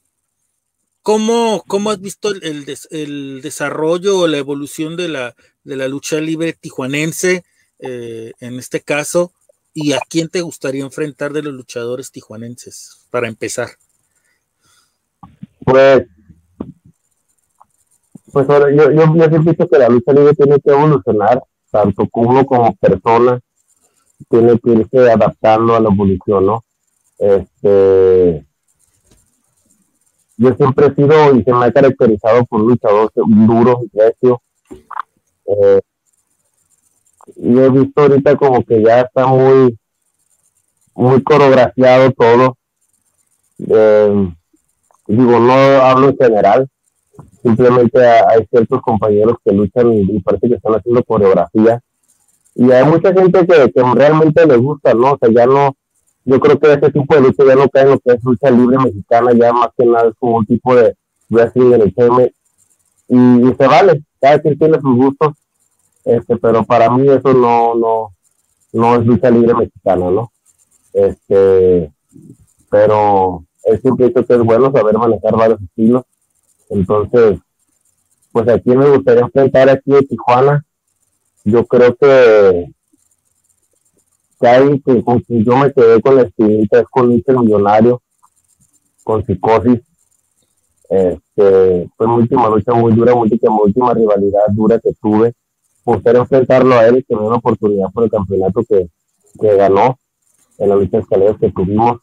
¿Cómo, 1.04 1.66
cómo 1.68 1.92
has 1.92 2.00
visto 2.00 2.30
el, 2.30 2.66
el, 2.92 3.42
desarrollo 3.42 4.20
o 4.20 4.28
la 4.28 4.38
evolución 4.38 4.96
de 4.96 5.10
la, 5.10 5.36
de 5.66 5.76
la 5.76 5.90
lucha 5.90 6.22
libre 6.22 6.54
tijuanense 6.54 7.44
eh, 7.80 8.32
en 8.40 8.58
este 8.58 8.80
caso? 8.80 9.34
¿Y 9.74 9.92
a 9.92 10.00
quién 10.10 10.30
te 10.30 10.40
gustaría 10.40 10.82
enfrentar 10.82 11.34
de 11.34 11.44
los 11.44 11.54
luchadores 11.54 12.10
tijuanenses 12.10 13.06
para 13.12 13.28
empezar? 13.28 13.68
Pues, 15.66 16.06
pues 18.32 18.50
ahora, 18.50 18.72
yo, 18.72 18.90
yo, 18.90 19.14
yo 19.14 19.28
siempre 19.28 19.36
he 19.36 19.40
visto 19.40 19.68
que 19.68 19.78
la 19.80 19.90
lucha 19.90 20.14
libre 20.14 20.34
tiene 20.36 20.56
que 20.62 20.72
evolucionar, 20.72 21.44
tanto 21.70 22.08
como 22.10 22.46
como 22.46 22.74
persona, 22.78 23.42
tiene 24.30 24.60
que 24.60 24.72
irse 24.72 25.12
adaptando 25.12 25.76
a 25.76 25.80
la 25.80 25.90
evolución, 25.90 26.46
¿no? 26.46 26.64
Este, 27.18 28.46
yo 30.38 30.54
siempre 30.56 30.88
he 30.88 30.96
sido 30.96 31.36
y 31.36 31.44
se 31.44 31.54
me 31.54 31.66
ha 31.66 31.72
caracterizado 31.72 32.44
por 32.46 32.62
luchador 32.62 33.12
duro, 33.16 33.82
recio. 33.94 34.42
Eh, 35.46 35.82
y 37.36 37.58
he 37.58 37.70
visto 37.70 38.02
ahorita 38.02 38.36
como 38.36 38.64
que 38.64 38.82
ya 38.84 39.02
está 39.02 39.28
muy, 39.28 39.78
muy 40.96 41.24
coreografiado 41.24 42.12
todo. 42.12 42.58
Eh, 43.60 44.34
digo, 45.08 45.40
no 45.40 45.54
hablo 45.54 46.10
en 46.10 46.18
general, 46.18 46.68
simplemente 47.42 48.06
hay 48.06 48.46
ciertos 48.50 48.82
compañeros 48.82 49.38
que 49.44 49.54
luchan 49.54 49.94
y 49.94 50.20
parece 50.22 50.50
que 50.50 50.56
están 50.56 50.76
haciendo 50.76 51.04
coreografía. 51.04 51.82
Y 52.56 52.72
hay 52.72 52.86
mucha 52.86 53.14
gente 53.14 53.46
que, 53.48 53.72
que 53.72 53.84
realmente 53.96 54.46
les 54.46 54.58
gusta, 54.58 54.94
¿no? 54.94 55.14
O 55.14 55.18
sea, 55.18 55.30
ya 55.32 55.46
no, 55.46 55.76
yo 56.26 56.40
creo 56.40 56.60
que 56.60 56.74
ese 56.74 56.92
tipo 56.92 57.16
de 57.16 57.22
lucha 57.22 57.44
ya 57.46 57.56
no 57.56 57.70
cae 57.70 57.84
en 57.84 57.90
lo 57.90 58.00
que 58.00 58.14
es 58.14 58.24
lucha 58.24 58.50
libre 58.50 58.78
mexicana, 58.78 59.32
ya 59.34 59.52
más 59.52 59.70
que 59.78 59.86
nada 59.86 60.10
es 60.10 60.16
como 60.20 60.38
un 60.38 60.46
tipo 60.46 60.76
de 60.76 60.96
wrestling 61.30 61.74
en 61.74 61.82
el 61.82 61.94
CM 61.94 62.32
y, 63.10 63.18
y, 63.18 63.56
se 63.56 63.68
vale, 63.68 64.04
cada 64.22 64.40
quien 64.40 64.58
tiene 64.58 64.80
sus 64.80 64.96
gustos, 64.96 65.34
este, 66.06 66.38
pero 66.38 66.64
para 66.64 66.90
mí 66.90 67.08
eso 67.10 67.34
no, 67.34 67.76
no, 67.76 68.14
no 68.72 68.96
es 68.96 69.06
lucha 69.06 69.30
libre 69.30 69.54
mexicana, 69.54 70.10
¿no? 70.10 70.32
Este, 70.94 71.92
pero 72.70 73.44
es 73.66 73.82
siempre 73.82 74.14
que 74.14 74.20
es 74.22 74.44
bueno 74.44 74.72
saber 74.72 74.98
manejar 74.98 75.36
varios 75.36 75.62
estilos, 75.62 76.04
entonces, 76.70 77.40
pues 78.32 78.48
aquí 78.48 78.72
me 78.72 78.90
gustaría 78.90 79.24
enfrentar 79.24 79.70
aquí 79.70 79.94
en 79.94 80.08
Tijuana, 80.08 80.66
yo 81.44 81.66
creo 81.66 81.96
que 81.96 82.74
hay 84.42 84.80
que 84.82 85.04
con 85.04 85.24
yo 85.28 85.58
me 85.58 85.72
quedé 85.72 86.02
con 86.02 86.16
la 86.16 86.24
espinita 86.24 86.80
es 86.80 86.86
con 86.90 87.12
el 87.12 87.24
millonario, 87.40 88.02
con 89.04 89.26
psicosis. 89.26 89.82
Este, 90.90 91.90
fue 91.98 92.08
mi 92.08 92.16
última 92.16 92.50
lucha 92.50 92.74
muy 92.74 92.94
dura, 92.94 93.16
muy, 93.16 93.30
mi 93.30 93.62
última 93.64 93.94
rivalidad 93.94 94.42
dura 94.52 94.80
que 94.80 94.94
tuve. 95.02 95.34
Gustaría 95.86 96.22
enfrentarlo 96.22 96.76
a 96.76 96.88
él 96.88 96.98
y 96.98 97.04
tener 97.04 97.24
una 97.24 97.38
oportunidad 97.38 97.88
por 97.92 98.04
el 98.04 98.12
campeonato 98.12 98.64
que, 98.68 98.90
que 99.40 99.56
ganó 99.56 99.98
en 100.58 100.70
la 100.70 100.76
lucha 100.76 100.98
de 100.98 101.04
escaleras 101.04 101.38
que 101.40 101.52
tuvimos. 101.52 102.00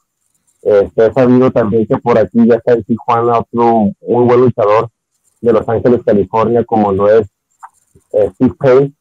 Este, 0.62 1.06
he 1.06 1.12
sabido 1.12 1.50
también 1.50 1.86
que 1.86 1.96
por 1.98 2.18
aquí 2.18 2.46
ya 2.46 2.56
está 2.56 2.72
en 2.72 2.84
Tijuana 2.84 3.38
otro 3.38 3.92
un 4.00 4.26
buen 4.28 4.40
luchador 4.40 4.90
de 5.40 5.52
Los 5.52 5.66
Ángeles, 5.68 6.02
California, 6.04 6.64
como 6.64 6.92
lo 6.92 7.08
es 7.08 7.28
eh, 8.12 8.30
Steve 8.34 8.54
Payne. 8.58 8.92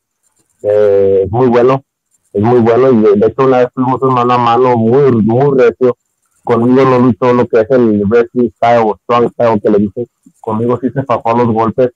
Eh, 0.63 1.27
muy 1.29 1.47
bueno, 1.47 1.83
es 2.33 2.41
muy 2.41 2.59
bueno 2.59 2.91
y 2.91 3.19
de 3.19 3.27
hecho 3.27 3.45
una 3.45 3.59
vez 3.59 3.69
fuimos 3.73 4.01
mano 4.01 4.33
a 4.33 4.37
mano 4.37 4.77
muy, 4.77 5.11
muy 5.11 5.57
recio. 5.57 5.97
Conmigo 6.43 6.83
no 6.83 6.99
luchó 6.99 7.33
lo 7.33 7.47
que 7.47 7.61
es 7.61 7.69
el 7.71 8.03
wrestling 8.05 8.49
style 8.55 8.83
o 8.85 8.97
strong 9.03 9.31
style 9.31 9.61
que 9.61 9.69
le 9.69 9.77
dicen. 9.79 10.07
Conmigo 10.39 10.79
sí 10.81 10.89
se 10.89 11.03
fajó 11.03 11.37
los 11.37 11.47
golpes 11.53 11.91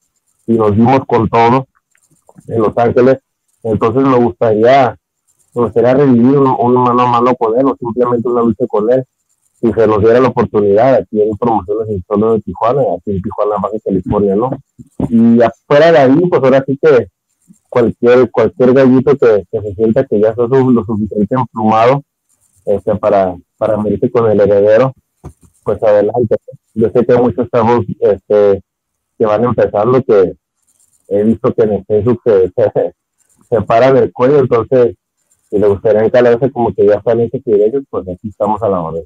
y 0.47 0.53
nos 0.53 0.75
dimos 0.75 1.01
con 1.07 1.29
todo 1.29 1.67
en 2.47 2.61
Los 2.61 2.77
Ángeles. 2.77 3.19
Entonces 3.63 4.03
me 4.03 4.17
gustaría, 4.17 4.97
me 5.55 5.61
gustaría 5.63 5.93
revivir 5.93 6.37
un, 6.37 6.73
mano 6.73 7.01
a 7.01 7.07
mano 7.07 7.35
con 7.35 7.57
él 7.57 7.65
o 7.67 7.75
simplemente 7.77 8.27
una 8.27 8.41
lucha 8.41 8.65
con 8.67 8.91
él 8.91 9.03
si 9.61 9.71
se 9.71 9.87
nos 9.87 10.01
diera 10.01 10.19
la 10.19 10.27
oportunidad 10.27 10.95
aquí 10.95 11.21
en 11.21 11.37
promociones 11.37 11.87
en 11.87 12.03
solo 12.05 12.33
de 12.33 12.41
Tijuana, 12.41 12.81
aquí 12.81 13.11
en 13.11 13.21
Tijuana, 13.21 13.55
Baja 13.61 13.77
California, 13.85 14.35
¿no? 14.35 14.51
Y 15.07 15.41
afuera 15.41 15.89
de 15.89 15.97
ahí, 15.99 16.21
pues 16.29 16.43
ahora 16.43 16.63
sí 16.67 16.77
que 16.81 17.07
cualquier 17.73 18.29
cualquier 18.29 18.71
gallito 18.71 19.17
que, 19.17 19.47
se 19.49 19.73
sienta 19.73 20.05
que 20.05 20.19
ya 20.19 20.29
está 20.29 20.43
lo 20.43 20.85
suficiente 20.85 21.33
emplumado 21.33 22.03
este, 22.65 22.95
para, 22.97 23.35
para 23.57 23.77
medirse 23.77 24.11
con 24.11 24.29
el 24.29 24.39
heredero, 24.39 24.93
pues 25.63 25.81
adelante. 25.81 26.35
Yo 26.75 26.91
sé 26.91 27.03
que 27.03 27.15
muchos 27.15 27.49
chavos 27.51 27.83
este, 27.99 28.61
que 29.17 29.25
van 29.25 29.43
empezando 29.43 30.03
que 30.03 30.35
he 31.07 31.23
visto 31.23 31.51
que 31.51 31.63
en 31.63 31.73
el 31.73 31.85
Facebook 31.85 32.21
se, 32.23 32.47
se, 32.55 32.93
se 33.49 34.11
cuello, 34.13 34.37
entonces 34.37 34.95
si 35.49 35.57
le 35.57 35.67
gustaría 35.67 36.03
encalarse 36.03 36.51
como 36.51 36.71
que 36.75 36.85
ya 36.85 36.97
están 36.97 37.21
hechos 37.21 37.41
ellos, 37.45 37.83
pues 37.89 38.07
aquí 38.07 38.29
estamos 38.29 38.61
a 38.61 38.69
la 38.69 38.81
orden. 38.81 39.03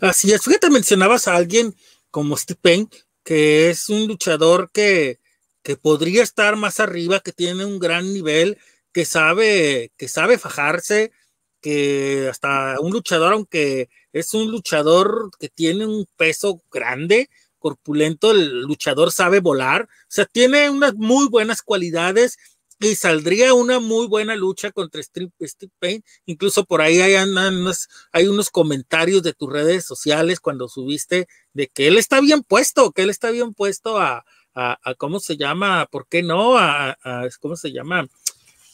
Así 0.00 0.32
es, 0.32 0.42
fíjate, 0.42 0.70
mencionabas 0.70 1.28
a 1.28 1.36
alguien 1.36 1.72
como 2.10 2.36
Steve 2.36 2.88
que 3.22 3.70
es 3.70 3.88
un 3.88 4.08
luchador 4.08 4.70
que 4.72 5.19
que 5.62 5.76
podría 5.76 6.22
estar 6.22 6.56
más 6.56 6.80
arriba, 6.80 7.20
que 7.20 7.32
tiene 7.32 7.64
un 7.64 7.78
gran 7.78 8.12
nivel, 8.12 8.58
que 8.92 9.04
sabe, 9.04 9.92
que 9.96 10.08
sabe 10.08 10.38
fajarse, 10.38 11.12
que 11.60 12.28
hasta 12.30 12.80
un 12.80 12.92
luchador, 12.92 13.32
aunque 13.34 13.88
es 14.12 14.34
un 14.34 14.50
luchador 14.50 15.30
que 15.38 15.48
tiene 15.48 15.86
un 15.86 16.06
peso 16.16 16.62
grande, 16.70 17.28
corpulento, 17.58 18.32
el 18.32 18.62
luchador 18.62 19.12
sabe 19.12 19.40
volar, 19.40 19.82
o 19.82 19.86
sea, 20.08 20.24
tiene 20.26 20.70
unas 20.70 20.94
muy 20.94 21.28
buenas 21.28 21.62
cualidades 21.62 22.38
y 22.80 22.94
saldría 22.94 23.52
una 23.52 23.78
muy 23.78 24.06
buena 24.06 24.34
lucha 24.34 24.72
contra 24.72 25.02
Steve, 25.02 25.30
Payne. 25.78 26.02
Incluso 26.24 26.64
por 26.64 26.80
ahí 26.80 27.00
hay, 27.02 27.14
unos, 27.16 27.88
hay 28.10 28.26
unos 28.26 28.48
comentarios 28.48 29.22
de 29.22 29.34
tus 29.34 29.52
redes 29.52 29.84
sociales 29.84 30.40
cuando 30.40 30.66
subiste 30.66 31.28
de 31.52 31.68
que 31.68 31.88
él 31.88 31.98
está 31.98 32.22
bien 32.22 32.42
puesto, 32.42 32.92
que 32.92 33.02
él 33.02 33.10
está 33.10 33.30
bien 33.30 33.52
puesto 33.52 33.98
a, 33.98 34.24
a, 34.54 34.78
¿cómo 34.98 35.20
se 35.20 35.36
llama? 35.36 35.86
¿Por 35.90 36.06
qué 36.08 36.22
no? 36.22 36.58
A, 36.58 36.96
¿cómo 37.40 37.56
se 37.56 37.72
llama? 37.72 38.08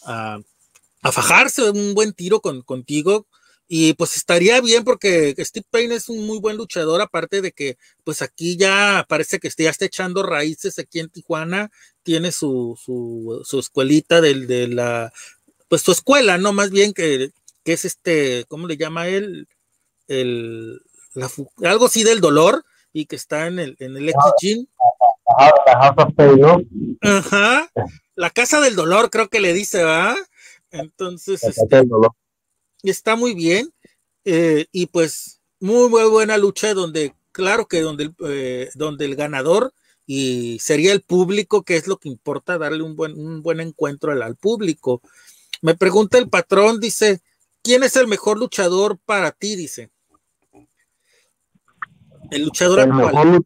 A, 0.05 0.39
fajarse 1.13 1.71
un 1.71 1.95
buen 1.95 2.13
tiro 2.13 2.41
con, 2.41 2.63
contigo. 2.63 3.27
Y 3.69 3.95
pues 3.95 4.17
estaría 4.17 4.61
bien 4.61 4.85
porque 4.85 5.35
Steve 5.39 5.67
Payne 5.69 5.97
es 5.97 6.09
un 6.09 6.25
muy 6.25 6.39
buen 6.39 6.57
luchador, 6.57 7.01
aparte 7.01 7.41
de 7.41 7.51
que 7.51 7.77
pues 8.05 8.23
aquí 8.23 8.57
ya 8.57 9.05
parece 9.09 9.41
que 9.41 9.51
ya 9.59 9.71
está 9.71 9.87
echando 9.87 10.23
raíces 10.23 10.79
aquí 10.79 11.01
en 11.01 11.09
Tijuana, 11.09 11.73
tiene 12.05 12.31
su, 12.31 12.79
su, 12.81 13.43
su 13.45 13.59
escuelita 13.59 14.21
del, 14.21 14.47
de 14.47 14.69
la, 14.69 15.13
pues 15.69 15.83
su 15.83 15.91
escuela, 15.91 16.39
¿no? 16.39 16.53
Más 16.53 16.71
bien 16.71 16.93
que, 16.93 17.33
que 17.65 17.73
es 17.73 17.85
este, 17.85 18.45
¿cómo 18.47 18.69
le 18.69 18.77
llama 18.77 19.09
él? 19.09 19.49
El, 20.07 20.81
la, 21.15 21.29
algo 21.65 21.87
así 21.87 22.05
del 22.05 22.21
dolor 22.21 22.65
y 22.93 23.07
que 23.07 23.17
está 23.17 23.49
en 23.49 23.59
el, 23.59 23.77
en 23.81 23.97
el 23.97 24.13
X 25.39 26.67
Ajá. 27.03 27.71
La 28.15 28.31
casa 28.31 28.61
del 28.61 28.77
dolor, 28.77 29.11
creo 29.11 29.29
que 29.29 29.41
le 29.41 29.53
dice, 29.53 29.83
¿va? 29.83 30.17
Entonces, 30.71 31.43
este, 31.45 31.83
está 32.83 33.17
muy 33.17 33.35
bien. 33.35 33.73
Eh, 34.25 34.67
y 34.73 34.87
pues, 34.87 35.41
muy, 35.61 35.89
muy 35.89 36.09
buena 36.09 36.37
lucha 36.39 36.75
donde, 36.75 37.15
claro 37.33 37.67
que 37.67 37.81
donde, 37.81 38.13
eh, 38.27 38.71
donde 38.75 39.05
el 39.05 39.17
ganador 39.17 39.73
y 40.07 40.59
sería 40.61 40.93
el 40.93 41.03
público, 41.03 41.63
que 41.63 41.77
es 41.77 41.87
lo 41.87 41.99
que 41.99 42.09
importa, 42.09 42.59
darle 42.59 42.83
un 42.83 42.97
buen, 42.97 43.13
un 43.13 43.43
buen 43.43 43.61
encuentro 43.61 44.13
al, 44.13 44.23
al 44.23 44.37
público. 44.37 45.03
Me 45.63 45.75
pregunta 45.75 46.19
el 46.19 46.29
patrón, 46.29 46.81
dice, 46.81 47.21
¿quién 47.63 47.83
es 47.83 47.97
el 47.97 48.07
mejor 48.07 48.39
luchador 48.39 48.99
para 49.05 49.33
ti? 49.33 49.57
Dice. 49.57 49.91
El 52.31 52.45
luchador 52.45 52.81
actual 52.81 53.45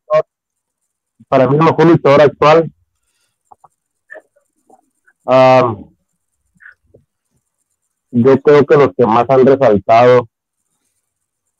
para 1.28 1.48
mí 1.48 1.56
el 1.56 1.64
mejor 1.64 1.86
luchador 1.86 2.22
actual. 2.22 2.72
Ah, 5.26 5.76
yo 8.10 8.38
creo 8.40 8.66
que 8.66 8.76
los 8.76 8.88
que 8.96 9.06
más 9.06 9.24
han 9.28 9.46
resaltado 9.46 10.28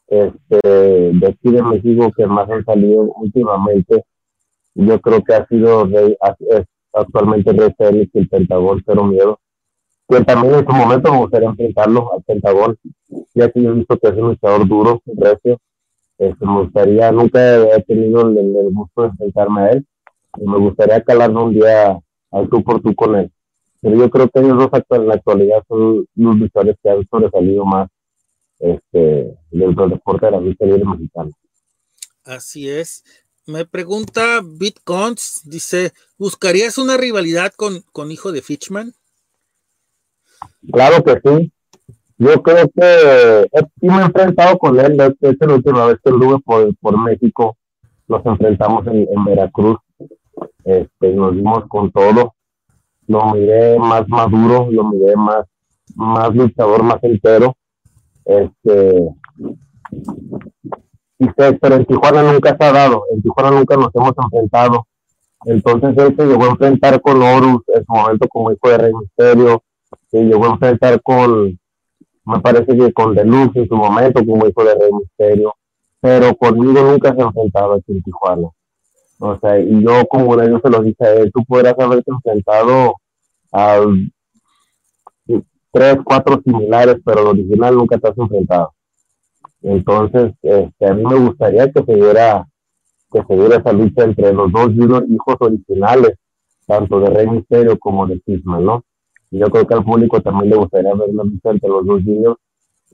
este, 0.08 1.12
de 1.12 1.26
aquí 1.26 1.50
de 1.50 1.62
México, 1.62 2.10
que 2.16 2.26
más 2.26 2.50
han 2.50 2.64
salido 2.64 3.02
últimamente, 3.02 4.04
yo 4.74 5.00
creo 5.00 5.22
que 5.22 5.34
ha 5.34 5.46
sido 5.46 5.84
Rey, 5.84 6.16
es 6.48 6.66
actualmente 6.92 7.52
Rey 7.52 7.72
Félix 7.78 8.10
y 8.14 8.18
el 8.18 8.28
Pentagón 8.28 8.82
Cero 8.84 9.04
Miedo, 9.04 9.38
que 10.08 10.24
también 10.24 10.54
en 10.54 10.66
su 10.66 10.72
momento 10.72 11.12
me 11.12 11.18
gustaría 11.18 11.48
enfrentarlo 11.48 12.12
al 12.12 12.22
Pentagón, 12.24 12.76
ya 13.34 13.50
que 13.50 13.62
yo 13.62 13.70
he 13.70 13.74
visto 13.74 13.96
que 13.98 14.08
es 14.08 14.14
un 14.14 14.28
luchador 14.28 14.66
duro, 14.66 15.00
recio, 15.06 15.60
este, 16.20 16.44
me 16.44 16.60
gustaría, 16.60 17.10
nunca 17.12 17.74
he 17.74 17.82
tenido 17.82 18.20
el, 18.28 18.74
gusto 18.74 19.02
de 19.02 19.08
enfrentarme 19.08 19.60
a 19.62 19.70
él, 19.70 19.86
y 20.36 20.46
me 20.46 20.58
gustaría 20.58 21.02
calarme 21.02 21.42
un 21.42 21.54
día 21.54 21.98
al 22.30 22.48
tú 22.50 22.62
por 22.62 22.82
tú 22.82 22.94
con 22.94 23.16
él. 23.16 23.32
Pero 23.80 23.96
yo 23.96 24.10
creo 24.10 24.28
que 24.28 24.40
ellos 24.40 24.58
dos 24.58 24.82
en 24.90 25.08
la 25.08 25.14
actualidad 25.14 25.64
son 25.66 26.06
los 26.14 26.36
luchadores 26.36 26.76
que 26.82 26.90
han 26.90 27.08
sobresalido 27.08 27.64
más 27.64 27.88
este, 28.58 29.34
dentro 29.50 29.84
del 29.84 29.92
deporte 29.92 30.26
de 30.26 30.32
la 30.32 30.40
lucha 30.40 30.66
libre 30.66 30.84
mexicana. 30.84 31.30
Así 32.24 32.68
es. 32.68 33.02
Me 33.46 33.64
pregunta 33.64 34.42
Bitcoins, 34.44 35.40
dice, 35.46 35.94
¿buscarías 36.18 36.76
una 36.76 36.98
rivalidad 36.98 37.54
con, 37.56 37.80
con 37.92 38.12
hijo 38.12 38.30
de 38.30 38.42
Fitchman? 38.42 38.92
Claro 40.70 41.02
que 41.02 41.18
sí. 41.24 41.52
Yo 42.20 42.42
creo 42.42 42.68
que 42.68 43.46
eh, 43.52 43.62
sí 43.80 43.86
me 43.86 44.02
he 44.02 44.04
enfrentado 44.04 44.58
con 44.58 44.78
él. 44.78 45.00
Es 45.22 45.36
la 45.40 45.54
última 45.54 45.86
vez 45.86 45.98
que 46.04 46.10
estuve 46.10 46.38
por, 46.40 46.76
por 46.76 46.98
México. 47.02 47.56
Nos 48.08 48.24
enfrentamos 48.26 48.86
en, 48.88 49.08
en 49.10 49.24
Veracruz. 49.24 49.78
Este, 50.64 51.14
nos 51.14 51.34
dimos 51.34 51.64
con 51.68 51.90
todo. 51.90 52.34
Lo 53.06 53.32
miré 53.32 53.78
más 53.78 54.06
maduro, 54.06 54.68
lo 54.70 54.84
miré 54.90 55.16
más, 55.16 55.46
más 55.96 56.34
luchador, 56.34 56.82
más 56.82 57.02
entero. 57.02 57.56
Este, 58.26 59.08
y 61.18 61.26
pero 61.34 61.76
en 61.76 61.86
Tijuana 61.86 62.22
nunca 62.22 62.54
se 62.54 62.64
ha 62.64 62.72
dado, 62.72 63.04
en 63.12 63.22
Tijuana 63.22 63.50
nunca 63.50 63.76
nos 63.76 63.94
hemos 63.94 64.14
enfrentado. 64.22 64.86
Entonces 65.46 65.96
él 65.96 66.14
se 66.16 66.26
llegó 66.26 66.44
a 66.44 66.50
enfrentar 66.50 67.00
con 67.00 67.22
Horus 67.22 67.62
en 67.74 67.84
su 67.84 67.92
momento 67.92 68.28
como 68.28 68.52
hijo 68.52 68.68
de 68.68 68.78
Rey 68.78 68.92
Misterio, 68.92 69.62
se 70.10 70.22
llegó 70.22 70.44
a 70.44 70.50
enfrentar 70.50 71.00
con, 71.02 71.58
me 72.24 72.40
parece 72.40 72.76
que 72.76 72.92
con 72.92 73.14
Deluxe 73.14 73.56
en 73.56 73.68
su 73.68 73.76
momento 73.76 74.24
como 74.24 74.46
hijo 74.46 74.64
de 74.64 74.74
Rey 74.74 74.92
Misterio, 74.92 75.54
pero 76.00 76.34
conmigo 76.36 76.82
nunca 76.82 77.14
se 77.14 77.20
ha 77.20 77.26
enfrentado 77.26 77.74
aquí 77.74 77.92
en 77.92 78.02
Tijuana. 78.02 78.48
O 79.18 79.38
sea, 79.38 79.58
y 79.58 79.82
yo 79.82 80.06
como 80.08 80.40
yo 80.42 80.60
se 80.60 80.70
lo 80.70 80.82
dije 80.82 81.04
a 81.04 81.14
él, 81.14 81.30
tú 81.32 81.44
podrás 81.44 81.78
haberte 81.78 82.10
enfrentado 82.10 82.94
a 83.52 83.80
tres, 85.72 85.98
cuatro 86.04 86.40
similares, 86.42 86.96
pero 87.04 87.20
el 87.20 87.26
original 87.28 87.76
nunca 87.76 87.98
te 87.98 88.08
has 88.08 88.18
enfrentado. 88.18 88.72
Entonces, 89.62 90.32
este, 90.42 90.86
a 90.86 90.94
mí 90.94 91.04
me 91.04 91.18
gustaría 91.18 91.70
que 91.70 91.82
se 91.84 91.94
diera, 91.94 92.46
que 93.12 93.22
se 93.22 93.34
diera 93.36 93.56
esa 93.56 93.72
lucha 93.72 94.04
entre 94.04 94.32
los 94.32 94.50
dos 94.50 94.70
hijos 94.70 95.36
originales, 95.38 96.16
tanto 96.66 97.00
de 97.00 97.10
Rey 97.10 97.26
Misterio 97.26 97.78
como 97.78 98.06
de 98.06 98.20
Cisma, 98.24 98.58
¿no? 98.58 98.84
Yo 99.30 99.48
creo 99.48 99.66
que 99.66 99.74
al 99.74 99.84
público 99.84 100.20
también 100.20 100.50
le 100.50 100.56
gustaría 100.56 100.94
ver 100.94 101.08
una 101.08 101.24
lucha 101.24 101.50
entre 101.50 101.68
los 101.68 101.86
dos 101.86 102.04
niños 102.04 102.36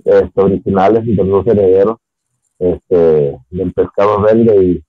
este, 0.05 0.41
originales 0.41 1.07
y 1.07 1.15
los 1.15 1.29
dos 1.29 1.47
herederos 1.47 1.99
este, 2.59 3.39
del 3.51 3.73
pescado 3.73 4.21
verde 4.21 4.83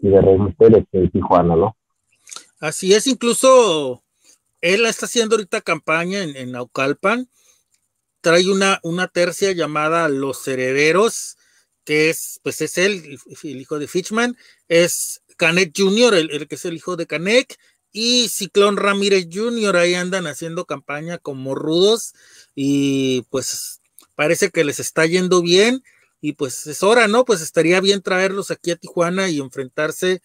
y, 0.00 0.08
de 0.08 0.20
Rey 0.20 0.38
Misterio, 0.38 0.86
es 0.92 1.12
Tijuana, 1.12 1.56
¿no? 1.56 1.76
Así 2.58 2.94
es, 2.94 3.06
incluso 3.06 4.02
él 4.60 4.86
está 4.86 5.06
haciendo 5.06 5.36
ahorita 5.36 5.60
campaña 5.60 6.22
en, 6.22 6.36
en 6.36 6.54
trae 8.20 8.48
una, 8.50 8.80
una 8.82 9.08
tercia 9.08 9.52
llamada 9.52 10.08
Los 10.08 10.46
Herederos, 10.46 11.38
que 11.84 12.10
es, 12.10 12.40
pues 12.42 12.60
es 12.60 12.78
él, 12.78 13.18
el, 13.42 13.60
hijo 13.60 13.78
de 13.78 13.88
Fitchman, 13.88 14.36
es 14.68 15.22
Canek 15.36 15.72
Jr., 15.76 16.14
el, 16.14 16.48
que 16.48 16.54
es 16.54 16.64
el 16.64 16.76
hijo 16.76 16.96
de 16.96 17.06
Canek, 17.06 17.58
y 17.92 18.28
Ciclón 18.28 18.76
Ramírez 18.76 19.28
Jr., 19.32 19.76
ahí 19.76 19.94
andan 19.94 20.26
haciendo 20.26 20.64
campaña 20.64 21.18
como 21.18 21.54
rudos, 21.54 22.14
y 22.54 23.22
pues 23.30 23.80
parece 24.14 24.50
que 24.50 24.64
les 24.64 24.80
está 24.80 25.06
yendo 25.06 25.42
bien, 25.42 25.82
y 26.20 26.34
pues 26.34 26.66
es 26.66 26.82
hora, 26.82 27.08
¿no? 27.08 27.24
Pues 27.24 27.40
estaría 27.40 27.80
bien 27.80 28.02
traerlos 28.02 28.50
aquí 28.50 28.70
a 28.70 28.76
Tijuana 28.76 29.28
y 29.30 29.38
enfrentarse, 29.40 30.22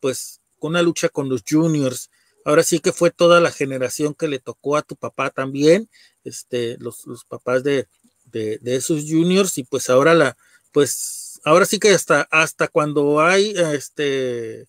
pues, 0.00 0.40
con 0.58 0.70
una 0.70 0.82
lucha 0.82 1.08
con 1.08 1.28
los 1.28 1.42
juniors. 1.48 2.10
Ahora 2.44 2.62
sí 2.62 2.80
que 2.80 2.92
fue 2.92 3.10
toda 3.10 3.40
la 3.40 3.50
generación 3.50 4.14
que 4.14 4.28
le 4.28 4.38
tocó 4.38 4.76
a 4.76 4.82
tu 4.82 4.96
papá 4.96 5.30
también, 5.30 5.88
este, 6.24 6.76
los, 6.78 7.04
papás 7.28 7.64
de, 7.64 7.88
esos 8.32 9.04
juniors 9.08 9.56
y 9.58 9.64
pues 9.64 9.88
ahora 9.90 10.14
la, 10.14 10.36
pues 10.72 11.40
ahora 11.44 11.64
sí 11.66 11.78
que 11.78 11.90
hasta, 11.90 12.22
hasta 12.30 12.68
cuando 12.68 13.20
hay, 13.20 13.54
este, 13.56 14.66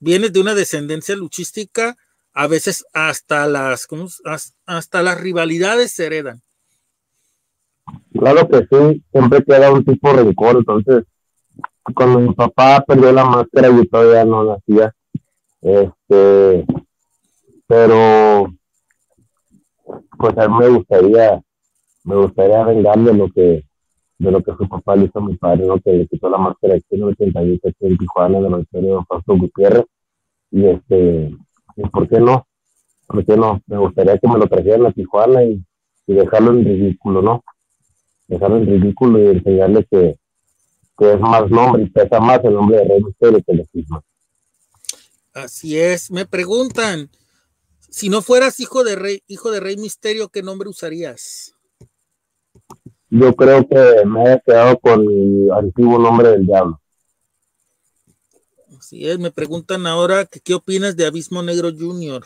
vienes 0.00 0.32
de 0.32 0.40
una 0.40 0.54
descendencia 0.54 1.14
luchística, 1.14 1.96
a 2.32 2.46
veces 2.46 2.84
hasta 2.92 3.46
las, 3.46 3.86
hasta 4.66 5.02
las 5.02 5.20
rivalidades 5.20 5.92
se 5.92 6.06
heredan. 6.06 6.42
Claro 8.12 8.48
que 8.48 8.66
sí, 8.70 9.04
siempre 9.12 9.44
queda 9.44 9.72
un 9.72 9.84
tipo 9.84 10.12
de 10.12 10.24
rencor, 10.24 10.56
entonces 10.56 11.04
cuando 11.94 12.20
mi 12.20 12.34
papá 12.34 12.84
perdió 12.86 13.12
la 13.12 13.24
máscara 13.24 13.68
yo 13.68 13.84
todavía 13.86 14.24
no 14.24 14.44
nacía, 14.44 14.94
este, 15.60 16.64
pero 17.66 18.52
pues 20.18 20.38
a 20.38 20.48
mí 20.48 20.54
me 20.58 20.68
gustaría, 20.68 21.42
me 22.04 22.16
gustaría 22.16 22.64
vengarle 22.64 23.12
lo 23.14 23.30
que, 23.30 23.64
de 24.20 24.30
lo 24.30 24.42
que 24.42 24.52
su 24.52 24.68
papá 24.68 24.96
le 24.96 25.06
hizo 25.06 25.18
a 25.18 25.22
mi 25.22 25.34
padre, 25.36 25.66
¿no? 25.66 25.80
que 25.80 25.92
le 25.92 26.06
quitó 26.06 26.28
la 26.28 26.36
máscara 26.36 26.74
aquí 26.74 26.84
en 26.90 27.02
el 27.02 27.08
88 27.08 27.68
aquí 27.68 27.86
en 27.86 27.96
Tijuana, 27.96 28.40
de 28.40 28.50
la 28.50 28.60
historia 28.60 28.90
de 28.96 29.04
Fausto 29.08 29.36
Gutiérrez, 29.38 29.86
y 30.50 30.66
este, 30.66 31.34
y 31.76 31.82
¿por 31.88 32.06
qué 32.06 32.20
no? 32.20 32.46
¿Por 33.06 33.24
qué 33.24 33.34
no? 33.34 33.62
Me 33.66 33.78
gustaría 33.78 34.18
que 34.18 34.28
me 34.28 34.38
lo 34.38 34.46
trajeran 34.46 34.86
a 34.86 34.92
Tijuana 34.92 35.42
y, 35.44 35.64
y 36.06 36.12
dejarlo 36.12 36.50
en 36.50 36.64
ridículo, 36.66 37.22
¿no? 37.22 37.42
Dejarlo 38.28 38.58
en 38.58 38.66
ridículo 38.66 39.18
y 39.18 39.36
enseñarle 39.38 39.86
que, 39.90 40.16
que 40.98 41.12
es 41.14 41.20
más 41.20 41.50
nombre 41.50 41.84
y 41.84 41.86
pesa 41.88 42.20
más 42.20 42.44
el 42.44 42.52
nombre 42.52 42.76
de 42.76 42.84
Rey 42.84 43.02
Misterio 43.02 43.42
que 43.42 43.52
el 43.52 43.66
mismo. 43.72 44.02
Así 45.32 45.78
es, 45.78 46.10
me 46.10 46.26
preguntan, 46.26 47.08
si 47.88 48.10
no 48.10 48.20
fueras 48.20 48.60
hijo 48.60 48.84
de 48.84 48.96
rey, 48.96 49.22
hijo 49.28 49.50
de 49.50 49.60
rey 49.60 49.78
misterio, 49.78 50.28
¿qué 50.28 50.42
nombre 50.42 50.68
usarías? 50.68 51.54
Yo 53.10 53.34
creo 53.34 53.66
que 53.68 54.04
me 54.06 54.32
he 54.32 54.40
quedado 54.40 54.78
con 54.78 55.02
el 55.02 55.50
antiguo 55.52 55.98
nombre 55.98 56.28
del 56.28 56.46
diablo. 56.46 56.80
Así 58.78 59.06
es, 59.06 59.18
me 59.18 59.32
preguntan 59.32 59.86
ahora 59.86 60.24
que 60.26 60.40
qué 60.40 60.54
opinas 60.54 60.96
de 60.96 61.06
Abismo 61.06 61.42
Negro 61.42 61.70
Junior. 61.76 62.24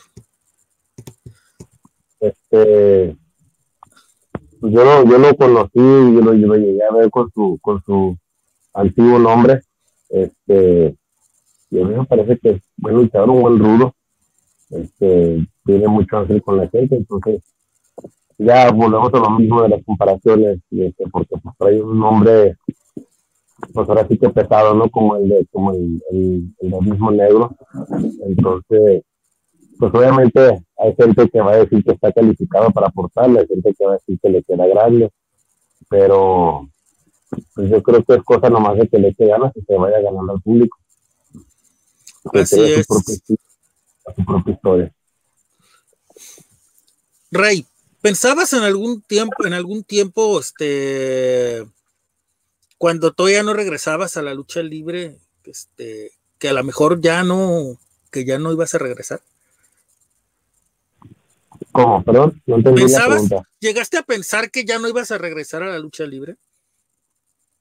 Este, 2.20 3.16
yo 4.60 4.84
lo, 4.84 5.04
yo 5.04 5.18
lo 5.18 5.34
conocí, 5.36 5.78
yo 5.78 6.20
lo, 6.20 6.34
yo 6.34 6.46
lo 6.46 6.56
llegué 6.56 6.84
a 6.84 6.94
ver 6.94 7.10
con 7.10 7.30
su, 7.32 7.58
con 7.62 7.82
su 7.82 8.16
antiguo 8.74 9.18
nombre. 9.18 9.62
Este, 10.10 10.96
y 11.70 11.80
a 11.80 11.84
mí 11.84 11.94
me 11.94 12.04
parece 12.04 12.38
que 12.38 12.50
es 12.50 12.62
buen 12.76 12.96
luchador, 12.96 13.30
un 13.30 13.40
buen 13.40 13.58
rudo. 13.58 13.94
Este, 14.70 15.46
tiene 15.64 15.88
mucho 15.88 16.18
hacer 16.18 16.42
con 16.42 16.58
la 16.58 16.68
gente, 16.68 16.96
entonces 16.96 17.42
ya 18.38 18.70
volvemos 18.70 19.12
a 19.14 19.18
lo 19.18 19.30
mismo 19.30 19.62
de 19.62 19.68
las 19.68 19.84
comparaciones, 19.84 20.58
este, 20.70 21.04
porque 21.10 21.36
pues 21.42 21.54
trae 21.58 21.80
un 21.80 21.98
nombre, 21.98 22.56
pues 23.72 23.88
ahora 23.88 24.06
sí 24.08 24.18
que 24.18 24.28
pesado, 24.30 24.74
¿no? 24.74 24.90
Como 24.90 25.16
el 25.16 25.28
de, 25.28 25.46
como 25.52 25.72
el, 25.72 26.02
el, 26.10 26.54
mismo 26.80 27.10
negro. 27.10 27.56
Entonces, 28.26 29.02
pues 29.78 29.94
obviamente 29.94 30.64
hay 30.78 30.94
gente 30.96 31.28
que 31.28 31.40
va 31.40 31.52
a 31.52 31.58
decir 31.58 31.84
que 31.84 31.92
está 31.92 32.12
calificado 32.12 32.70
para 32.70 32.88
aportarle, 32.88 33.40
hay 33.40 33.46
gente 33.46 33.74
que 33.76 33.86
va 33.86 33.92
a 33.92 33.96
decir 33.96 34.18
que 34.20 34.28
le 34.28 34.42
queda 34.42 34.66
grande, 34.66 35.10
pero 35.88 36.68
pues 37.54 37.70
yo 37.70 37.82
creo 37.82 38.04
que 38.04 38.14
es 38.14 38.22
cosa 38.22 38.50
nomás 38.50 38.76
de 38.78 38.88
que 38.88 38.98
le 38.98 39.14
quede 39.14 39.28
ganas 39.28 39.52
y 39.56 39.62
se 39.62 39.76
vaya 39.76 40.00
ganando 40.00 40.32
al 40.32 40.42
público. 40.42 40.78
Así 42.32 42.60
es. 42.60 42.86
su 42.86 44.24
propia 44.24 44.54
historia. 44.54 44.92
Rey, 47.30 47.66
¿pensabas 48.04 48.52
en 48.52 48.64
algún 48.64 49.00
tiempo, 49.00 49.46
en 49.46 49.54
algún 49.54 49.82
tiempo, 49.82 50.38
este, 50.38 51.64
cuando 52.76 53.14
todavía 53.14 53.42
no 53.42 53.54
regresabas 53.54 54.18
a 54.18 54.22
la 54.22 54.34
lucha 54.34 54.62
libre, 54.62 55.16
este, 55.46 56.10
que 56.38 56.50
a 56.50 56.52
lo 56.52 56.62
mejor 56.64 57.00
ya 57.00 57.22
no, 57.22 57.78
que 58.10 58.26
ya 58.26 58.38
no 58.38 58.52
ibas 58.52 58.74
a 58.74 58.78
regresar? 58.78 59.22
¿Cómo? 61.72 62.04
Perdón, 62.04 62.42
no 62.44 62.56
entendí 62.56 62.82
¿Pensabas, 62.82 63.22
¿Llegaste 63.58 63.96
a 63.96 64.02
pensar 64.02 64.50
que 64.50 64.66
ya 64.66 64.78
no 64.78 64.86
ibas 64.86 65.10
a 65.10 65.16
regresar 65.16 65.62
a 65.62 65.68
la 65.68 65.78
lucha 65.78 66.04
libre? 66.04 66.36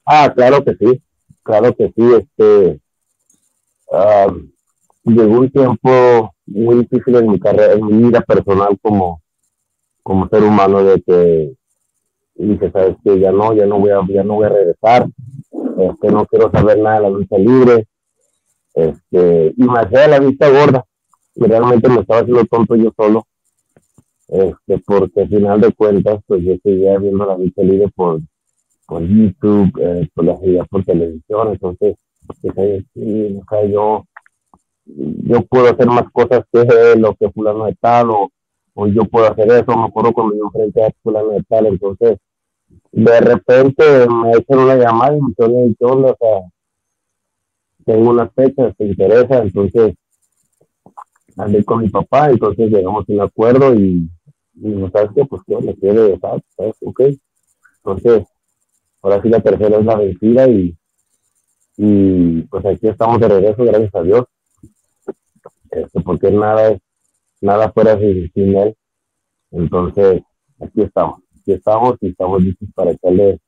Ah, 0.04 0.30
claro 0.36 0.62
que 0.62 0.74
sí, 0.74 1.02
claro 1.42 1.74
que 1.74 1.86
sí, 1.96 2.02
este, 2.20 2.80
ah, 3.90 4.26
llegó 5.04 5.40
un 5.40 5.50
tiempo 5.50 6.34
muy 6.44 6.80
difícil 6.80 7.16
en 7.16 7.30
mi 7.30 7.40
carrera, 7.40 7.72
en 7.72 7.86
mi 7.86 8.08
vida 8.08 8.20
personal 8.20 8.78
como 8.82 9.23
como 10.04 10.28
ser 10.28 10.44
humano 10.44 10.84
de 10.84 11.02
que 11.02 11.54
dije, 12.36 12.70
sabes 12.70 12.96
que 13.02 13.18
ya 13.18 13.32
no, 13.32 13.54
ya 13.54 13.66
no 13.66 13.78
voy 13.78 13.90
a, 13.90 14.00
ya 14.08 14.22
no 14.22 14.34
voy 14.34 14.46
a 14.46 14.50
regresar, 14.50 15.08
este, 15.78 16.12
no 16.12 16.26
quiero 16.26 16.50
saber 16.50 16.78
nada 16.78 16.96
de 16.96 17.02
la 17.02 17.10
lucha 17.10 17.38
libre, 17.38 17.86
este, 18.74 19.54
y 19.56 19.62
me 19.62 19.80
hacía 19.80 20.08
la 20.08 20.20
vista 20.20 20.50
gorda, 20.50 20.84
y 21.34 21.44
realmente 21.44 21.88
me 21.88 22.00
estaba 22.00 22.20
haciendo 22.20 22.44
tonto 22.44 22.76
yo 22.76 22.92
solo, 22.96 23.26
este, 24.28 24.78
porque 24.84 25.22
al 25.22 25.28
final 25.28 25.60
de 25.60 25.72
cuentas, 25.72 26.20
pues 26.26 26.42
yo 26.44 26.54
seguía 26.62 26.98
viendo 26.98 27.24
la 27.24 27.38
lucha 27.38 27.62
libre 27.62 27.88
por, 27.94 28.20
por 28.86 29.02
YouTube, 29.02 29.72
eh, 29.80 30.08
por 30.12 30.24
la 30.26 30.64
por 30.68 30.84
televisión, 30.84 31.48
entonces, 31.52 31.96
dije, 32.42 32.84
sí, 32.92 33.40
yo, 33.70 34.04
yo 34.84 35.42
puedo 35.42 35.70
hacer 35.70 35.86
más 35.86 36.10
cosas 36.12 36.44
que 36.52 36.94
lo 36.98 37.14
que 37.14 37.30
fulano 37.30 37.64
de 37.64 37.74
tal, 37.80 38.10
o, 38.10 38.30
o 38.74 38.86
yo 38.86 39.04
puedo 39.04 39.30
hacer 39.30 39.50
eso, 39.50 39.76
me 39.76 39.86
acuerdo 39.86 40.12
cuando 40.12 40.36
yo 40.36 40.44
enfrenté 40.44 40.84
a 40.84 40.90
fulano 41.02 41.30
de 41.30 41.42
tal, 41.44 41.66
entonces, 41.66 42.18
de 42.92 43.20
repente 43.20 43.84
me 44.08 44.32
echan 44.32 44.58
una 44.58 44.76
llamada 44.76 45.16
y 45.16 45.20
me 45.20 45.28
dicen, 45.28 45.76
o 45.80 46.16
sea, 46.18 46.40
tengo 47.84 48.10
unas 48.10 48.32
fechas, 48.34 48.76
te 48.76 48.86
interesa, 48.86 49.38
entonces 49.38 49.94
hablé 51.36 51.64
con 51.64 51.82
mi 51.82 51.88
papá, 51.88 52.30
entonces 52.30 52.70
llegamos 52.70 53.04
a 53.08 53.12
un 53.12 53.20
acuerdo 53.20 53.74
y, 53.74 54.08
y 54.54 54.90
¿sabes 54.92 55.10
qué? 55.14 55.24
Pues 55.24 55.42
yo 55.46 55.60
le 55.60 55.74
quiero, 55.74 56.18
¿sabes? 56.18 56.42
Ok. 56.82 57.00
Entonces, 57.78 58.26
ahora 59.02 59.20
sí 59.20 59.28
la 59.28 59.40
tercera 59.40 59.78
es 59.78 59.84
la 59.84 59.96
vencida 59.96 60.48
y, 60.48 60.76
y 61.76 62.42
pues 62.42 62.64
aquí 62.64 62.88
estamos 62.88 63.20
de 63.20 63.28
regreso, 63.28 63.64
gracias 63.64 63.94
a 63.94 64.02
Dios. 64.02 64.24
Este, 65.70 66.00
porque 66.00 66.30
nada 66.30 66.70
es, 66.70 66.80
nada 67.40 67.72
fuera 67.72 67.98
sin, 67.98 68.30
sin 68.32 68.56
él. 68.56 68.76
Entonces, 69.50 70.22
aquí 70.60 70.82
estamos, 70.82 71.20
aquí 71.40 71.52
estamos 71.52 71.96
y 72.00 72.08
estamos 72.08 72.42
listos 72.42 72.68
para 72.74 72.90
echarle, 72.90 73.38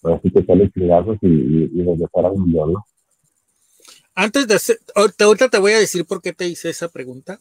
para 0.00 0.16
así 0.16 0.30
que 0.30 0.40
echarle 0.40 0.70
chingazos 0.70 1.18
y, 1.22 1.26
y, 1.26 1.70
y 1.74 1.84
regresar 1.84 2.26
al 2.26 2.36
millón, 2.36 2.72
¿no? 2.74 2.86
Antes 4.14 4.46
de 4.46 4.54
hacer, 4.54 4.78
ahorita 4.94 5.48
te 5.48 5.58
voy 5.58 5.72
a 5.72 5.78
decir 5.78 6.04
por 6.04 6.20
qué 6.20 6.34
te 6.34 6.46
hice 6.46 6.68
esa 6.68 6.88
pregunta. 6.88 7.40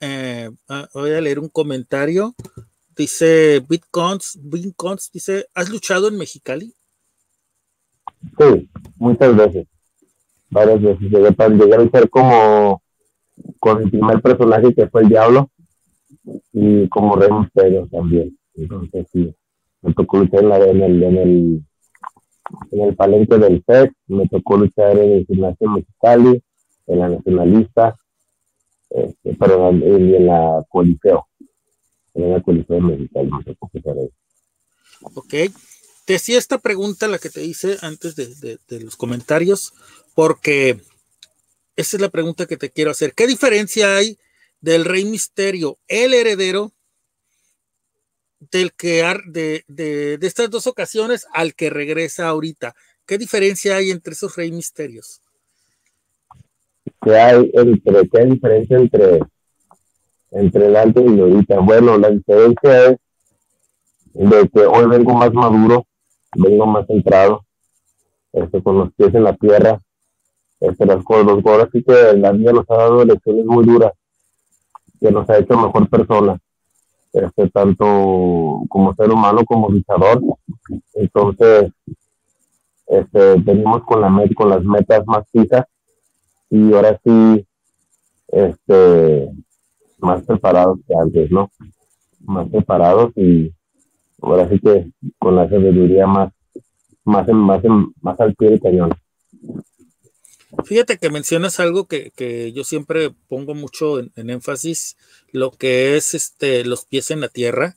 Eh, 0.00 0.50
ah, 0.68 0.88
voy 0.92 1.12
a 1.12 1.20
leer 1.20 1.38
un 1.38 1.48
comentario. 1.48 2.34
Dice 2.96 3.64
Bitcoins, 3.68 4.36
Bitcoins, 4.42 5.10
dice, 5.12 5.46
¿has 5.54 5.68
luchado 5.68 6.08
en 6.08 6.18
Mexicali? 6.18 6.74
Sí, 8.36 8.68
muchas 8.96 9.36
veces. 9.36 9.68
Varias 10.50 10.82
veces. 10.82 11.00
Llegué 11.02 11.74
a 11.74 11.78
luchar 11.78 12.10
como 12.10 12.82
con 13.58 13.82
el 13.82 13.90
primer 13.90 14.20
personaje 14.20 14.74
que 14.74 14.88
fue 14.88 15.02
el 15.02 15.08
Diablo 15.08 15.50
y 16.52 16.88
como 16.88 17.16
Rey 17.16 17.30
Misterio 17.30 17.88
también. 17.90 18.36
Entonces 18.54 19.06
sí, 19.12 19.34
me 19.82 19.94
tocó 19.94 20.18
luchar 20.18 20.44
en, 20.44 20.82
el, 20.82 21.02
en 21.02 21.16
el 21.16 21.62
en 22.70 22.80
el 22.80 22.96
palenque 22.96 23.36
del 23.36 23.62
FED, 23.64 23.90
me 24.06 24.28
tocó 24.28 24.56
luchar 24.56 24.98
en 24.98 25.12
el 25.12 25.26
gimnasio 25.26 25.70
Mexicali, 25.70 26.42
en 26.86 26.98
la 26.98 27.08
Nacionalista, 27.08 27.96
este, 28.90 29.36
pero 29.38 29.68
en, 29.70 29.82
en, 29.82 30.26
la 30.26 30.64
Coliseo, 30.68 31.28
en 32.14 32.32
la 32.32 32.42
Coliseo 32.42 32.80
Mexicali, 32.80 33.30
me 33.30 33.44
tocó 33.44 33.70
luchar 33.72 33.98
ahí. 33.98 34.10
Ok, 35.14 35.54
te 36.06 36.14
hacía 36.14 36.38
esta 36.38 36.58
pregunta, 36.58 37.06
la 37.06 37.18
que 37.18 37.28
te 37.28 37.44
hice 37.44 37.76
antes 37.82 38.16
de, 38.16 38.58
de 38.66 38.80
los 38.80 38.96
comentarios, 38.96 39.74
porque 40.14 40.80
esa 41.78 41.96
es 41.96 42.00
la 42.00 42.08
pregunta 42.08 42.46
que 42.46 42.56
te 42.56 42.70
quiero 42.70 42.90
hacer. 42.90 43.14
¿Qué 43.14 43.28
diferencia 43.28 43.94
hay 43.94 44.18
del 44.60 44.84
Rey 44.84 45.04
Misterio, 45.04 45.78
el 45.86 46.12
heredero, 46.12 46.72
del 48.40 48.72
que 48.72 49.04
de, 49.26 49.64
de, 49.68 50.18
de, 50.18 50.26
estas 50.26 50.50
dos 50.50 50.66
ocasiones 50.66 51.26
al 51.32 51.54
que 51.54 51.70
regresa 51.70 52.28
ahorita. 52.28 52.74
¿Qué 53.06 53.16
diferencia 53.16 53.76
hay 53.76 53.90
entre 53.90 54.14
esos 54.14 54.34
rey 54.34 54.50
misterios? 54.50 55.22
¿Qué 57.00 57.16
hay 57.16 57.50
entre 57.54 58.08
qué 58.08 58.24
diferencia 58.24 58.76
entre 58.76 59.20
entre 60.32 60.66
el 60.66 60.76
antes 60.76 61.04
y 61.04 61.20
ahorita? 61.20 61.60
Bueno, 61.60 61.96
la 61.96 62.10
diferencia 62.10 62.86
es 62.86 62.96
de 64.14 64.48
que 64.48 64.60
hoy 64.66 64.86
vengo 64.88 65.14
más 65.14 65.32
maduro, 65.32 65.86
vengo 66.36 66.66
más 66.66 66.86
centrado, 66.88 67.44
este, 68.32 68.62
con 68.62 68.78
los 68.78 68.92
pies 68.94 69.14
en 69.14 69.24
la 69.24 69.36
tierra, 69.36 69.80
este, 70.60 70.86
las, 70.86 70.98
los 71.08 71.42
goles 71.42 71.66
así 71.68 71.82
que 71.82 72.16
la 72.16 72.32
vida 72.32 72.52
nos 72.52 72.68
ha 72.70 72.76
dado 72.76 73.04
lecciones 73.04 73.46
muy 73.46 73.64
duras, 73.64 73.92
que 75.00 75.10
nos 75.10 75.28
ha 75.30 75.38
hecho 75.38 75.56
mejor 75.56 75.88
persona 75.88 76.38
este, 77.12 77.48
tanto 77.50 77.84
como 78.68 78.94
ser 78.94 79.10
humano 79.10 79.44
como 79.44 79.68
luchador. 79.68 80.20
Entonces, 80.94 81.72
este, 82.86 83.34
venimos 83.36 83.82
con, 83.84 84.00
la 84.00 84.08
met 84.08 84.34
con 84.34 84.48
las 84.50 84.64
metas 84.64 85.06
más 85.06 85.26
fijas 85.30 85.66
y 86.50 86.72
ahora 86.72 86.98
sí, 87.04 87.46
este, 88.28 89.30
más 89.98 90.22
preparados 90.22 90.78
que 90.86 90.94
antes, 90.94 91.30
¿no? 91.30 91.50
Más 92.20 92.48
preparados 92.48 93.12
y 93.16 93.52
ahora 94.20 94.48
sí 94.48 94.58
que 94.58 94.90
con 95.18 95.36
la 95.36 95.48
sabiduría 95.48 96.06
más, 96.06 96.32
más, 97.04 97.28
más, 97.28 97.62
más 98.00 98.20
al 98.20 98.34
pie 98.34 98.50
del 98.50 98.60
cañón. 98.60 98.90
Fíjate 100.64 100.96
que 100.98 101.10
mencionas 101.10 101.60
algo 101.60 101.86
que, 101.86 102.10
que 102.16 102.52
yo 102.52 102.64
siempre 102.64 103.10
pongo 103.28 103.54
mucho 103.54 103.98
en, 103.98 104.30
énfasis, 104.30 104.96
lo 105.30 105.50
que 105.50 105.96
es 105.96 106.14
este, 106.14 106.64
los 106.64 106.86
pies 106.86 107.10
en 107.10 107.20
la 107.20 107.28
tierra. 107.28 107.76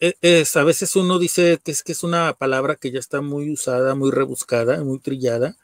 E, 0.00 0.14
es, 0.20 0.56
a 0.56 0.64
veces 0.64 0.94
uno 0.96 1.18
dice 1.18 1.60
que 1.64 1.72
es 1.72 1.82
que 1.82 1.92
es 1.92 2.04
una 2.04 2.32
palabra 2.34 2.76
que 2.76 2.92
ya 2.92 3.00
está 3.00 3.20
muy 3.20 3.50
usada, 3.50 3.94
muy 3.96 4.10
rebuscada, 4.12 4.84
muy 4.84 5.00
trillada, 5.00 5.56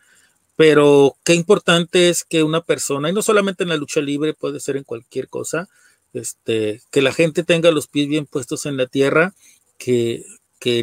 pero 0.57 1.17
qué 1.25 1.35
importante 1.35 2.09
es 2.09 2.25
que 2.25 2.43
una 2.43 2.63
persona, 2.63 3.11
y 3.11 3.13
no 3.13 3.23
solamente 3.23 3.63
en 3.63 3.69
la 3.71 3.77
lucha 3.77 4.01
libre, 4.01 4.35
puede 4.35 4.61
ser 4.61 4.77
en 4.77 4.85
cualquier 4.85 5.29
cosa, 5.29 5.69
este, 6.13 6.83
que 6.91 7.03
la 7.03 7.13
gente 7.13 7.45
tenga 7.45 7.71
los 7.71 7.87
pies 7.87 8.09
bien 8.09 8.27
puestos 8.27 8.67
en 8.67 8.77
la 8.77 8.87
tierra, 8.87 9.35
que, 9.79 10.25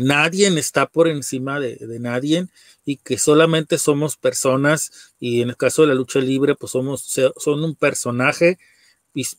nadie 0.02 0.48
está 0.60 0.88
por 0.88 1.08
encima 1.08 1.60
de, 1.60 1.78
nadie 2.00 2.48
y 2.86 2.98
que 2.98 3.18
solamente 3.18 3.78
somos 3.78 4.18
personas 4.18 5.14
y 5.20 5.42
en 5.42 5.50
el 5.50 5.58
caso 5.58 5.82
de 5.82 5.90
la 5.90 5.96
lucha 5.96 6.20
libre 6.20 6.56
pues 6.56 6.72
somos 6.72 7.02
son 7.38 7.64
un 7.64 7.76
personaje 7.76 8.58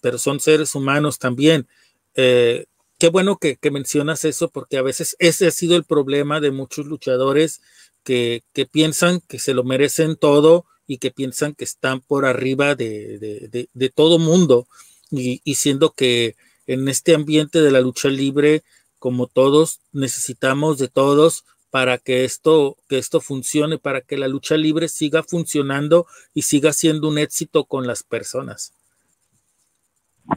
pero 0.01 0.19
son 0.19 0.41
seres 0.41 0.75
humanos 0.75 1.19
también. 1.19 1.69
Eh, 2.15 2.67
qué 2.99 3.09
bueno 3.09 3.39
que, 3.39 3.59
mencionas 3.71 4.25
eso 4.25 4.49
porque 4.49 4.79
a 4.79 4.83
veces 4.83 5.17
ese 5.19 5.47
ha 5.47 5.51
sido 5.51 5.77
el 5.77 5.85
problema 5.85 6.41
de 6.41 6.51
muchos 6.51 6.87
luchadores 6.87 7.61
que, 8.03 8.43
que 8.53 8.67
piensan 8.67 9.21
que 9.29 9.39
se 9.39 9.55
lo 9.55 9.65
merecen 9.65 10.17
todo 10.17 10.65
y 10.87 10.99
que 10.99 11.11
piensan 11.11 11.55
que 11.55 11.65
están 11.65 12.01
por 12.01 12.25
arriba 12.25 12.75
de, 12.75 13.69
de 13.73 13.89
todo 13.91 14.19
mundo. 14.19 14.67
Y, 15.11 15.41
y 15.45 15.57
siendo 15.57 15.93
que 15.93 16.37
en 16.67 16.89
este 16.89 17.15
ambiente 17.15 17.61
de 17.61 17.71
la 17.71 17.81
lucha 17.81 18.09
libre 18.09 18.63
como 19.07 19.29
todos 19.29 19.79
necesitamos 19.93 20.79
de 20.79 20.89
todos 20.89 21.45
para 21.71 21.97
que 21.97 22.25
esto, 22.25 22.75
que 22.89 22.99
esto 22.99 23.21
funcione, 23.21 23.79
para 23.79 24.01
que 24.01 24.17
la 24.17 24.27
lucha 24.27 24.57
libre 24.57 24.89
siga 24.89 25.23
funcionando 25.23 26.07
y 26.35 26.43
siga 26.43 26.73
siendo 26.73 27.09
un 27.09 27.19
éxito 27.19 27.67
con 27.67 27.87
las 27.87 28.03
personas. 28.03 28.73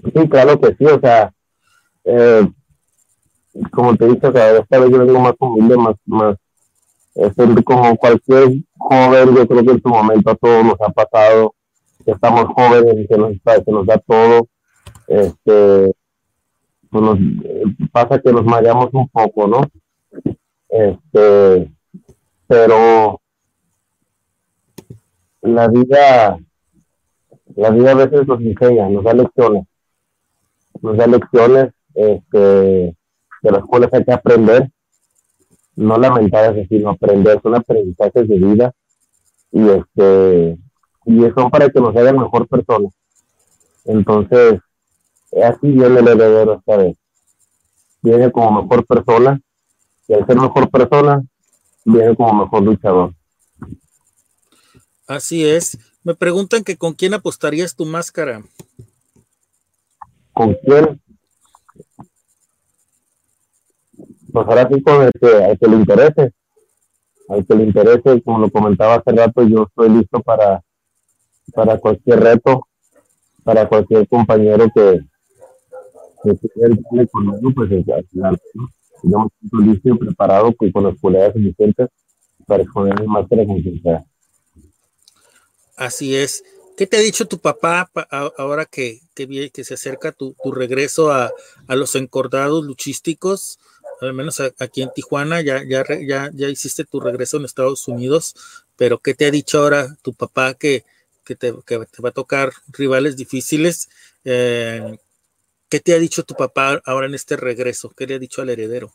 Sí, 0.03 0.29
claro 0.29 0.61
que 0.61 0.75
sí, 0.75 0.85
o 0.85 0.99
sea, 0.99 1.33
eh, 2.03 2.47
como 3.71 3.95
te 3.97 4.05
dije, 4.05 4.27
o 4.27 4.31
sea, 4.31 4.59
esta 4.59 4.77
vez 4.77 4.91
yo 4.91 4.99
vengo 4.99 5.19
más 5.19 5.33
humilde, 5.39 5.75
más, 5.75 5.95
más, 6.05 6.37
este, 7.15 7.63
como 7.63 7.97
cualquier 7.97 8.49
joven, 8.77 9.35
yo 9.35 9.47
creo 9.47 9.65
que 9.65 9.71
en 9.71 9.81
su 9.81 9.89
momento 9.89 10.29
a 10.29 10.35
todos 10.35 10.63
nos 10.63 10.81
ha 10.81 10.89
pasado, 10.89 11.55
que 12.05 12.11
estamos 12.11 12.45
jóvenes 12.53 12.93
y 12.99 13.07
que 13.07 13.17
nos, 13.17 13.31
que 13.31 13.71
nos 13.71 13.87
da 13.87 13.97
todo, 13.97 14.47
este, 15.07 15.91
pues 16.89 17.19
pasa 17.91 18.19
que 18.19 18.31
nos 18.31 18.45
mareamos 18.45 18.89
un 18.93 19.07
poco, 19.09 19.47
¿no? 19.47 19.61
Este, 20.69 21.71
pero 22.47 23.21
la 25.41 25.67
vida, 25.67 26.39
la 27.55 27.69
vida 27.71 27.91
a 27.91 27.95
veces 27.95 28.27
nos 28.27 28.41
enseña, 28.41 28.89
nos 28.89 29.03
da 29.03 29.13
lecciones, 29.13 29.65
nos 30.81 30.97
da 30.97 31.07
lecciones, 31.07 31.73
este, 31.93 32.37
de 32.37 33.51
las 33.51 33.63
cuales 33.65 33.93
hay 33.93 34.03
que 34.03 34.13
aprender, 34.13 34.69
no 35.75 35.97
lamentar 35.97 36.55
sino 36.67 36.89
aprender, 36.89 37.39
son 37.41 37.55
aprendizajes 37.55 38.27
de 38.27 38.37
vida 38.37 38.73
y 39.51 39.69
este, 39.69 40.57
y 41.05 41.21
son 41.35 41.49
para 41.49 41.69
que 41.69 41.79
nos 41.79 41.95
hagan 41.95 42.17
mejor 42.17 42.47
persona. 42.47 42.89
Entonces, 43.85 44.59
así 45.31 45.67
viene 45.67 45.99
el 45.99 46.07
heredero 46.07 46.55
esta 46.59 46.77
vez. 46.77 46.97
Viene 48.01 48.31
como 48.31 48.61
mejor 48.61 48.85
persona 48.85 49.39
y 50.07 50.13
al 50.13 50.25
ser 50.25 50.37
mejor 50.37 50.69
persona, 50.69 51.23
viene 51.85 52.15
como 52.15 52.45
mejor 52.45 52.63
luchador. 52.63 53.13
Así 55.07 55.45
es. 55.45 55.77
Me 56.03 56.15
preguntan 56.15 56.63
que 56.63 56.77
con 56.77 56.93
quién 56.93 57.13
apostarías 57.13 57.75
tu 57.75 57.85
máscara. 57.85 58.43
¿Con 60.33 60.55
quién? 60.63 60.99
pues 64.31 64.47
ahora 64.47 64.69
sí 64.71 64.81
con 64.81 65.03
el 65.03 65.11
que, 65.11 65.57
que 65.59 65.67
le 65.67 65.75
interese, 65.75 66.33
al 67.29 67.45
que 67.45 67.55
le 67.55 67.63
interese, 67.63 68.21
como 68.21 68.39
lo 68.39 68.51
comentaba 68.51 68.95
hace 68.95 69.11
rato, 69.11 69.43
yo 69.43 69.63
estoy 69.63 69.89
listo 69.89 70.21
para, 70.21 70.61
para 71.53 71.77
cualquier 71.77 72.19
reto, 72.19 72.67
para 73.43 73.67
cualquier 73.67 74.07
compañero 74.07 74.67
que, 74.73 75.01
que 76.23 76.33
tiene 76.49 77.07
conmigo, 77.07 77.51
pues 77.55 77.71
al 77.71 78.05
final, 78.07 78.41
¿no? 79.03 79.31
siento 79.39 79.57
listo 79.59 79.89
y 79.89 79.97
preparado 79.97 80.51
pues, 80.53 80.73
con 80.73 80.83
las 80.83 80.99
cualidades 80.99 81.33
suficientes 81.33 81.89
para 82.45 82.63
exponer 82.63 82.99
mi 82.99 83.07
máster 83.07 83.45
con 83.45 83.81
sea. 83.81 84.03
Así 85.77 86.15
es. 86.15 86.43
¿Qué 86.75 86.87
te 86.87 86.97
ha 86.97 87.01
dicho 87.01 87.27
tu 87.27 87.39
papá 87.39 87.89
ahora 88.37 88.65
que, 88.65 89.01
que, 89.13 89.49
que 89.49 89.63
se 89.63 89.73
acerca 89.73 90.11
tu, 90.11 90.35
tu 90.41 90.51
regreso 90.51 91.11
a, 91.11 91.31
a, 91.67 91.75
los 91.75 91.95
encordados 91.95 92.63
luchísticos? 92.63 93.59
Al 94.01 94.13
menos 94.13 94.41
aquí 94.59 94.81
en 94.81 94.91
Tijuana, 94.93 95.41
ya, 95.41 95.61
ya, 95.67 95.83
ya, 96.07 96.31
ya 96.33 96.47
hiciste 96.47 96.85
tu 96.85 97.01
regreso 97.01 97.35
en 97.35 97.43
Estados 97.43 97.87
Unidos, 97.89 98.33
pero 98.77 98.99
¿qué 98.99 99.13
te 99.13 99.25
ha 99.25 99.31
dicho 99.31 99.59
ahora 99.59 99.97
tu 100.01 100.13
papá 100.13 100.53
que, 100.53 100.85
que, 101.25 101.35
te, 101.35 101.53
que 101.65 101.79
te 101.79 102.01
va 102.01 102.09
a 102.09 102.13
tocar 102.13 102.53
rivales 102.69 103.17
difíciles? 103.17 103.89
Eh, 104.23 104.97
¿Qué 105.69 105.79
te 105.79 105.93
ha 105.93 105.99
dicho 105.99 106.23
tu 106.23 106.33
papá 106.33 106.81
ahora 106.83 107.05
en 107.05 107.13
este 107.13 107.37
regreso? 107.37 107.91
¿Qué 107.95 108.07
le 108.07 108.15
ha 108.15 108.19
dicho 108.19 108.41
al 108.41 108.49
heredero? 108.49 108.89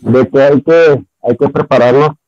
De 0.00 0.28
que 0.28 0.42
hay 0.42 0.60
que, 0.60 1.04
hay 1.22 1.36
que 1.36 1.48
prepararlo, 1.48 2.18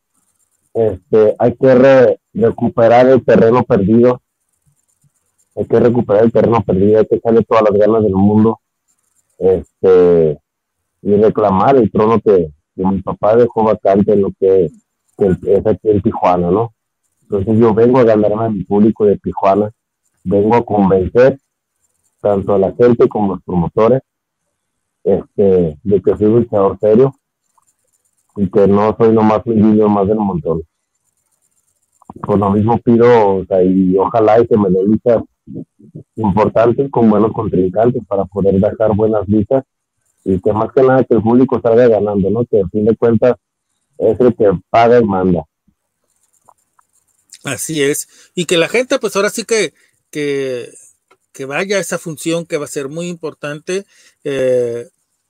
este, 0.72 1.34
hay 1.36 1.56
que 1.56 2.16
recuperar 2.32 3.08
el 3.08 3.24
terreno 3.24 3.64
perdido, 3.64 4.22
hay 5.56 5.66
que 5.66 5.80
recuperar 5.80 6.24
el 6.24 6.32
terreno 6.32 6.62
perdido, 6.62 7.00
hay 7.00 7.06
que 7.06 7.16
echarle 7.16 7.42
todas 7.42 7.64
las 7.64 7.72
ganas 7.72 8.04
del 8.04 8.14
mundo, 8.14 8.60
este, 9.38 10.38
y 11.02 11.16
reclamar 11.16 11.76
el 11.76 11.90
trono 11.90 12.20
que, 12.20 12.52
mi 12.76 13.02
papá 13.02 13.36
dejó 13.36 13.64
vacante 13.64 14.12
en 14.12 14.22
lo 14.22 14.32
que, 14.38 14.66
es 14.66 15.66
aquí 15.66 15.90
en 15.90 16.00
Tijuana, 16.00 16.50
¿no? 16.50 16.72
Entonces 17.22 17.58
yo 17.58 17.74
vengo 17.74 17.98
a 17.98 18.04
ganarme 18.04 18.44
a 18.44 18.48
mi 18.48 18.64
público 18.64 19.04
de 19.04 19.18
Tijuana, 19.18 19.70
vengo 20.24 20.54
a 20.54 20.64
convencer 20.64 21.38
tanto 22.20 22.54
a 22.54 22.58
la 22.58 22.72
gente 22.72 23.08
como 23.08 23.32
a 23.32 23.36
los 23.36 23.44
promotores 23.44 24.02
este, 25.04 25.78
de 25.82 26.02
que 26.02 26.16
soy 26.16 26.26
luchador 26.26 26.78
serio 26.78 27.14
y 28.36 28.48
que 28.50 28.66
no 28.66 28.94
soy 28.98 29.12
nomás 29.12 29.40
un 29.44 29.60
niño 29.60 29.88
más 29.88 30.06
del 30.06 30.18
montón. 30.18 30.62
Por 32.22 32.38
lo 32.38 32.50
mismo 32.50 32.78
pido, 32.78 33.36
o 33.36 33.44
sea, 33.46 33.62
y 33.62 33.96
ojalá 33.96 34.40
y 34.40 34.46
que 34.46 34.56
me 34.56 34.70
dé 34.70 34.82
luchas 34.82 35.22
importantes 36.16 36.90
con 36.90 37.08
buenos 37.10 37.32
contrincantes 37.32 38.02
para 38.06 38.24
poder 38.24 38.54
dejar 38.54 38.94
buenas 38.94 39.28
luchas 39.28 39.64
y 40.24 40.40
que 40.40 40.52
más 40.52 40.70
que 40.72 40.82
nada 40.82 41.04
que 41.04 41.14
el 41.14 41.22
público 41.22 41.60
salga 41.62 41.88
ganando, 41.88 42.30
¿no? 42.30 42.44
Que 42.44 42.60
a 42.60 42.68
fin 42.68 42.84
de 42.84 42.96
cuentas 42.96 43.36
es 43.98 44.20
el 44.20 44.34
que 44.34 44.50
paga 44.68 45.00
y 45.00 45.04
manda. 45.04 45.44
Así 47.44 47.82
es. 47.82 48.08
Y 48.34 48.44
que 48.44 48.58
la 48.58 48.68
gente, 48.68 48.98
pues 48.98 49.16
ahora 49.16 49.30
sí 49.30 49.44
que, 49.44 49.72
que, 50.10 50.68
que 51.32 51.44
vaya 51.44 51.76
a 51.76 51.80
esa 51.80 51.98
función 51.98 52.46
que 52.46 52.56
va 52.56 52.64
a 52.64 52.68
ser 52.68 52.88
muy 52.88 53.08
importante 53.08 53.86
eh, 54.24 54.88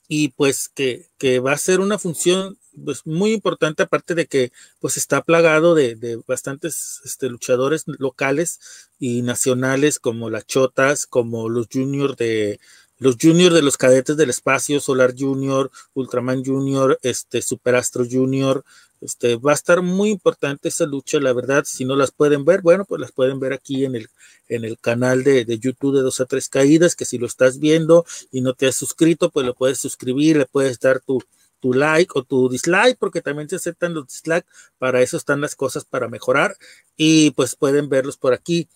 y 0.09 0.29
pues 0.29 0.69
que, 0.69 1.09
que, 1.19 1.39
va 1.39 1.53
a 1.53 1.59
ser 1.59 1.81
una 1.81 1.99
función 1.99 2.59
pues 2.85 3.07
muy 3.07 3.33
importante 3.33 3.83
aparte 3.83 4.15
de 4.15 4.27
que 4.27 4.53
pues 4.81 4.97
está 4.97 5.23
plagado 5.23 5.75
de, 5.75 5.95
de 5.97 6.21
bastantes 6.27 7.01
este, 7.05 7.29
luchadores 7.29 7.85
locales 7.87 8.89
y 8.99 9.23
nacionales 9.23 9.99
como 9.99 10.31
las 10.31 10.47
chotas 10.47 11.07
como 11.07 11.49
los 11.49 11.69
juniors 11.73 12.17
de 12.17 12.61
los 13.01 13.17
juniors 13.21 13.55
de 13.55 13.63
los 13.63 13.77
cadetes 13.77 14.17
del 14.17 14.31
espacio, 14.31 14.79
Solar 14.79 15.15
Junior, 15.19 15.71
Ultraman 15.95 16.45
Junior, 16.45 16.99
este 17.03 17.43
Superastro 17.43 18.05
Junior, 18.09 18.65
este 19.01 19.37
va 19.37 19.53
a 19.53 19.55
estar 19.55 19.81
muy 19.83 20.11
importante 20.11 20.69
esa 20.69 20.85
lucha, 20.85 21.19
la 21.19 21.33
verdad, 21.33 21.65
si 21.67 21.85
no 21.87 21.97
las 21.97 22.13
pueden 22.13 22.45
ver, 22.45 22.61
bueno, 22.61 22.85
pues 22.85 23.01
las 23.01 23.11
pueden 23.11 23.41
ver 23.41 23.55
aquí 23.55 23.85
en 23.85 23.97
el 23.97 24.09
en 24.49 24.65
el 24.65 24.79
canal 24.79 25.25
de, 25.25 25.45
de 25.45 25.59
YouTube 25.59 25.97
de 25.97 26.03
dos 26.03 26.21
a 26.21 26.27
tres 26.27 26.49
caídas, 26.49 26.95
que 26.95 27.05
si 27.05 27.19
lo 27.19 27.27
estás 27.27 27.59
viendo 27.59 28.05
y 28.31 28.43
no 28.43 28.53
te 28.53 28.67
has 28.67 28.75
suscrito, 28.77 29.31
pues 29.31 29.47
lo 29.47 29.55
puedes 29.55 29.79
suscribir, 29.79 30.37
le 30.37 30.47
puedes 30.47 30.79
dar 30.79 31.01
tu 31.01 31.23
tu 31.61 31.75
like 31.75 32.13
o 32.15 32.23
tu 32.23 32.49
dislike, 32.49 32.99
porque 32.99 33.23
también 33.23 33.49
se 33.49 33.57
aceptan 33.57 33.95
los 33.95 34.09
dislikes, 34.09 34.49
para 34.79 35.03
eso 35.03 35.17
están 35.17 35.41
las 35.41 35.55
cosas 35.55 35.85
para 35.85 36.09
mejorar 36.09 36.57
y 36.97 37.31
pues 37.33 37.57
pueden 37.57 37.89
verlos 37.89 38.17
por 38.17 38.33
aquí. 38.33 38.69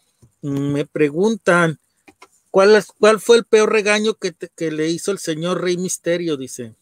Me 0.43 0.87
preguntan, 0.87 1.79
¿Cuál, 2.55 2.71
¿Cuál 3.01 3.19
fue 3.19 3.39
el 3.39 3.45
peor 3.45 3.73
regaño 3.73 4.15
que, 4.15 4.33
que 4.33 4.71
le 4.71 4.87
hizo 4.87 5.11
el 5.11 5.19
señor 5.19 5.61
Rey 5.61 5.77
Misterio? 5.77 6.37
Dice. 6.37 6.77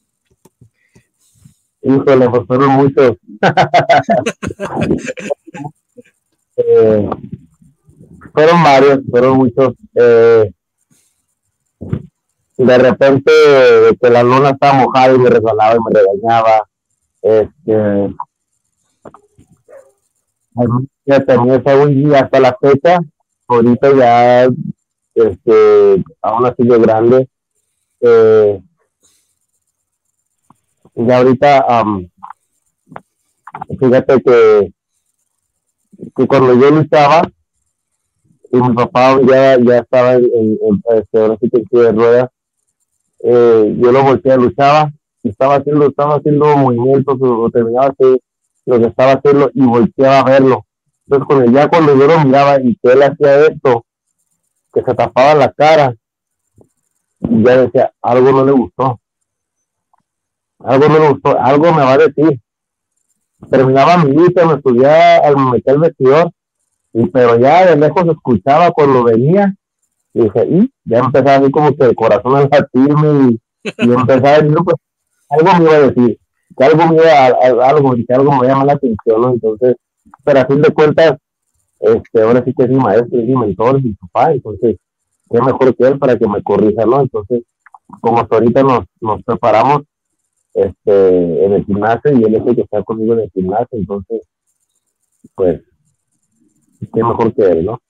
Híjole, 1.81 2.29
pues 2.29 2.47
fueron 2.47 2.73
muchos. 2.73 3.17
eh, 6.59 7.09
fueron 8.35 8.63
varios, 8.63 8.99
fueron 9.11 9.39
muchos. 9.39 9.73
Eh, 9.95 10.53
de 12.59 12.79
repente, 12.79 13.33
que 13.99 14.11
la 14.11 14.23
luna 14.23 14.51
estaba 14.51 14.75
mojada 14.75 15.15
y 15.15 15.19
me 15.19 15.31
resbalaba 15.31 15.75
y 15.75 15.79
me 15.79 16.01
regañaba. 16.01 16.69
Este. 17.23 18.15
Ya 21.07 21.25
tenía 21.25 21.57
esa 21.57 21.77
un 21.77 21.95
día 21.95 22.21
hasta 22.21 22.41
la 22.41 22.55
fecha. 22.61 22.99
Ahorita 23.49 23.97
ya 23.97 24.51
este, 25.15 26.05
aún 26.21 26.47
así 26.47 26.63
de 26.65 26.79
grande. 26.79 27.29
Eh, 28.01 28.63
y 30.95 31.11
ahorita, 31.11 31.85
fíjate 33.79 34.23
que, 34.23 34.73
cuando 36.27 36.55
yo 36.55 36.71
luchaba, 36.71 37.23
y 38.51 38.57
mi 38.57 38.75
papá 38.75 39.19
ya, 39.23 39.59
ya 39.59 39.79
estaba 39.79 40.15
en, 40.15 40.25
en, 40.25 40.83
este, 40.97 41.19
ahora 41.19 41.39
de 41.41 41.93
ruedas, 41.93 42.31
eh, 43.21 43.77
yo 43.79 43.93
lo 43.93 44.03
volteé, 44.03 44.37
luchaba, 44.37 44.93
y 45.23 45.29
estaba 45.31 45.57
haciendo, 45.57 45.87
estaba 45.87 46.17
haciendo 46.17 46.57
movimientos 46.57 47.17
o, 47.21 47.49
terminaba 47.51 47.87
así, 47.87 48.21
lo 48.67 48.79
que 48.79 48.87
estaba 48.87 49.13
haciendo 49.13 49.51
y 49.55 49.65
volteaba 49.65 50.21
a 50.21 50.25
verlo. 50.25 50.67
Entonces, 51.07 51.27
cuando, 51.27 51.53
ya 51.53 51.69
cuando 51.69 51.97
yo 51.97 52.07
lo 52.07 52.25
miraba 52.25 52.61
y 52.61 52.77
que 52.77 52.93
él 52.93 53.03
hacía 53.03 53.47
esto, 53.47 53.85
que 54.73 54.83
se 54.83 54.95
tapaba 54.95 55.35
la 55.35 55.53
cara 55.53 55.95
y 57.21 57.45
ya 57.45 57.57
decía, 57.57 57.93
algo 58.03 58.33
no 58.33 58.45
le 58.45 58.53
gustó. 58.53 59.01
Algo 60.59 60.89
no 60.89 60.99
le 60.99 61.09
gustó, 61.11 61.39
algo 61.39 61.73
me 61.73 61.83
va 61.83 61.93
a 61.93 61.99
decir. 61.99 62.41
Terminaba 63.51 63.99
mi 63.99 64.13
lista, 64.13 64.47
me 64.47 64.61
subía 64.61 65.17
al 65.19 65.37
meter 65.37 65.75
el 65.75 65.81
vestidor, 65.81 66.31
y, 66.93 67.07
pero 67.07 67.39
ya 67.39 67.67
de 67.67 67.77
lejos 67.77 68.07
escuchaba 68.07 68.71
cuando 68.71 69.05
venía, 69.05 69.55
y 70.15 70.23
dije, 70.25 70.47
y 70.49 70.73
ya 70.85 70.99
empezaba 70.99 71.37
así 71.37 71.51
como 71.51 71.75
que 71.75 71.85
el 71.85 71.95
corazón 71.95 72.37
al 72.37 72.49
latirme 72.51 73.31
y, 73.31 73.41
empezaba 73.79 74.37
a 74.37 74.41
decir, 74.41 74.57
pues, 74.65 74.77
algo 75.31 75.59
me 75.59 75.65
iba 75.65 75.75
a 75.75 75.81
decir, 75.81 76.19
algo 76.59 76.87
me 76.87 76.95
iba 76.97 77.13
a, 77.13 77.69
algo, 77.69 77.95
que 77.95 78.15
algo 78.15 78.33
me 78.33 78.47
llama 78.47 78.65
la 78.65 78.73
atención. 78.75 79.33
Entonces, 79.33 79.77
pero 80.25 80.41
a 80.41 80.47
fin 80.47 80.63
de 80.63 80.71
cuentas, 80.71 81.19
este, 81.83 82.23
ahora 82.23 82.45
sí 82.45 82.55
que 82.55 82.63
es 82.63 82.71
mi 82.71 82.77
maestro, 82.77 83.19
es 83.19 83.27
mi 83.27 83.35
mentor, 83.35 83.79
es 83.79 83.85
mi 83.85 83.93
papá, 83.95 84.33
entonces, 84.33 84.77
qué 85.29 85.41
mejor 85.41 85.77
que 85.77 85.85
él 85.85 85.99
para 85.99 86.17
que 86.17 86.29
me 86.29 86.43
corrija, 86.43 86.87
¿no? 86.87 87.03
Entonces, 87.03 87.43
como 88.01 88.21
hasta 88.21 88.37
ahorita 88.37 88.63
nos, 88.63 88.85
nos 89.01 89.23
preparamos 89.25 89.83
este, 90.55 91.45
en 91.45 91.53
el 91.53 91.65
gimnasio 91.65 92.13
y 92.13 92.23
él 92.23 92.35
es 92.37 92.47
el 92.47 92.55
que 92.55 92.63
está 92.63 92.83
conmigo 92.85 93.15
en 93.15 93.21
el 93.21 93.31
gimnasio, 93.31 93.79
entonces, 93.79 94.23
pues, 95.35 95.61
qué 96.81 97.03
mejor 97.03 97.35
que 97.35 97.43
él, 97.43 97.65
¿no? 97.65 97.83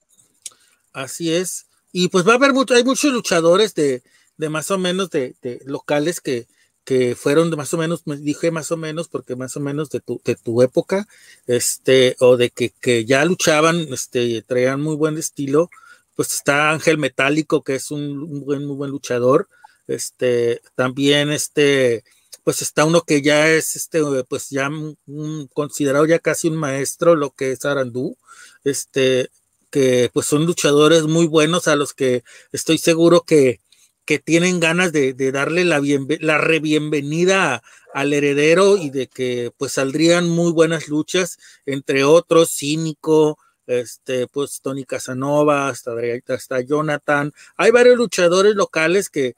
Así 0.91 1.31
es. 1.31 1.67
Y 1.91 2.07
pues 2.07 2.27
va 2.27 2.33
a 2.33 2.35
haber 2.35 2.53
mucho, 2.53 2.73
hay 2.73 2.83
muchos 2.83 3.13
luchadores 3.13 3.75
de, 3.75 4.01
de 4.37 4.49
más 4.49 4.71
o 4.71 4.79
menos 4.79 5.11
de, 5.11 5.35
de 5.41 5.61
locales 5.65 6.19
que, 6.19 6.47
que 6.83 7.15
fueron 7.15 7.49
de 7.49 7.57
más 7.57 7.73
o 7.73 7.77
menos, 7.77 8.05
me 8.05 8.17
dije 8.17 8.51
más 8.51 8.71
o 8.71 8.77
menos, 8.77 9.07
porque 9.07 9.35
más 9.35 9.55
o 9.55 9.59
menos 9.59 9.89
de 9.89 10.01
tu, 10.01 10.21
de 10.25 10.35
tu 10.35 10.61
época, 10.61 11.07
este, 11.47 12.15
o 12.19 12.37
de 12.37 12.49
que, 12.49 12.71
que 12.71 13.05
ya 13.05 13.23
luchaban, 13.25 13.87
este, 13.93 14.41
traían 14.43 14.81
muy 14.81 14.95
buen 14.95 15.17
estilo, 15.17 15.69
pues 16.15 16.33
está 16.33 16.71
Ángel 16.71 16.97
Metálico, 16.97 17.63
que 17.63 17.75
es 17.75 17.91
un, 17.91 18.41
buen, 18.45 18.65
muy 18.65 18.75
buen 18.75 18.91
luchador, 18.91 19.47
este, 19.87 20.61
también 20.75 21.31
este, 21.31 22.03
pues 22.43 22.61
está 22.61 22.85
uno 22.85 23.01
que 23.01 23.21
ya 23.21 23.49
es, 23.49 23.75
este, 23.75 24.01
pues 24.25 24.49
ya 24.49 24.69
considerado 25.53 26.05
ya 26.05 26.19
casi 26.19 26.49
un 26.49 26.57
maestro, 26.57 27.15
lo 27.15 27.31
que 27.31 27.51
es 27.51 27.65
Arandú, 27.65 28.17
este, 28.63 29.29
que 29.69 30.11
pues 30.13 30.27
son 30.27 30.45
luchadores 30.45 31.03
muy 31.03 31.27
buenos 31.27 31.67
a 31.67 31.75
los 31.75 31.93
que 31.93 32.23
estoy 32.51 32.77
seguro 32.77 33.21
que, 33.21 33.59
que 34.05 34.19
tienen 34.19 34.59
ganas 34.59 34.91
de, 34.91 35.13
darle 35.31 35.63
la, 35.63 35.81
la 36.19 36.37
re 36.37 36.59
bienvenida 36.59 37.63
al 37.93 38.13
heredero 38.13 38.77
y 38.77 38.89
de 38.89 39.07
que 39.07 39.51
pues 39.57 39.73
saldrían 39.73 40.27
muy 40.27 40.51
buenas 40.51 40.87
luchas, 40.87 41.37
entre 41.65 42.03
otros, 42.03 42.53
Cínico, 42.55 43.37
este, 43.67 44.27
pues 44.27 44.61
Tony 44.61 44.83
Casanova, 44.83 45.69
hasta, 45.69 45.93
hasta 46.27 46.61
Jonathan. 46.61 47.33
Hay 47.55 47.71
varios 47.71 47.97
luchadores 47.97 48.55
locales 48.55 49.09
que, 49.09 49.35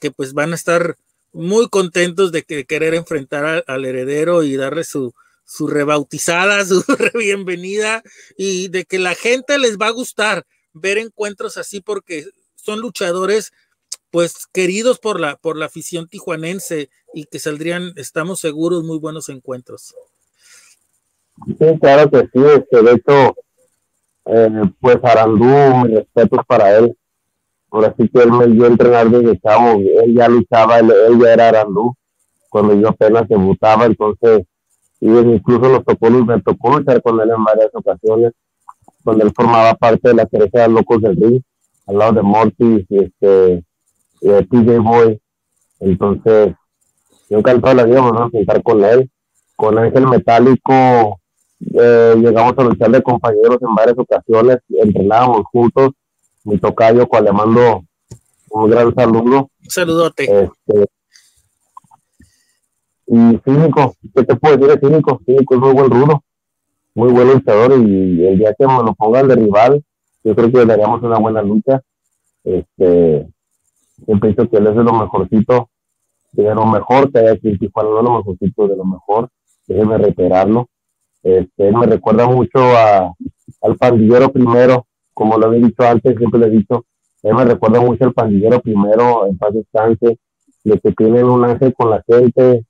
que 0.00 0.10
pues 0.10 0.32
van 0.32 0.52
a 0.52 0.56
estar 0.56 0.96
muy 1.32 1.68
contentos 1.68 2.32
de 2.32 2.42
que, 2.42 2.64
querer 2.64 2.94
enfrentar 2.94 3.64
al 3.66 3.84
heredero 3.84 4.42
y 4.42 4.56
darle 4.56 4.84
su, 4.84 5.14
su 5.44 5.66
rebautizada, 5.66 6.64
su 6.66 6.84
bienvenida 7.14 8.02
y 8.36 8.68
de 8.68 8.84
que 8.84 8.98
la 8.98 9.14
gente 9.14 9.58
les 9.58 9.76
va 9.78 9.88
a 9.88 9.92
gustar 9.92 10.46
ver 10.72 10.98
encuentros 10.98 11.56
así 11.56 11.80
porque 11.80 12.26
son 12.56 12.80
luchadores 12.80 13.52
pues 14.10 14.46
queridos 14.52 14.98
por 14.98 15.20
la 15.20 15.36
por 15.36 15.56
la 15.56 15.66
afición 15.66 16.08
tijuanense 16.08 16.90
y 17.14 17.24
que 17.24 17.38
saldrían, 17.38 17.92
estamos 17.96 18.40
seguros, 18.40 18.84
muy 18.84 18.98
buenos 18.98 19.28
encuentros. 19.28 19.94
Sí, 21.46 21.78
claro 21.80 22.10
que 22.10 22.20
sí, 22.32 22.42
este, 22.56 22.82
de 22.82 22.92
hecho, 22.92 23.36
eh, 24.26 24.62
pues 24.80 24.98
Arandú, 25.02 25.84
respetos 25.86 26.40
para 26.46 26.76
él. 26.76 26.96
Ahora 27.70 27.94
sí 27.96 28.08
que 28.08 28.22
él 28.22 28.32
me 28.32 28.46
dio 28.46 28.66
entrenar 28.66 29.10
desde 29.10 29.38
chavo, 29.40 29.80
él 29.80 30.14
ya 30.14 30.28
luchaba, 30.28 30.78
él, 30.78 30.90
ya 31.20 31.32
era 31.32 31.48
Arandú, 31.48 31.94
cuando 32.48 32.74
yo 32.74 32.88
apenas 32.88 33.28
debutaba, 33.28 33.84
entonces, 33.84 34.46
y 35.00 35.08
incluso 35.08 35.68
nos 35.68 35.84
tocó, 35.84 36.10
me 36.10 36.40
tocó 36.40 36.78
luchar 36.78 37.02
con 37.02 37.20
él 37.20 37.30
en 37.30 37.44
varias 37.44 37.70
ocasiones, 37.74 38.32
cuando 39.04 39.24
él 39.24 39.32
formaba 39.34 39.74
parte 39.74 40.08
de 40.08 40.14
la 40.14 40.26
tercera 40.26 40.66
Locos 40.66 41.02
del 41.02 41.16
Ring, 41.16 41.42
al 41.86 41.98
lado 41.98 42.12
de 42.14 42.22
Morty 42.22 42.86
y 42.88 43.04
este, 43.04 43.64
y 44.20 44.28
de 44.28 44.42
TJ 44.44 44.78
Boy. 44.78 45.20
Entonces, 45.80 46.54
yo 47.28 47.38
encantado 47.38 47.74
la 47.74 47.84
vida, 47.84 48.00
vamos 48.00 48.28
a 48.28 48.30
sentar 48.30 48.62
con 48.62 48.84
él. 48.84 49.10
Con 49.56 49.78
Ángel 49.78 50.06
Metálico 50.06 51.20
eh, 51.60 52.14
llegamos 52.16 52.54
a 52.56 52.62
luchar 52.62 52.90
de 52.90 53.02
compañeros 53.02 53.58
en 53.60 53.74
varias 53.74 53.98
ocasiones, 53.98 54.58
entrenábamos 54.68 55.42
juntos. 55.50 55.90
Mi 56.44 56.56
tocayo, 56.56 57.06
cual 57.06 57.24
le 57.24 57.32
mando 57.32 57.84
un 58.50 58.70
gran 58.70 58.94
saludo. 58.94 59.50
Saludote. 59.68 60.24
Este, 60.24 60.86
y 63.06 63.38
Cínico, 63.44 63.94
¿qué 64.14 64.24
te 64.24 64.36
puedo 64.36 64.56
decir 64.56 64.80
de 64.80 64.88
Cínico? 64.88 65.20
Cínico 65.26 65.54
es 65.54 65.60
muy 65.60 65.72
buen 65.72 65.90
rudo, 65.90 66.24
muy 66.94 67.10
buen 67.10 67.28
luchador 67.28 67.72
y 67.72 68.26
el 68.26 68.38
día 68.38 68.54
que 68.56 68.66
me 68.66 68.82
lo 68.82 68.94
pongan 68.94 69.28
de 69.28 69.34
rival, 69.34 69.84
yo 70.24 70.34
creo 70.34 70.50
que 70.50 70.58
le 70.58 70.66
daríamos 70.66 71.02
una 71.02 71.18
buena 71.18 71.42
lucha. 71.42 71.82
Este, 72.44 73.28
siempre 74.04 74.30
he 74.30 74.34
que 74.34 74.56
él 74.56 74.66
es 74.66 74.76
de 74.76 74.84
lo 74.84 74.92
mejorcito 74.92 75.70
de 76.32 76.54
lo 76.54 76.66
mejor 76.66 77.10
que 77.10 77.18
hay 77.18 77.28
aquí 77.28 77.48
en 77.48 77.58
Tijuana, 77.58 77.90
no 77.90 78.02
lo 78.02 78.18
mejorcito 78.18 78.68
de 78.68 78.76
lo 78.76 78.84
mejor, 78.84 79.28
déjeme 79.66 79.98
reiterarlo. 79.98 80.68
Este, 81.22 81.68
él 81.68 81.74
me 81.74 81.86
recuerda 81.86 82.26
mucho 82.26 82.58
a, 82.58 83.12
al 83.62 83.76
pandillero 83.76 84.30
primero, 84.30 84.86
como 85.14 85.36
lo 85.36 85.46
había 85.46 85.66
dicho 85.66 85.82
antes, 85.82 86.16
siempre 86.16 86.40
le 86.40 86.46
he 86.46 86.50
dicho, 86.50 86.84
él 87.22 87.34
me 87.34 87.44
recuerda 87.44 87.80
mucho 87.80 88.04
al 88.04 88.12
pandillero 88.12 88.60
primero, 88.60 89.26
en 89.26 89.36
paz 89.36 89.54
descanse, 89.54 90.18
de 90.64 90.78
que 90.80 90.92
tienen 90.92 91.24
un 91.24 91.44
ángel 91.44 91.74
con 91.74 91.90
la 91.90 92.02
gente, 92.06 92.64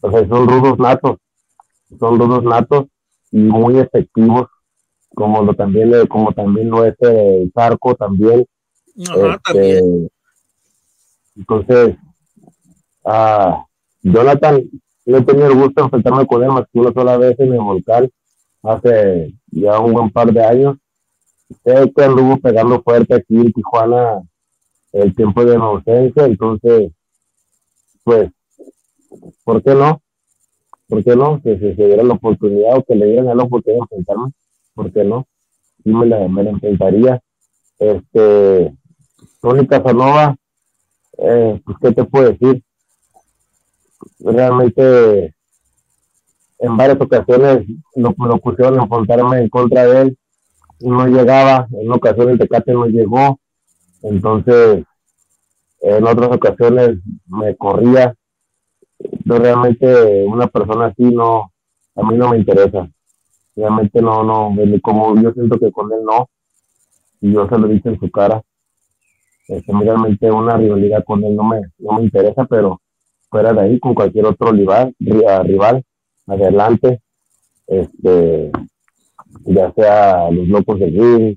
o 0.00 0.10
sea, 0.10 0.26
son 0.26 0.48
rudos 0.48 0.78
natos, 0.78 1.18
son 1.98 2.18
rudos 2.18 2.42
natos 2.42 2.86
y 3.30 3.38
muy 3.38 3.78
efectivos, 3.78 4.48
como 5.14 5.42
lo 5.42 5.54
también, 5.54 6.06
como 6.06 6.32
también 6.32 6.70
lo 6.70 6.84
es 6.84 6.96
el 7.00 7.52
Zarco 7.54 7.94
también. 7.94 8.46
Ajá, 9.08 9.34
este, 9.34 9.42
también. 9.44 10.10
Entonces, 11.36 11.96
a 13.04 13.64
Jonathan, 14.02 14.62
yo 15.04 15.16
he 15.16 15.22
tenido 15.22 15.48
el 15.48 15.54
gusto 15.54 15.74
de 15.76 15.82
enfrentarme 15.82 16.26
con 16.26 16.42
él 16.42 16.50
más 16.50 16.64
que 16.72 16.78
una 16.78 16.92
sola 16.92 17.16
vez 17.16 17.38
en 17.40 17.52
el 17.52 17.60
volcán 17.60 18.08
hace 18.62 19.34
ya 19.50 19.78
un 19.80 19.92
buen 19.92 20.10
par 20.10 20.32
de 20.32 20.44
años. 20.44 20.76
Sé 21.64 21.92
que 21.94 22.04
anduvo 22.04 22.38
pegando 22.38 22.82
fuerte 22.82 23.14
aquí 23.14 23.36
en 23.36 23.52
Tijuana 23.52 24.22
el 24.92 25.14
tiempo 25.14 25.44
de 25.44 25.58
mi 25.58 25.64
ausencia, 25.64 26.24
entonces, 26.24 26.92
pues, 28.04 28.30
¿por 29.44 29.62
qué 29.62 29.74
no? 29.74 30.02
¿Por 30.86 31.02
qué 31.02 31.16
no? 31.16 31.40
Que 31.42 31.58
se, 31.58 31.72
diera 31.74 32.02
la 32.02 32.14
oportunidad 32.14 32.76
o 32.76 32.84
que 32.84 32.94
le 32.94 33.06
dieran 33.06 33.36
la 33.36 33.44
oportunidad 33.44 33.86
de 33.90 33.96
enfrentarme, 33.96 34.32
¿por 34.74 34.92
qué 34.92 35.04
no? 35.04 35.26
Sí 35.82 35.90
me 35.90 36.06
la, 36.06 36.28
me 36.28 36.44
la 36.44 36.50
enfrentaría. 36.50 37.20
Este, 37.78 38.74
Tony 39.40 39.66
Casanova, 39.66 40.36
eh, 41.24 41.60
pues, 41.64 41.78
¿qué 41.80 41.92
te 41.92 42.04
puedo 42.04 42.30
decir? 42.30 42.62
realmente 44.20 45.34
en 46.58 46.76
varias 46.76 47.00
ocasiones 47.00 47.66
lo, 47.96 48.14
lo 48.16 48.38
pusieron 48.38 48.78
a 48.78 48.84
enfrentarme 48.84 49.38
en 49.40 49.48
contra 49.48 49.86
de 49.86 50.02
él. 50.02 50.18
No 50.80 51.06
llegaba, 51.06 51.68
en 51.70 52.30
el 52.30 52.38
Tecate 52.38 52.72
no 52.72 52.86
llegó, 52.86 53.38
entonces 54.02 54.84
en 55.80 56.06
otras 56.06 56.30
ocasiones 56.32 56.98
me 57.26 57.56
corría. 57.56 58.14
Yo 59.24 59.38
realmente 59.38 60.24
una 60.24 60.46
persona 60.46 60.86
así 60.86 61.04
no, 61.04 61.52
a 61.96 62.02
mí 62.02 62.16
no 62.16 62.30
me 62.30 62.38
interesa. 62.38 62.88
Realmente 63.54 64.00
no, 64.00 64.24
no, 64.24 64.54
como 64.82 65.20
yo 65.20 65.32
siento 65.32 65.58
que 65.58 65.70
con 65.70 65.92
él 65.92 66.00
no, 66.04 66.28
y 67.20 67.32
yo 67.32 67.48
se 67.48 67.58
lo 67.58 67.68
dije 67.68 67.88
en 67.88 68.00
su 68.00 68.10
cara. 68.10 68.42
Este, 69.48 69.72
realmente 69.72 70.30
una 70.30 70.56
rivalidad 70.56 71.04
con 71.04 71.24
él 71.24 71.34
no 71.34 71.44
me, 71.44 71.60
no 71.78 71.98
me 71.98 72.04
interesa, 72.04 72.44
pero 72.44 72.80
fuera 73.28 73.52
de 73.52 73.60
ahí 73.60 73.78
con 73.78 73.94
cualquier 73.94 74.26
otro 74.26 74.52
rival, 74.52 74.94
rival 74.98 75.84
adelante, 76.26 77.00
este, 77.66 78.50
ya 79.44 79.72
sea 79.72 80.30
los 80.30 80.46
locos 80.48 80.78
de 80.78 80.86
ring, 80.86 81.36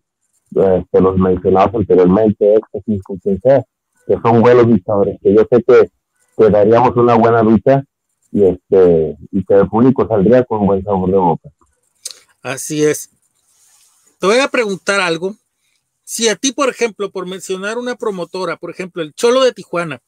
este, 0.52 1.02
los 1.02 1.18
mencionados 1.18 1.76
anteriormente, 1.76 2.56
éxtasis, 2.56 3.02
con 3.04 3.18
quien 3.18 3.40
sea, 3.42 3.64
que 4.08 4.16
son 4.22 4.42
buenos 4.42 4.68
luchadores, 4.68 5.18
que 5.22 5.34
yo 5.34 5.42
sé 5.50 5.64
que, 5.64 5.90
que 6.38 6.50
daríamos 6.50 6.96
una 6.96 7.16
buena 7.16 7.42
lucha 7.42 7.84
y 8.32 8.44
este 8.44 9.18
y 9.32 9.46
que 9.46 9.54
el 9.54 9.70
público 9.70 10.06
saldría 10.08 10.44
con 10.44 10.66
buen 10.66 10.84
sabor 10.84 11.10
de 11.10 11.18
boca. 11.18 11.50
Así 12.42 12.84
es. 12.84 13.10
Te 14.20 14.28
voy 14.28 14.40
a 14.40 14.50
preguntar 14.50 15.00
algo. 15.00 15.36
Si 16.06 16.30
a 16.30 16.36
ti, 16.36 16.52
por 16.52 16.70
ejemplo, 16.70 17.12
por 17.12 17.26
mencionar 17.26 17.78
una 17.80 17.96
promotora, 17.96 18.58
por 18.58 18.70
ejemplo, 18.70 19.02
el 19.02 19.14
Cholo 19.14 19.44
de 19.44 19.54
Tijuana, 19.54 20.02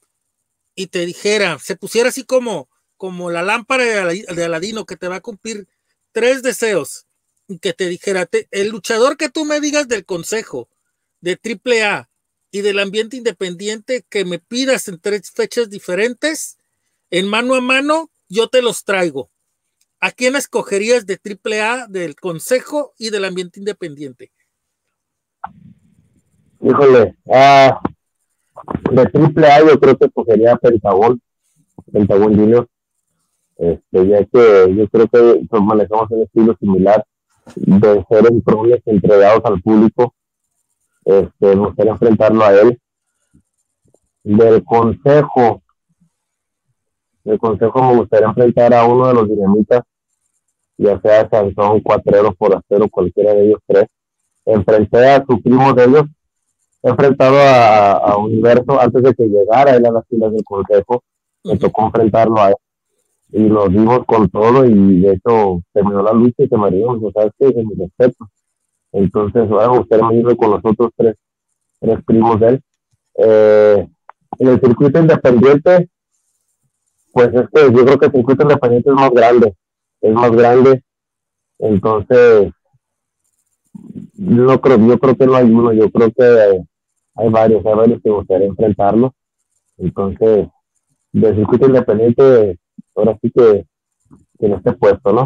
y 0.76 0.88
te 0.88 1.06
dijera, 1.08 1.58
se 1.60 1.76
pusiera 1.76 2.10
así 2.10 2.24
como, 2.24 2.70
como 2.98 3.32
la 3.32 3.42
lámpara 3.42 3.84
de 3.84 4.44
Aladino 4.46 4.86
que 4.86 4.96
te 4.96 5.08
va 5.08 5.18
a 5.18 5.22
cumplir 5.22 5.68
tres 6.12 6.44
deseos 6.44 7.08
y 7.48 7.58
que 7.58 7.74
te 7.74 7.90
dijera, 7.90 8.30
el 8.52 8.70
luchador 8.70 9.18
que 9.18 9.30
tú 9.30 9.44
me 9.44 9.60
digas 9.60 9.88
del 9.88 10.06
consejo 10.06 10.70
de 11.20 11.40
AAA 11.44 12.10
y 12.52 12.62
del 12.62 12.78
ambiente 12.78 13.18
independiente 13.18 14.06
que 14.08 14.24
me 14.24 14.38
pidas 14.38 14.88
en 14.88 15.00
tres 15.00 15.32
fechas 15.32 15.70
diferentes, 15.70 16.58
en 17.10 17.28
mano 17.28 17.56
a 17.56 17.62
mano, 17.62 18.12
yo 18.30 18.50
te 18.50 18.62
los 18.62 18.84
traigo. 18.84 19.32
¿A 20.00 20.12
quién 20.12 20.36
escogerías 20.36 21.08
de 21.08 21.20
AAA, 21.20 21.88
del 21.88 22.16
consejo 22.16 22.94
y 23.00 23.10
del 23.10 23.26
ambiente 23.26 23.60
independiente? 23.60 24.32
Híjole, 26.60 27.16
ah, 27.32 27.80
de 28.92 29.06
triple 29.08 29.48
A 29.48 29.60
yo 29.60 29.80
creo 29.80 29.98
que 29.98 30.10
sería 30.26 30.56
Pentagón, 30.56 31.22
Pentagón 31.92 32.36
Junior, 32.36 32.68
este, 33.58 34.08
ya 34.08 34.26
que 34.26 34.76
yo 34.76 34.88
creo 34.88 35.08
que 35.08 35.46
pues, 35.50 35.62
manejamos 35.62 36.10
un 36.12 36.24
estilo 36.24 36.56
similar 36.60 37.06
de 37.56 38.06
ser 38.10 38.26
en 38.28 38.44
entregados 38.86 39.46
al 39.46 39.62
público, 39.62 40.14
este, 41.06 41.56
me 41.56 41.68
gustaría 41.68 41.92
enfrentarlo 41.94 42.44
a 42.44 42.54
él. 42.54 42.80
Del 44.24 44.64
consejo, 44.66 45.62
del 47.24 47.40
consejo 47.40 47.82
me 47.82 47.96
gustaría 47.98 48.28
enfrentar 48.28 48.74
a 48.74 48.84
uno 48.86 49.08
de 49.08 49.14
los 49.14 49.30
dinamitas, 49.30 49.84
ya 50.78 51.00
sea 51.00 51.30
Sansón, 51.30 51.80
Cuatrero, 51.80 52.36
Forastero, 52.38 52.90
cualquiera 52.90 53.34
de 53.34 53.48
ellos 53.48 53.62
tres. 53.66 53.86
Enfrenté 54.46 55.06
a 55.10 55.26
su 55.26 55.42
primo 55.42 55.74
de 55.74 55.86
ellos, 55.86 56.04
enfrentado 56.84 57.38
a, 57.38 57.92
a, 57.94 58.18
Universo 58.18 58.80
antes 58.80 59.04
de 59.04 59.14
que 59.14 59.28
llegara 59.28 59.76
él 59.76 59.86
a 59.86 59.92
las 59.92 60.08
filas 60.08 60.32
del 60.32 60.44
consejo. 60.44 61.04
Me 61.44 61.58
tocó 61.58 61.86
enfrentarlo 61.86 62.42
a 62.42 62.50
él. 62.50 62.56
Y 63.32 63.42
nos 63.42 63.70
dimos 63.70 64.06
con 64.06 64.30
todo 64.30 64.66
y 64.66 65.02
de 65.02 65.14
hecho 65.14 65.62
terminó 65.74 66.02
la 66.02 66.14
lucha 66.14 66.44
y 66.44 66.48
se 66.48 66.58
me 66.58 66.72
dio, 66.72 66.90
o 66.90 67.12
sea, 67.12 67.30
que 67.38 67.64
mi 67.64 67.76
respeto. 67.76 68.30
Entonces, 68.94 69.50
bueno, 69.50 69.82
usted 69.82 70.02
me 70.02 70.16
ido 70.16 70.36
con 70.38 70.52
los 70.52 70.62
otros 70.64 70.92
tres, 70.96 71.16
tres 71.80 72.04
primos 72.06 72.40
de 72.40 72.48
él. 72.48 72.62
Eh, 73.16 73.88
en 74.40 74.48
el 74.48 74.60
circuito 74.60 75.00
independiente, 75.00 75.90
pues 77.12 77.30
este, 77.34 77.74
yo 77.74 77.86
creo 77.86 77.98
que 77.98 78.06
el 78.06 78.12
circuito 78.12 78.44
independiente 78.44 78.90
es 78.90 78.96
más 78.96 79.12
grande, 79.12 79.56
es 80.02 80.14
más 80.14 80.32
grande. 80.32 80.84
Entonces, 81.60 82.52
no 84.18 84.60
creo, 84.60 84.78
yo 84.88 85.00
creo 85.00 85.16
que 85.16 85.26
no 85.26 85.36
hay 85.36 85.46
uno, 85.46 85.74
yo 85.74 85.90
creo 85.92 86.12
que 86.12 86.24
hay, 87.16 87.30
varios, 87.30 87.66
hay 87.66 87.76
varios 87.76 88.02
que 88.02 88.10
gustaría 88.10 88.48
enfrentarlo. 88.48 89.14
Entonces, 89.78 90.48
del 91.12 91.36
circuito 91.36 91.68
independiente, 91.68 92.60
ahora 92.96 93.18
sí 93.22 93.32
que, 93.32 93.66
en 94.40 94.54
este 94.54 94.74
puesto, 94.74 95.14
¿no? 95.14 95.22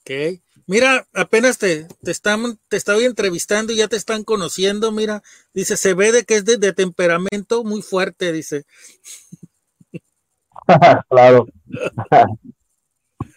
Ok. 0.00 0.40
Mira, 0.66 1.06
apenas 1.12 1.58
te, 1.58 1.86
te, 2.02 2.10
están, 2.10 2.58
te 2.68 2.76
estaba 2.76 3.00
entrevistando 3.00 3.72
y 3.72 3.76
ya 3.76 3.88
te 3.88 3.96
están 3.96 4.24
conociendo, 4.24 4.92
mira, 4.92 5.22
dice, 5.52 5.76
se 5.76 5.94
ve 5.94 6.12
de 6.12 6.24
que 6.24 6.36
es 6.36 6.44
de, 6.44 6.72
temperamento 6.72 7.64
muy 7.64 7.82
fuerte, 7.82 8.32
dice. 8.32 8.64
claro. 11.10 11.46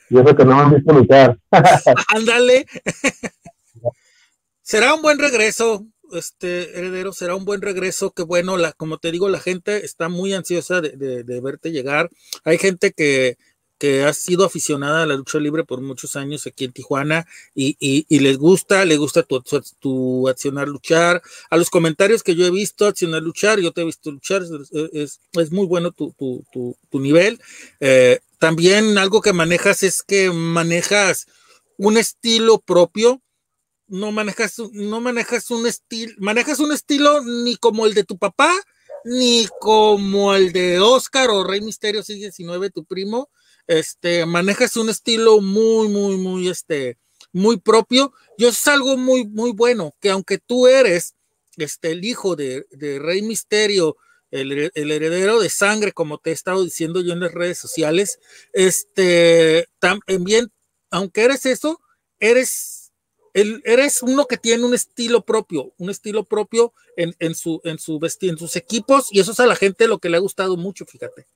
y 0.09 0.19
eso 0.19 0.35
que 0.35 0.45
no 0.45 0.55
me 0.55 0.61
han 0.61 0.75
visto 0.75 0.93
luchar. 0.93 1.37
Ándale. 2.15 2.65
Será 4.65 4.93
un 4.93 5.01
buen 5.01 5.19
regreso, 5.19 5.85
este 6.11 6.77
heredero, 6.77 7.13
será 7.13 7.35
un 7.35 7.45
buen 7.45 7.61
regreso. 7.61 8.11
Que 8.11 8.23
bueno, 8.23 8.57
la, 8.57 8.73
como 8.73 8.97
te 8.97 9.11
digo, 9.11 9.29
la 9.29 9.39
gente 9.39 9.85
está 9.85 10.09
muy 10.09 10.33
ansiosa 10.33 10.81
de, 10.81 11.23
de 11.23 11.41
verte 11.41 11.71
llegar. 11.71 12.09
Hay 12.43 12.57
gente 12.57 12.91
que 12.91 13.37
que 13.77 14.03
ha 14.03 14.13
sido 14.13 14.45
aficionada 14.45 15.03
a 15.03 15.05
la 15.05 15.15
lucha 15.15 15.39
libre 15.39 15.63
por 15.63 15.81
muchos 15.81 16.15
años 16.15 16.47
aquí 16.47 16.65
en 16.65 16.71
Tijuana 16.71 17.27
y, 17.53 17.75
y, 17.79 18.19
les 18.19 18.37
gusta, 18.37 18.85
le 18.85 18.97
gusta 18.97 19.23
tu, 19.23 19.41
tu, 19.79 20.29
accionar 20.29 20.67
luchar. 20.67 21.21
A 21.49 21.57
los 21.57 21.69
comentarios 21.69 22.23
que 22.23 22.35
yo 22.35 22.45
he 22.45 22.51
visto, 22.51 22.87
accionar 22.87 23.21
luchar, 23.21 23.59
yo 23.59 23.71
te 23.71 23.81
he 23.81 23.85
visto 23.85 24.11
luchar, 24.11 24.43
es, 24.93 25.19
es, 25.33 25.51
muy 25.51 25.65
bueno 25.65 25.91
tu, 25.91 26.13
tu, 26.17 26.77
tu 26.89 26.99
nivel. 26.99 27.41
Eh, 27.79 28.19
también 28.39 28.97
algo 28.97 29.21
que 29.21 29.33
manejas 29.33 29.83
es 29.83 30.03
que 30.03 30.31
manejas 30.31 31.27
un 31.77 31.97
estilo 31.97 32.59
propio. 32.59 33.21
No 33.87 34.11
manejas, 34.11 34.59
no 34.71 34.99
manejas 34.99 35.51
un 35.51 35.67
estilo, 35.67 36.13
manejas 36.17 36.59
un 36.59 36.71
estilo 36.71 37.21
ni 37.23 37.55
como 37.57 37.85
el 37.85 37.93
de 37.93 38.03
tu 38.03 38.17
papá, 38.17 38.51
ni 39.03 39.47
como 39.59 40.33
el 40.33 40.51
de 40.51 40.79
Oscar 40.79 41.29
o 41.29 41.43
Rey 41.43 41.61
Misterio 41.61 42.01
619, 42.01 42.71
tu 42.71 42.85
primo, 42.85 43.29
este, 43.67 44.25
manejas 44.25 44.75
un 44.77 44.89
estilo 44.89 45.41
muy, 45.41 45.87
muy, 45.87 46.17
muy, 46.17 46.49
este, 46.49 46.97
muy 47.31 47.57
propio. 47.57 48.13
Y 48.37 48.45
eso 48.45 48.53
es 48.53 48.67
algo 48.67 48.97
muy, 48.97 49.25
muy 49.27 49.51
bueno, 49.51 49.93
que 49.99 50.09
aunque 50.09 50.39
tú 50.39 50.67
eres, 50.67 51.15
este, 51.57 51.91
el 51.91 52.03
hijo 52.03 52.35
de, 52.35 52.65
Rey 52.71 53.21
Misterio, 53.21 53.97
el, 54.31 54.71
heredero 54.73 55.39
de 55.39 55.49
sangre, 55.49 55.91
como 55.91 56.17
te 56.17 56.31
he 56.31 56.33
estado 56.33 56.63
diciendo 56.63 57.01
yo 57.01 57.13
en 57.13 57.21
las 57.21 57.33
redes 57.33 57.57
sociales, 57.57 58.19
este, 58.53 59.67
también, 59.79 60.51
aunque 60.89 61.23
eres 61.23 61.45
eso, 61.45 61.79
eres, 62.19 62.74
el, 63.35 63.61
eres 63.65 64.01
uno 64.01 64.25
que 64.27 64.37
tiene 64.37 64.63
un 64.63 64.73
estilo 64.73 65.25
propio, 65.25 65.73
un 65.77 65.89
estilo 65.89 66.23
propio 66.23 66.71
en, 66.95 67.13
en 67.19 67.35
su, 67.35 67.59
en 67.65 67.77
su 67.77 67.99
en 68.21 68.37
sus 68.37 68.55
equipos, 68.55 69.09
y 69.11 69.19
eso 69.19 69.33
es 69.33 69.39
a 69.41 69.45
la 69.45 69.57
gente 69.57 69.89
lo 69.89 69.99
que 69.99 70.07
le 70.07 70.15
ha 70.15 70.21
gustado 70.21 70.55
mucho, 70.55 70.85
fíjate. 70.85 71.27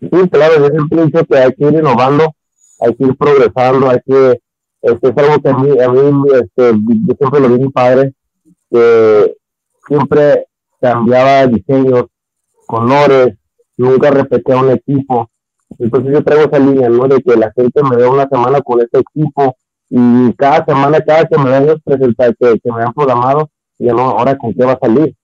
Sí, 0.00 0.08
claro, 0.32 0.58
yo 0.58 0.66
siempre 0.66 1.06
dicho 1.06 1.24
que 1.24 1.38
hay 1.38 1.54
que 1.54 1.64
ir 1.64 1.74
innovando, 1.74 2.34
hay 2.80 2.92
que 2.96 3.04
ir 3.04 3.16
progresando, 3.16 3.88
hay 3.88 4.00
que, 4.04 4.40
este, 4.82 5.08
es 5.08 5.16
algo 5.16 5.40
que 5.40 5.48
a 5.48 5.56
mí, 5.58 5.80
a 5.80 5.88
mí 5.88 6.28
este, 6.32 6.72
yo 7.06 7.14
siempre 7.16 7.40
lo 7.40 7.48
vi 7.48 7.58
mi 7.60 7.68
padre, 7.68 8.12
que 8.68 9.36
siempre 9.86 10.48
cambiaba 10.80 11.46
diseños, 11.46 12.06
colores, 12.66 13.38
nunca 13.76 14.10
repetía 14.10 14.56
un 14.56 14.72
equipo. 14.72 15.30
Entonces 15.78 16.12
yo 16.12 16.24
traigo 16.24 16.46
esa 16.46 16.58
línea, 16.58 16.88
¿no? 16.88 17.06
De 17.06 17.22
que 17.22 17.36
la 17.36 17.52
gente 17.52 17.80
me 17.84 17.94
vea 17.94 18.10
una 18.10 18.28
semana 18.28 18.60
con 18.60 18.80
este 18.80 18.98
equipo 18.98 19.56
y 19.94 20.32
cada 20.36 20.64
semana, 20.64 21.02
cada 21.02 21.26
que 21.26 21.36
me 21.36 21.50
vean 21.50 21.78
presentar, 21.84 22.34
que, 22.36 22.58
que 22.60 22.72
me 22.72 22.82
han 22.82 22.94
programado, 22.94 23.50
ya 23.78 23.92
no, 23.92 24.00
ahora 24.00 24.38
con 24.38 24.54
qué 24.54 24.64
va 24.64 24.72
a 24.72 24.78
salir. 24.78 25.14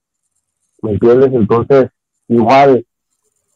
¿Me 0.82 0.90
entiendes? 0.90 1.32
Entonces, 1.32 1.88
igual, 2.28 2.84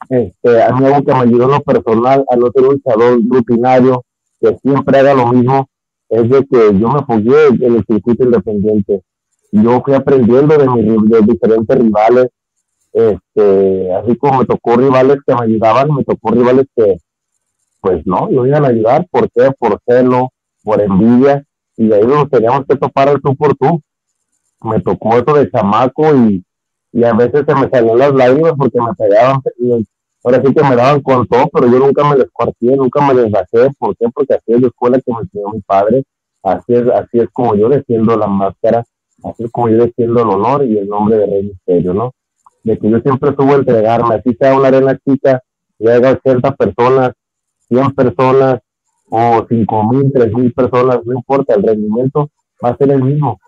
este, 0.08 0.62
a 0.62 0.72
mí 0.72 0.86
algo 0.86 1.04
que 1.04 1.12
me 1.12 1.20
ayudó 1.20 1.44
en 1.44 1.50
lo 1.50 1.60
personal 1.60 2.24
a 2.30 2.36
no 2.36 2.50
ser 2.50 2.62
un 2.62 2.74
luchador 2.76 3.20
rutinario 3.28 4.06
que 4.40 4.56
siempre 4.62 5.00
haga 5.00 5.12
lo 5.12 5.26
mismo 5.26 5.68
es 6.08 6.30
de 6.30 6.46
que 6.46 6.78
yo 6.78 6.88
me 6.88 7.04
fogué 7.04 7.46
en 7.60 7.74
el 7.74 7.84
circuito 7.84 8.24
independiente. 8.24 9.02
Yo 9.50 9.82
fui 9.84 9.92
aprendiendo 9.92 10.56
de, 10.56 10.66
mis, 10.66 11.26
diferentes 11.26 11.76
rivales, 11.76 12.28
este, 12.90 13.94
así 13.96 14.16
como 14.16 14.38
me 14.38 14.46
tocó 14.46 14.76
rivales 14.76 15.18
que 15.26 15.34
me 15.34 15.44
ayudaban, 15.44 15.94
me 15.94 16.04
tocó 16.04 16.30
rivales 16.30 16.64
que, 16.74 16.96
pues 17.82 18.06
no, 18.06 18.30
no 18.30 18.46
iban 18.46 18.64
a 18.64 18.68
ayudar, 18.68 19.06
¿por 19.10 19.30
qué? 19.30 19.50
Por 19.58 19.78
celo, 19.86 20.30
por 20.62 20.80
envidia, 20.80 21.44
y 21.76 21.92
ahí 21.92 22.06
nos 22.06 22.28
teníamos 22.30 22.66
que 22.66 22.76
topar 22.76 23.08
el 23.08 23.20
tú 23.20 23.34
por 23.34 23.54
tú. 23.56 23.82
Me 24.62 24.80
tocó 24.80 25.16
eso 25.16 25.34
de 25.34 25.50
chamaco 25.50 26.14
y, 26.14 26.44
y 26.92 27.04
a 27.04 27.12
veces 27.14 27.44
se 27.46 27.54
me 27.54 27.68
salían 27.68 27.98
las 27.98 28.14
lágrimas 28.14 28.52
porque 28.56 28.80
me 28.80 28.94
pegaban, 28.94 29.40
ahora 30.22 30.42
sí 30.44 30.54
que 30.54 30.62
me 30.62 30.76
daban 30.76 31.00
con 31.00 31.26
todo, 31.26 31.48
pero 31.52 31.66
yo 31.66 31.78
nunca 31.78 32.08
me 32.08 32.16
descuartié, 32.16 32.76
nunca 32.76 33.04
me 33.06 33.14
desbajé, 33.14 33.70
¿por 33.78 33.96
qué? 33.96 34.06
Porque 34.14 34.34
así 34.34 34.52
es 34.52 34.60
la 34.60 34.68
escuela 34.68 35.00
que 35.00 35.12
me 35.12 35.20
enseñó 35.20 35.48
mi 35.52 35.60
padre, 35.62 36.04
así 36.42 36.74
es, 36.74 36.88
así 36.88 37.18
es 37.18 37.28
como 37.32 37.56
yo 37.56 37.68
defiendo 37.68 38.16
la 38.16 38.26
máscara, 38.26 38.84
así 39.24 39.44
es 39.44 39.50
como 39.50 39.68
yo 39.68 39.78
defiendo 39.78 40.22
el 40.22 40.28
honor 40.28 40.64
y 40.64 40.78
el 40.78 40.88
nombre 40.88 41.16
de 41.16 41.26
Rey 41.26 41.42
Misterio, 41.44 41.94
¿no? 41.94 42.12
De 42.62 42.78
que 42.78 42.88
yo 42.88 43.00
siempre 43.00 43.34
subo 43.34 43.54
entregarme, 43.54 44.14
así 44.14 44.34
sea 44.34 44.56
una 44.56 44.68
arena 44.68 44.96
chica, 45.04 45.42
llega 45.78 46.12
80 46.12 46.54
personas, 46.54 47.12
100 47.68 47.94
personas, 47.94 48.60
o 49.14 49.46
5 49.46 49.92
mil, 49.92 50.10
3 50.12 50.32
mil 50.32 50.52
personas, 50.52 51.00
no 51.04 51.12
importa, 51.12 51.54
el 51.54 51.62
rendimiento 51.62 52.30
va 52.64 52.70
a 52.70 52.76
ser 52.76 52.90
el 52.92 53.02
mismo, 53.02 53.38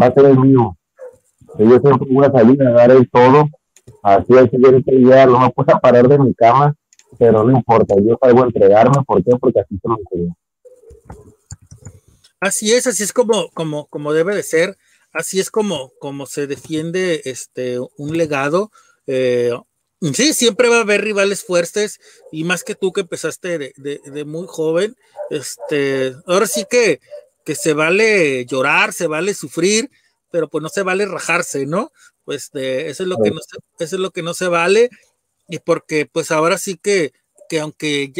va 0.00 0.06
a 0.06 0.12
ser 0.12 0.26
el 0.26 0.38
mismo 0.38 0.76
yo 1.64 1.78
siempre 1.78 2.08
voy 2.10 2.26
a 2.26 2.30
salir 2.30 2.62
a 2.62 2.72
dar 2.72 2.90
el 2.90 3.08
todo. 3.10 3.48
Así 4.02 4.36
al 4.36 4.50
siguiente 4.50 4.96
día 4.96 5.26
no 5.26 5.40
me 5.40 5.50
puedo 5.50 5.78
parar 5.80 6.08
de 6.08 6.18
mi 6.18 6.34
cama, 6.34 6.74
pero 7.18 7.44
no 7.44 7.56
importa, 7.56 7.94
yo 8.02 8.18
salgo 8.20 8.42
a 8.42 8.46
entregarme. 8.46 9.02
¿Por 9.06 9.24
qué? 9.24 9.32
Porque 9.40 9.60
así 9.60 9.78
se 9.80 9.88
enseñó. 9.88 10.36
Así 12.40 12.72
es, 12.72 12.86
así 12.86 13.02
es 13.02 13.12
como, 13.12 13.48
como, 13.50 13.86
como 13.86 14.12
debe 14.12 14.34
de 14.34 14.42
ser. 14.42 14.76
Así 15.12 15.40
es 15.40 15.50
como, 15.50 15.92
como 15.98 16.26
se 16.26 16.46
defiende 16.46 17.22
este, 17.24 17.78
un 17.96 18.18
legado. 18.18 18.70
Eh, 19.06 19.52
sí, 20.14 20.34
siempre 20.34 20.68
va 20.68 20.78
a 20.78 20.80
haber 20.80 21.02
rivales 21.02 21.44
fuertes 21.44 22.00
y 22.32 22.44
más 22.44 22.64
que 22.64 22.74
tú 22.74 22.92
que 22.92 23.02
empezaste 23.02 23.58
de, 23.58 23.72
de, 23.76 24.00
de 24.04 24.24
muy 24.24 24.46
joven. 24.48 24.96
Este, 25.30 26.14
ahora 26.26 26.46
sí 26.46 26.66
que, 26.68 27.00
que 27.44 27.54
se 27.54 27.72
vale 27.72 28.44
llorar, 28.44 28.92
se 28.92 29.06
vale 29.06 29.32
sufrir, 29.32 29.90
pero 30.30 30.48
pues 30.48 30.62
no 30.62 30.68
se 30.68 30.82
vale 30.82 31.06
rajarse, 31.06 31.64
¿no? 31.64 31.92
Pues 32.24 32.50
eso, 32.52 33.02
es 33.04 33.08
lo 33.08 33.16
que 33.18 33.30
no 33.30 33.38
se, 33.40 33.56
eso 33.84 33.96
es 33.96 34.00
lo 34.00 34.10
que 34.10 34.22
no 34.22 34.34
se 34.34 34.48
vale, 34.48 34.90
y 35.48 35.60
porque 35.60 36.06
pues 36.06 36.32
ahora 36.32 36.58
sí 36.58 36.76
que, 36.76 37.12
que 37.48 37.60
aunque 37.60 38.12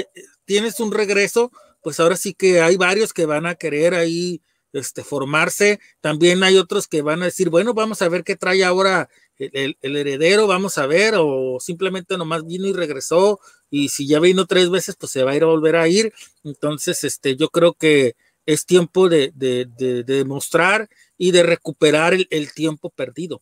tienes 0.44 0.78
un 0.78 0.92
regreso, 0.92 1.50
pues 1.82 1.98
ahora 1.98 2.16
sí 2.16 2.32
que 2.32 2.60
hay 2.60 2.76
varios 2.76 3.12
que 3.12 3.26
van 3.26 3.46
a 3.46 3.56
querer 3.56 3.94
ahí 3.94 4.40
este, 4.72 5.02
formarse, 5.02 5.80
también 6.00 6.44
hay 6.44 6.56
otros 6.56 6.86
que 6.86 7.02
van 7.02 7.22
a 7.22 7.26
decir, 7.26 7.50
bueno, 7.50 7.74
vamos 7.74 8.00
a 8.00 8.08
ver 8.08 8.22
qué 8.22 8.36
trae 8.36 8.64
ahora 8.64 9.08
el, 9.38 9.76
heredero, 9.96 10.46
vamos 10.46 10.78
a 10.78 10.86
ver, 10.86 11.14
o 11.18 11.58
simplemente 11.60 12.16
nomás 12.16 12.44
vino 12.46 12.66
y 12.66 12.72
regresó, 12.72 13.40
y 13.70 13.88
si 13.88 14.06
ya 14.06 14.20
vino 14.20 14.46
tres 14.46 14.70
veces, 14.70 14.96
pues 14.96 15.12
se 15.12 15.24
va 15.24 15.32
a 15.32 15.36
ir 15.36 15.42
a 15.42 15.46
volver 15.46 15.76
a 15.76 15.88
ir. 15.88 16.12
Entonces, 16.44 17.04
este, 17.04 17.36
yo 17.36 17.48
creo 17.48 17.74
que 17.74 18.14
es 18.46 18.64
tiempo 18.64 19.08
de, 19.08 19.32
de, 19.34 19.66
de, 19.76 20.04
de 20.04 20.14
demostrar 20.18 20.88
y 21.18 21.32
de 21.32 21.42
recuperar 21.42 22.14
el, 22.14 22.52
tiempo 22.52 22.90
perdido. 22.90 23.40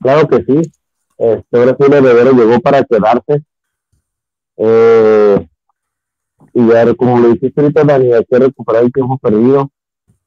Claro 0.00 0.26
que 0.28 0.44
sí. 0.44 0.72
Este, 1.18 1.58
ahora 1.58 1.76
sí 1.78 1.86
el 1.86 1.92
heredero 1.94 2.32
llegó 2.32 2.60
para 2.60 2.84
quedarse. 2.84 3.42
Eh, 4.56 5.48
y 6.52 6.68
ya, 6.68 6.94
como 6.94 7.20
le 7.20 7.34
dijiste 7.34 7.60
ahorita, 7.60 7.84
Dani, 7.84 8.12
hay 8.12 8.24
que 8.24 8.38
recuperar 8.38 8.84
el 8.84 8.92
tiempo 8.92 9.18
perdido. 9.18 9.70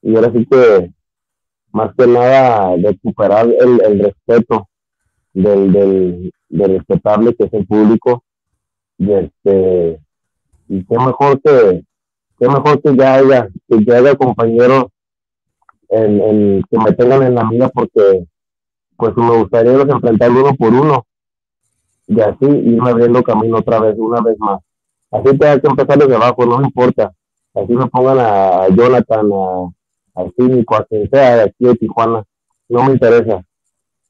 Y 0.02 0.16
ahora 0.16 0.32
sí 0.32 0.46
que, 0.50 0.92
más 1.72 1.94
que 1.96 2.08
nada, 2.08 2.76
recuperar 2.78 3.48
el, 3.48 3.82
el 3.84 4.00
respeto 4.00 4.68
del, 5.34 5.72
del, 5.72 6.34
del, 6.50 6.78
respetable 6.78 7.36
que 7.36 7.46
es 7.46 7.54
el 7.54 7.66
público. 7.68 8.24
Y, 8.98 9.12
este, 9.12 10.00
y 10.68 10.84
qué 10.84 10.98
mejor 10.98 11.42
que, 11.42 11.84
qué 12.40 12.48
mejor 12.48 12.82
que 12.82 12.96
ya 12.96 13.16
haya, 13.16 13.50
que 13.68 13.84
ya 13.86 13.98
haya 13.98 14.16
compañeros 14.16 14.86
el, 15.90 16.64
que 16.70 16.78
me 16.78 16.92
tengan 16.94 17.24
en 17.24 17.36
la 17.36 17.44
mía 17.44 17.70
porque 17.74 18.26
pues 18.96 19.16
me 19.16 19.38
gustaría 19.38 19.74
los 19.74 19.90
enfrentar 19.90 20.30
uno 20.30 20.54
por 20.56 20.74
uno 20.74 21.06
y 22.08 22.20
así 22.20 22.46
irme 22.46 22.90
abriendo 22.90 23.24
camino 23.24 23.60
otra 23.60 23.80
vez, 23.80 23.96
una 23.98 24.22
vez 24.22 24.38
más. 24.40 24.60
Así 25.12 25.38
tengo 25.38 25.62
que 25.62 25.68
empezar 25.68 25.98
desde 25.98 26.16
abajo, 26.16 26.46
no 26.46 26.62
importa. 26.62 27.14
Así 27.54 27.74
me 27.74 27.88
pongan 27.88 28.20
a 28.20 28.68
Jonathan, 28.70 29.30
a, 29.32 29.70
a 30.20 30.32
Cínico, 30.36 30.76
a 30.76 30.86
quien 30.86 31.10
sea 31.10 31.38
de 31.38 31.44
aquí 31.44 31.66
de 31.66 31.76
Tijuana. 31.76 32.24
No 32.68 32.84
me 32.84 32.94
interesa. 32.94 33.44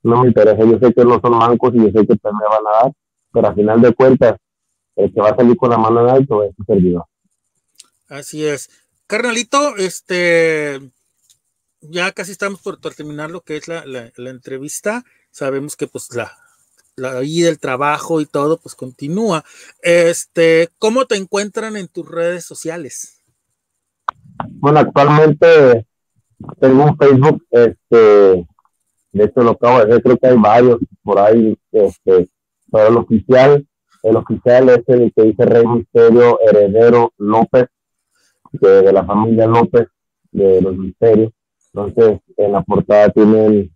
No 0.03 0.21
me 0.21 0.27
interesa. 0.27 0.59
Yo 0.59 0.79
sé 0.79 0.93
que 0.93 1.05
no 1.05 1.19
son 1.19 1.37
mancos 1.37 1.73
y 1.75 1.77
yo 1.77 1.85
sé 1.85 2.07
que 2.07 2.15
también 2.17 2.41
me 2.41 2.55
van 2.55 2.67
a 2.67 2.83
dar, 2.83 2.93
pero 3.31 3.47
al 3.47 3.55
final 3.55 3.81
de 3.81 3.93
cuentas, 3.93 4.37
el 4.95 5.13
que 5.13 5.21
va 5.21 5.29
a 5.29 5.35
salir 5.35 5.55
con 5.55 5.69
la 5.69 5.77
mano 5.77 6.01
en 6.01 6.09
alto 6.09 6.43
es 6.43 6.55
su 6.55 6.63
servidor. 6.63 7.05
Así 8.07 8.45
es. 8.45 8.69
Carnalito, 9.07 9.77
este, 9.77 10.79
ya 11.81 12.11
casi 12.11 12.31
estamos 12.31 12.61
por, 12.61 12.77
terminar 12.77 13.31
lo 13.31 13.41
que 13.41 13.57
es 13.57 13.67
la, 13.67 13.83
entrevista. 14.17 15.03
Sabemos 15.31 15.75
que 15.75 15.87
pues 15.87 16.13
la, 16.15 16.37
la 16.95 17.19
vida, 17.19 17.49
el 17.49 17.59
trabajo 17.59 18.21
y 18.21 18.25
todo, 18.25 18.57
pues 18.57 18.75
continúa. 18.75 19.43
Este, 19.81 20.69
¿cómo 20.79 21.05
te 21.05 21.15
encuentran 21.15 21.77
en 21.77 21.87
tus 21.87 22.09
redes 22.09 22.45
sociales? 22.45 23.23
Bueno, 24.45 24.79
actualmente 24.79 25.85
tengo 26.59 26.85
un 26.85 26.97
Facebook, 26.97 27.43
este, 27.51 28.47
de 29.11 29.23
hecho 29.23 29.41
lo 29.41 29.51
acabo 29.51 29.79
de 29.79 29.83
hacer, 29.83 30.03
creo 30.03 30.17
que 30.17 30.27
hay 30.27 30.37
varios 30.37 30.79
por 31.03 31.19
ahí, 31.19 31.57
este, 31.71 32.29
Pero 32.71 32.87
el 32.87 32.97
oficial, 32.97 33.67
el 34.03 34.15
oficial 34.15 34.69
es 34.69 34.83
el 34.87 35.13
que 35.13 35.23
dice 35.23 35.45
Rey 35.45 35.65
Misterio 35.65 36.39
Heredero 36.41 37.11
López, 37.17 37.67
de, 38.53 38.93
la 38.93 39.05
familia 39.05 39.47
López, 39.47 39.87
de 40.31 40.61
los 40.61 40.77
misterios. 40.77 41.31
Entonces, 41.73 42.19
en 42.37 42.51
la 42.51 42.61
portada 42.61 43.09
tienen 43.09 43.71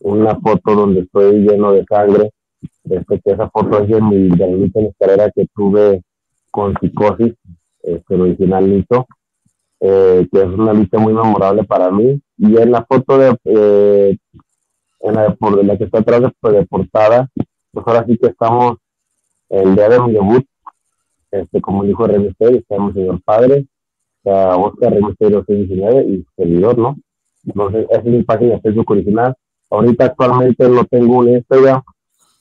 una 0.00 0.38
foto 0.38 0.74
donde 0.74 1.00
estoy 1.00 1.40
lleno 1.40 1.72
de 1.72 1.84
sangre. 1.84 2.30
Este, 2.84 3.20
que 3.20 3.32
esa 3.32 3.50
foto 3.50 3.82
es 3.82 3.88
de 3.88 4.00
mi, 4.00 4.28
de 4.28 4.70
la 4.74 4.90
carrera 4.98 5.30
que 5.30 5.46
tuve 5.54 6.02
con 6.50 6.74
psicosis, 6.80 7.34
este, 7.82 8.14
original 8.14 8.68
Nito, 8.68 9.06
eh, 9.80 10.26
que 10.30 10.38
es 10.38 10.46
una 10.46 10.72
lista 10.72 10.98
muy 10.98 11.12
memorable 11.12 11.64
para 11.64 11.90
mí. 11.90 12.20
Y 12.36 12.56
en 12.56 12.72
la 12.72 12.84
foto 12.84 13.18
de, 13.18 13.36
eh, 13.44 14.16
en 15.00 15.14
la, 15.14 15.34
por, 15.34 15.64
la 15.64 15.76
que 15.76 15.84
está 15.84 15.98
atrás 16.00 16.22
de, 16.22 16.32
pues, 16.40 16.54
de, 16.54 16.66
portada, 16.66 17.28
pues 17.72 17.86
ahora 17.86 18.04
sí 18.06 18.16
que 18.18 18.28
estamos 18.28 18.78
el 19.48 19.74
día 19.74 19.88
de 19.88 20.00
mi 20.00 20.12
debut, 20.12 20.44
este, 21.30 21.60
como 21.60 21.84
dijo 21.84 22.06
Misterio, 22.06 22.58
estamos 22.58 22.94
señor 22.94 23.20
padre, 23.22 23.66
está 24.18 24.56
Oscar 24.56 24.92
Rey 24.92 25.02
Misterio 25.02 25.44
19 25.46 26.04
y 26.04 26.26
servidor, 26.36 26.78
¿no? 26.78 26.96
Entonces, 27.46 27.86
esa 27.90 28.00
es 28.00 28.04
mi 28.04 28.22
página 28.22 28.54
de 28.54 28.60
Facebook 28.60 28.90
original. 28.90 29.34
Ahorita 29.70 30.06
actualmente 30.06 30.68
no 30.68 30.84
tengo 30.84 31.18
un 31.18 31.28
Instagram, 31.28 31.82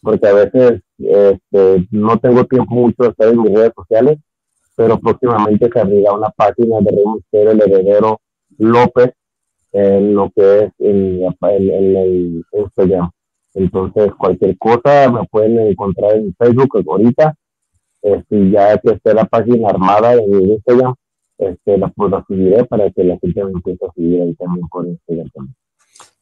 porque 0.02 0.28
a 0.28 0.34
veces 0.34 0.82
este, 0.98 1.88
no 1.92 2.18
tengo 2.18 2.46
tiempo 2.46 2.74
mucho 2.74 3.04
de 3.04 3.10
estar 3.10 3.28
en 3.30 3.42
mis 3.42 3.54
redes 3.54 3.74
sociales, 3.76 4.20
pero 4.78 5.00
próximamente 5.00 5.70
se 5.74 5.80
abrirá 5.80 6.14
una 6.14 6.30
página 6.30 6.78
de 6.82 7.04
Misterio, 7.16 7.52
el 7.52 7.62
heredero 7.62 8.22
López, 8.60 9.12
en 9.72 10.14
lo 10.14 10.30
que 10.36 10.60
es 10.60 10.72
en, 10.78 11.24
el 11.42 12.46
Instagram. 12.54 13.10
Entonces, 13.56 14.14
cualquier 14.14 14.56
cosa 14.60 15.12
me 15.12 15.26
pueden 15.32 15.60
encontrar 15.60 16.14
en 16.14 16.34
Facebook 16.36 16.84
ahorita. 16.88 17.34
Este, 18.04 18.52
ya 18.52 18.78
que 18.78 18.92
esté 18.92 19.16
la 19.16 19.26
página 19.26 19.70
armada 19.70 20.14
en 20.14 20.52
Instagram, 20.52 20.94
este, 21.40 21.78
la, 21.80 21.88
pues, 21.88 22.14
subiré 22.28 22.64
para 22.66 22.92
que 22.92 23.04
la 23.04 23.18
gente 23.18 23.44
me 23.46 23.52
empiece 23.54 23.84
a 23.84 23.92
seguir 23.94 24.22
ahí 24.22 24.36
también 24.36 24.68
por 24.68 24.86
Instagram. 24.86 25.30
También. 25.32 25.56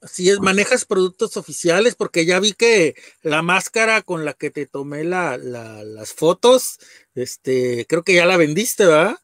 Así 0.02 0.30
es, 0.30 0.39
manejas 0.39 0.86
productos 0.86 1.36
oficiales 1.36 1.96
porque 1.96 2.26
ya 2.26 2.39
vi 2.39 2.54
que 2.54 2.96
la 3.24 3.41
máscara 3.41 4.02
con 4.02 4.24
la 4.24 4.34
que 4.34 4.52
te 4.52 4.68
tomé 4.68 5.04
la, 5.04 5.38
las 5.38 6.14
fotos, 6.14 6.78
este, 7.16 7.86
creo 7.88 8.04
que 8.04 8.14
ya 8.14 8.26
la 8.26 8.38
vendiste, 8.38 8.86
¿verdad? 8.86 9.16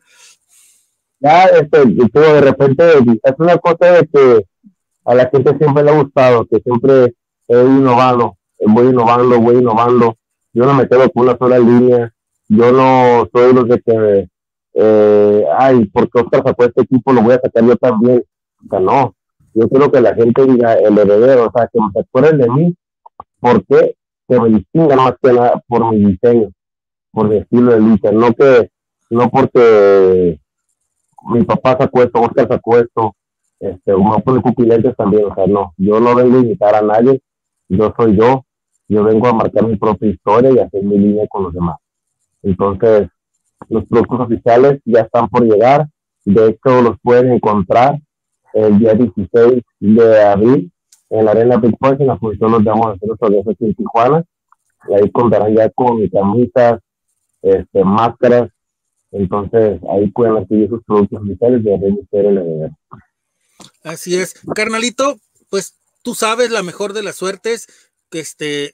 Ya, 1.19 1.43
este, 1.45 1.85
de 1.85 2.41
repente, 2.41 2.83
es 3.23 3.33
una 3.37 3.57
cosa 3.57 3.91
de 3.91 4.07
que 4.07 4.45
a 5.05 5.13
la 5.13 5.29
gente 5.29 5.55
siempre 5.57 5.83
le 5.83 5.91
ha 5.91 6.01
gustado, 6.01 6.47
que 6.47 6.59
siempre 6.61 7.13
he 7.47 7.61
innovado, 7.61 8.37
voy 8.59 8.87
innovando, 8.87 9.39
voy 9.39 9.57
innovando. 9.57 10.17
Yo 10.53 10.65
no 10.65 10.73
me 10.73 10.87
quedo 10.87 11.09
con 11.11 11.27
una 11.27 11.37
sola 11.37 11.59
línea, 11.59 12.11
yo 12.47 12.71
no 12.71 13.29
soy 13.33 13.53
los 13.53 13.67
de 13.67 13.81
que, 13.81 14.29
eh, 14.73 15.45
ay, 15.57 15.85
porque 15.85 16.19
Oscar 16.19 16.43
sacó 16.43 16.65
este 16.65 16.81
equipo, 16.81 17.13
lo 17.13 17.21
voy 17.21 17.35
a 17.35 17.41
sacar 17.41 17.63
yo 17.63 17.75
también. 17.77 18.23
O 18.65 18.69
sea, 18.69 18.79
no, 18.79 19.15
yo 19.53 19.69
quiero 19.69 19.91
que 19.91 20.01
la 20.01 20.15
gente 20.15 20.45
diga 20.45 20.73
el 20.73 20.97
heredero, 20.97 21.47
o 21.47 21.51
sea, 21.51 21.67
que 21.67 21.79
me 21.79 22.01
acuerden 22.01 22.37
de 22.39 22.49
mí, 22.49 22.75
porque 23.39 23.95
que 24.27 24.39
me 24.39 24.49
distingan 24.49 24.97
más 24.97 25.13
que 25.21 25.33
nada 25.33 25.61
por 25.67 25.93
mi 25.93 26.11
diseño, 26.11 26.51
por 27.11 27.27
mi 27.27 27.37
estilo 27.37 27.73
de 27.73 27.79
lucha, 27.79 28.11
no 28.11 28.33
que, 28.33 28.71
no 29.09 29.29
porque 29.29 30.39
mi 31.23 31.43
papá 31.43 31.77
sacó 31.77 32.03
esto, 32.03 32.21
Oscar 32.21 32.47
sacó 32.47 32.77
esto, 32.77 33.15
este, 33.59 33.93
un 33.93 34.11
de 34.11 34.41
pupilentes 34.41 34.95
también, 34.95 35.25
o 35.25 35.35
sea, 35.35 35.47
no, 35.47 35.73
yo 35.77 35.99
no 35.99 36.15
vengo 36.15 36.37
a 36.37 36.41
imitar 36.41 36.75
a 36.75 36.81
nadie, 36.81 37.21
yo 37.67 37.93
soy 37.97 38.17
yo, 38.17 38.45
yo 38.87 39.03
vengo 39.03 39.27
a 39.27 39.33
marcar 39.33 39.65
mi 39.65 39.75
propia 39.75 40.09
historia 40.09 40.51
y 40.51 40.59
hacer 40.59 40.83
mi 40.83 40.97
línea 40.97 41.27
con 41.27 41.43
los 41.43 41.53
demás. 41.53 41.77
Entonces, 42.43 43.07
los 43.69 43.85
productos 43.85 44.21
oficiales 44.21 44.81
ya 44.85 45.01
están 45.01 45.29
por 45.29 45.43
llegar, 45.43 45.87
de 46.25 46.49
hecho 46.49 46.81
los 46.81 46.97
pueden 47.01 47.33
encontrar 47.33 47.99
el 48.53 48.79
día 48.79 48.93
16 48.93 49.63
de 49.79 50.23
abril 50.23 50.71
en 51.11 51.25
la 51.25 51.31
Arena 51.31 51.57
Big 51.57 51.75
en 51.81 52.07
la 52.07 52.17
función 52.17 52.51
nos 52.51 52.63
vamos 52.63 52.87
a 52.87 52.91
hacer 52.91 53.07
nuestro 53.07 53.29
días 53.29 53.47
aquí 53.47 53.65
en 53.65 53.75
Tijuana, 53.75 54.23
y 54.89 54.93
ahí 54.93 55.11
contarán 55.11 55.53
ya 55.55 55.69
con 55.69 56.07
camisas, 56.07 56.79
este, 57.41 57.83
máscaras, 57.83 58.49
entonces 59.11 59.81
ahí 59.89 60.09
pueden 60.09 60.37
adquirir 60.37 60.69
sus 60.69 60.83
productos 60.83 61.21
oficiales 61.21 61.63
de 61.63 61.77
Rey 61.77 62.71
Así 63.83 64.15
es, 64.15 64.35
carnalito, 64.55 65.17
pues 65.49 65.75
tú 66.01 66.15
sabes 66.15 66.49
la 66.49 66.63
mejor 66.63 66.93
de 66.93 67.03
las 67.03 67.17
suertes, 67.17 67.67
que 68.09 68.19
este, 68.19 68.73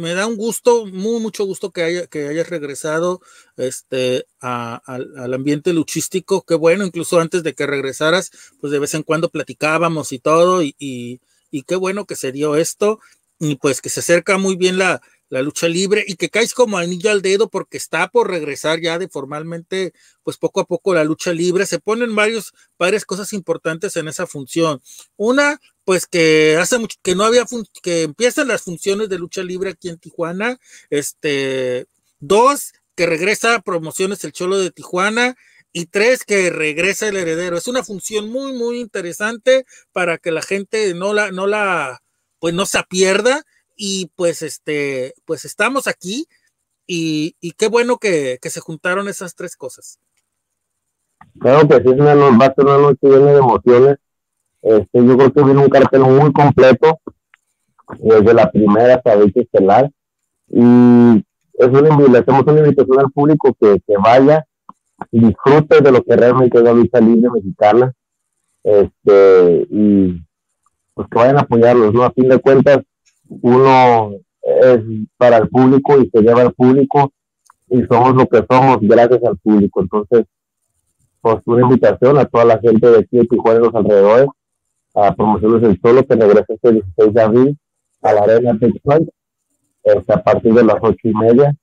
me, 0.00 0.14
da 0.14 0.26
un 0.26 0.36
gusto, 0.36 0.86
muy, 0.86 1.20
mucho 1.20 1.44
gusto 1.44 1.70
que, 1.70 1.82
haya, 1.82 2.06
que 2.06 2.28
hayas 2.28 2.48
regresado 2.48 3.20
este, 3.56 4.26
al 4.40 5.34
ambiente 5.34 5.72
luchístico. 5.72 6.44
Qué 6.44 6.54
bueno, 6.54 6.84
incluso 6.84 7.20
antes 7.20 7.42
de 7.42 7.54
que 7.54 7.66
regresaras, 7.66 8.30
pues 8.60 8.72
de 8.72 8.78
vez 8.78 8.94
en 8.94 9.02
cuando 9.02 9.30
platicábamos 9.30 10.12
y 10.12 10.18
todo, 10.18 10.62
y, 10.62 10.74
y 10.78 11.62
qué 11.62 11.76
bueno 11.76 12.06
que 12.06 12.16
se 12.16 12.32
dio 12.32 12.56
esto, 12.56 13.00
y 13.38 13.56
pues 13.56 13.80
que 13.80 13.88
se 13.88 14.00
acerca 14.00 14.38
muy 14.38 14.56
bien 14.56 14.78
la, 14.78 15.00
la 15.30 15.42
lucha 15.42 15.68
libre 15.68 16.04
y 16.06 16.16
que 16.16 16.28
caes 16.28 16.52
como 16.52 16.76
anillo 16.76 17.10
al 17.10 17.22
dedo 17.22 17.48
porque 17.48 17.78
está 17.78 18.08
por 18.08 18.28
regresar 18.28 18.80
ya 18.80 18.98
de 18.98 19.08
formalmente, 19.08 19.92
pues 20.24 20.36
poco 20.36 20.60
a 20.60 20.66
poco 20.66 20.92
la 20.92 21.04
lucha 21.04 21.32
libre. 21.32 21.66
Se 21.66 21.78
ponen 21.78 22.14
varios, 22.14 22.52
varias 22.78 23.04
cosas 23.04 23.32
importantes 23.32 23.96
en 23.96 24.08
esa 24.08 24.26
función. 24.26 24.82
Una, 25.16 25.60
pues 25.84 26.06
que 26.06 26.56
hace 26.60 26.78
mucho 26.78 26.98
que 27.02 27.14
no 27.14 27.24
había, 27.24 27.46
que 27.82 28.02
empiezan 28.02 28.48
las 28.48 28.62
funciones 28.62 29.08
de 29.08 29.18
lucha 29.18 29.42
libre 29.42 29.70
aquí 29.70 29.88
en 29.88 29.98
Tijuana. 29.98 30.58
Este, 30.90 31.86
dos, 32.18 32.72
que 32.96 33.06
regresa 33.06 33.60
promociones 33.60 34.24
el 34.24 34.32
Cholo 34.32 34.58
de 34.58 34.70
Tijuana. 34.72 35.36
Y 35.72 35.86
tres, 35.86 36.24
que 36.24 36.50
regresa 36.50 37.06
el 37.06 37.16
heredero. 37.16 37.56
Es 37.56 37.68
una 37.68 37.84
función 37.84 38.28
muy, 38.28 38.52
muy 38.52 38.80
interesante 38.80 39.64
para 39.92 40.18
que 40.18 40.32
la 40.32 40.42
gente 40.42 40.92
no 40.94 41.14
la, 41.14 41.30
no 41.30 41.46
la, 41.46 42.02
pues 42.40 42.52
no 42.54 42.66
se 42.66 42.82
pierda 42.88 43.44
y 43.82 44.10
pues 44.14 44.42
este, 44.42 45.14
pues 45.24 45.46
estamos 45.46 45.86
aquí 45.86 46.26
y, 46.86 47.34
qué 47.56 47.66
bueno 47.68 47.96
que, 47.96 48.38
se 48.42 48.60
juntaron 48.60 49.08
esas 49.08 49.34
tres 49.34 49.56
cosas. 49.56 49.98
Claro 51.38 51.66
que 51.66 51.76
sí, 51.76 51.88
una, 51.88 52.14
una 52.14 52.78
noche 52.78 52.98
llena 53.02 53.32
de 53.32 53.38
emociones. 53.38 53.96
Este, 54.60 55.06
yo 55.06 55.16
creo 55.16 55.32
que 55.32 55.44
viene 55.44 55.62
un 55.62 55.70
cartel 55.70 56.00
muy 56.00 56.30
completo, 56.30 57.00
desde 58.00 58.34
la 58.34 58.50
primera 58.50 58.96
hasta 58.96 59.14
el 59.14 59.32
estelar. 59.34 59.90
Y 60.48 61.24
es 61.54 61.68
una, 61.68 62.18
hacemos 62.18 62.42
una 62.46 62.60
invitación 62.60 63.00
al 63.00 63.10
público 63.12 63.56
que, 63.58 63.80
que 63.86 63.96
vaya 63.96 64.44
disfrute 65.10 65.80
de 65.80 65.90
lo 65.90 66.02
que 66.02 66.16
realmente 66.16 66.58
es 66.58 66.64
la 66.64 66.74
lucha 66.74 67.00
libre 67.00 67.30
mexicana. 67.30 67.94
Este, 68.62 69.66
y 69.70 70.20
pues 70.92 71.08
que 71.08 71.18
vayan 71.18 71.38
a 71.38 71.42
apoyarlos, 71.42 71.94
¿no? 71.94 72.04
A 72.04 72.12
fin 72.12 72.28
de 72.28 72.38
cuentas, 72.40 72.80
uno 73.30 74.12
es 74.42 74.80
para 75.16 75.38
el 75.38 75.48
público 75.48 76.00
y 76.00 76.10
se 76.10 76.20
lleva 76.20 76.42
al 76.42 76.52
público 76.52 77.12
y 77.68 77.82
somos 77.84 78.14
lo 78.14 78.26
que 78.26 78.44
somos 78.50 78.78
gracias 78.80 79.22
al 79.24 79.38
público. 79.38 79.80
Entonces, 79.80 80.26
pues 81.20 81.36
una 81.44 81.62
invitación 81.62 82.18
a 82.18 82.24
toda 82.24 82.44
la 82.44 82.58
gente 82.58 82.90
de 82.90 82.98
aquí 82.98 83.18
de 83.18 83.26
Tijuana 83.26 83.60
y 83.60 83.62
los 83.64 83.74
alrededores 83.74 84.28
a 84.94 85.14
Promociones 85.14 85.62
del 85.62 85.80
Solo 85.80 86.04
que 86.04 86.16
regresa 86.16 86.46
este 86.48 86.72
16 86.72 87.14
de 87.14 87.22
abril 87.22 87.58
a 88.02 88.12
la 88.12 88.20
Arena 88.22 88.58
Texas 88.58 89.02
este, 89.82 90.12
a 90.12 90.22
partir 90.22 90.52
de 90.54 90.64
las 90.64 90.76
ocho 90.80 91.08
y 91.08 91.14
media. 91.14 91.54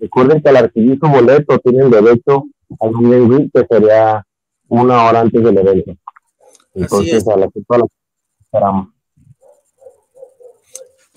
Recuerden 0.00 0.40
que 0.40 0.48
al 0.48 0.56
adquirir 0.58 0.98
su 1.00 1.08
boleto 1.08 1.58
tienen 1.58 1.90
derecho 1.90 2.44
al 2.80 2.92
meet 2.92 3.50
que 3.52 3.66
sería 3.68 4.24
una 4.68 5.04
hora 5.04 5.20
antes 5.20 5.42
del 5.42 5.58
evento. 5.58 5.92
Entonces, 6.74 7.26
a 7.26 7.36
la 7.36 7.48
que 7.48 7.60
esperamos. 7.60 8.88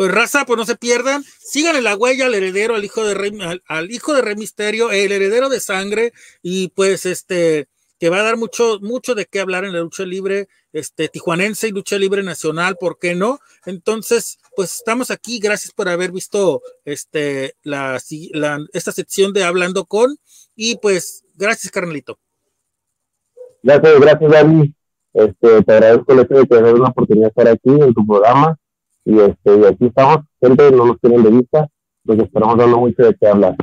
Pues 0.02 0.12
raza, 0.12 0.46
pues 0.48 0.58
no 0.58 0.66
se 0.66 0.76
pierdan, 0.78 1.24
sigan 1.38 1.76
en 1.76 1.84
la 1.84 1.96
huella 1.96 2.26
al 2.26 2.34
heredero, 2.34 2.74
al 2.74 2.84
hijo 2.84 3.06
de 3.06 3.14
Rey, 3.14 3.38
al, 3.68 3.92
hijo 3.92 4.16
de 4.16 4.24
Rey 4.24 4.36
Misterio, 4.36 4.90
el 4.90 5.12
heredero 5.12 5.48
de 5.48 5.60
sangre, 5.60 6.12
y 6.42 6.70
pues 6.70 7.06
este, 7.06 7.68
que 8.00 8.10
va 8.10 8.18
a 8.18 8.24
dar 8.24 8.36
mucho, 8.36 8.80
mucho 8.82 9.14
de 9.14 9.28
qué 9.28 9.40
hablar 9.40 9.64
en 9.64 9.74
la 9.74 9.82
lucha 9.82 10.04
libre, 10.04 10.48
este, 10.74 11.08
tijuanense 11.08 11.68
y 11.68 11.72
lucha 11.72 12.00
libre 12.00 12.24
nacional, 12.24 12.78
¿por 12.80 12.98
qué 12.98 13.14
no? 13.14 13.38
Entonces, 13.68 14.40
pues 14.56 14.74
estamos 14.74 15.12
aquí, 15.12 15.38
gracias 15.38 15.72
por 15.72 15.88
haber 15.88 16.12
visto 16.12 16.64
este, 16.84 17.54
la, 17.62 18.02
esta 18.74 18.92
sección 18.92 19.34
de 19.34 19.44
Hablando 19.44 19.86
con, 19.86 20.18
y 20.56 20.80
pues, 20.80 21.26
gracias, 21.36 21.72
carnalito. 21.72 22.18
Gracias, 23.62 24.00
gracias, 24.00 24.32
Dani. 24.32 24.74
Este, 25.14 25.62
te 25.62 25.72
agradezco 25.72 26.14
el 26.14 26.20
hecho 26.22 26.34
de 26.34 26.46
tener 26.48 26.74
una 26.74 26.90
oportunidad 26.90 27.26
de 27.26 27.30
estar 27.30 27.48
aquí 27.50 27.70
en 27.70 27.94
tu 27.94 28.04
programa 28.08 28.58
y, 29.06 29.20
este, 29.20 29.60
y 29.60 29.66
aquí 29.66 29.86
estamos, 29.86 30.18
gente 30.42 30.72
no 30.72 30.86
nos 30.86 31.00
tienen 31.00 31.24
de 31.24 31.30
vista, 31.30 31.68
pues 32.06 32.20
esperamos 32.20 32.58
darle 32.58 32.76
mucho 32.76 33.04
de 33.04 33.16
qué 33.20 33.28
hablar. 33.28 33.56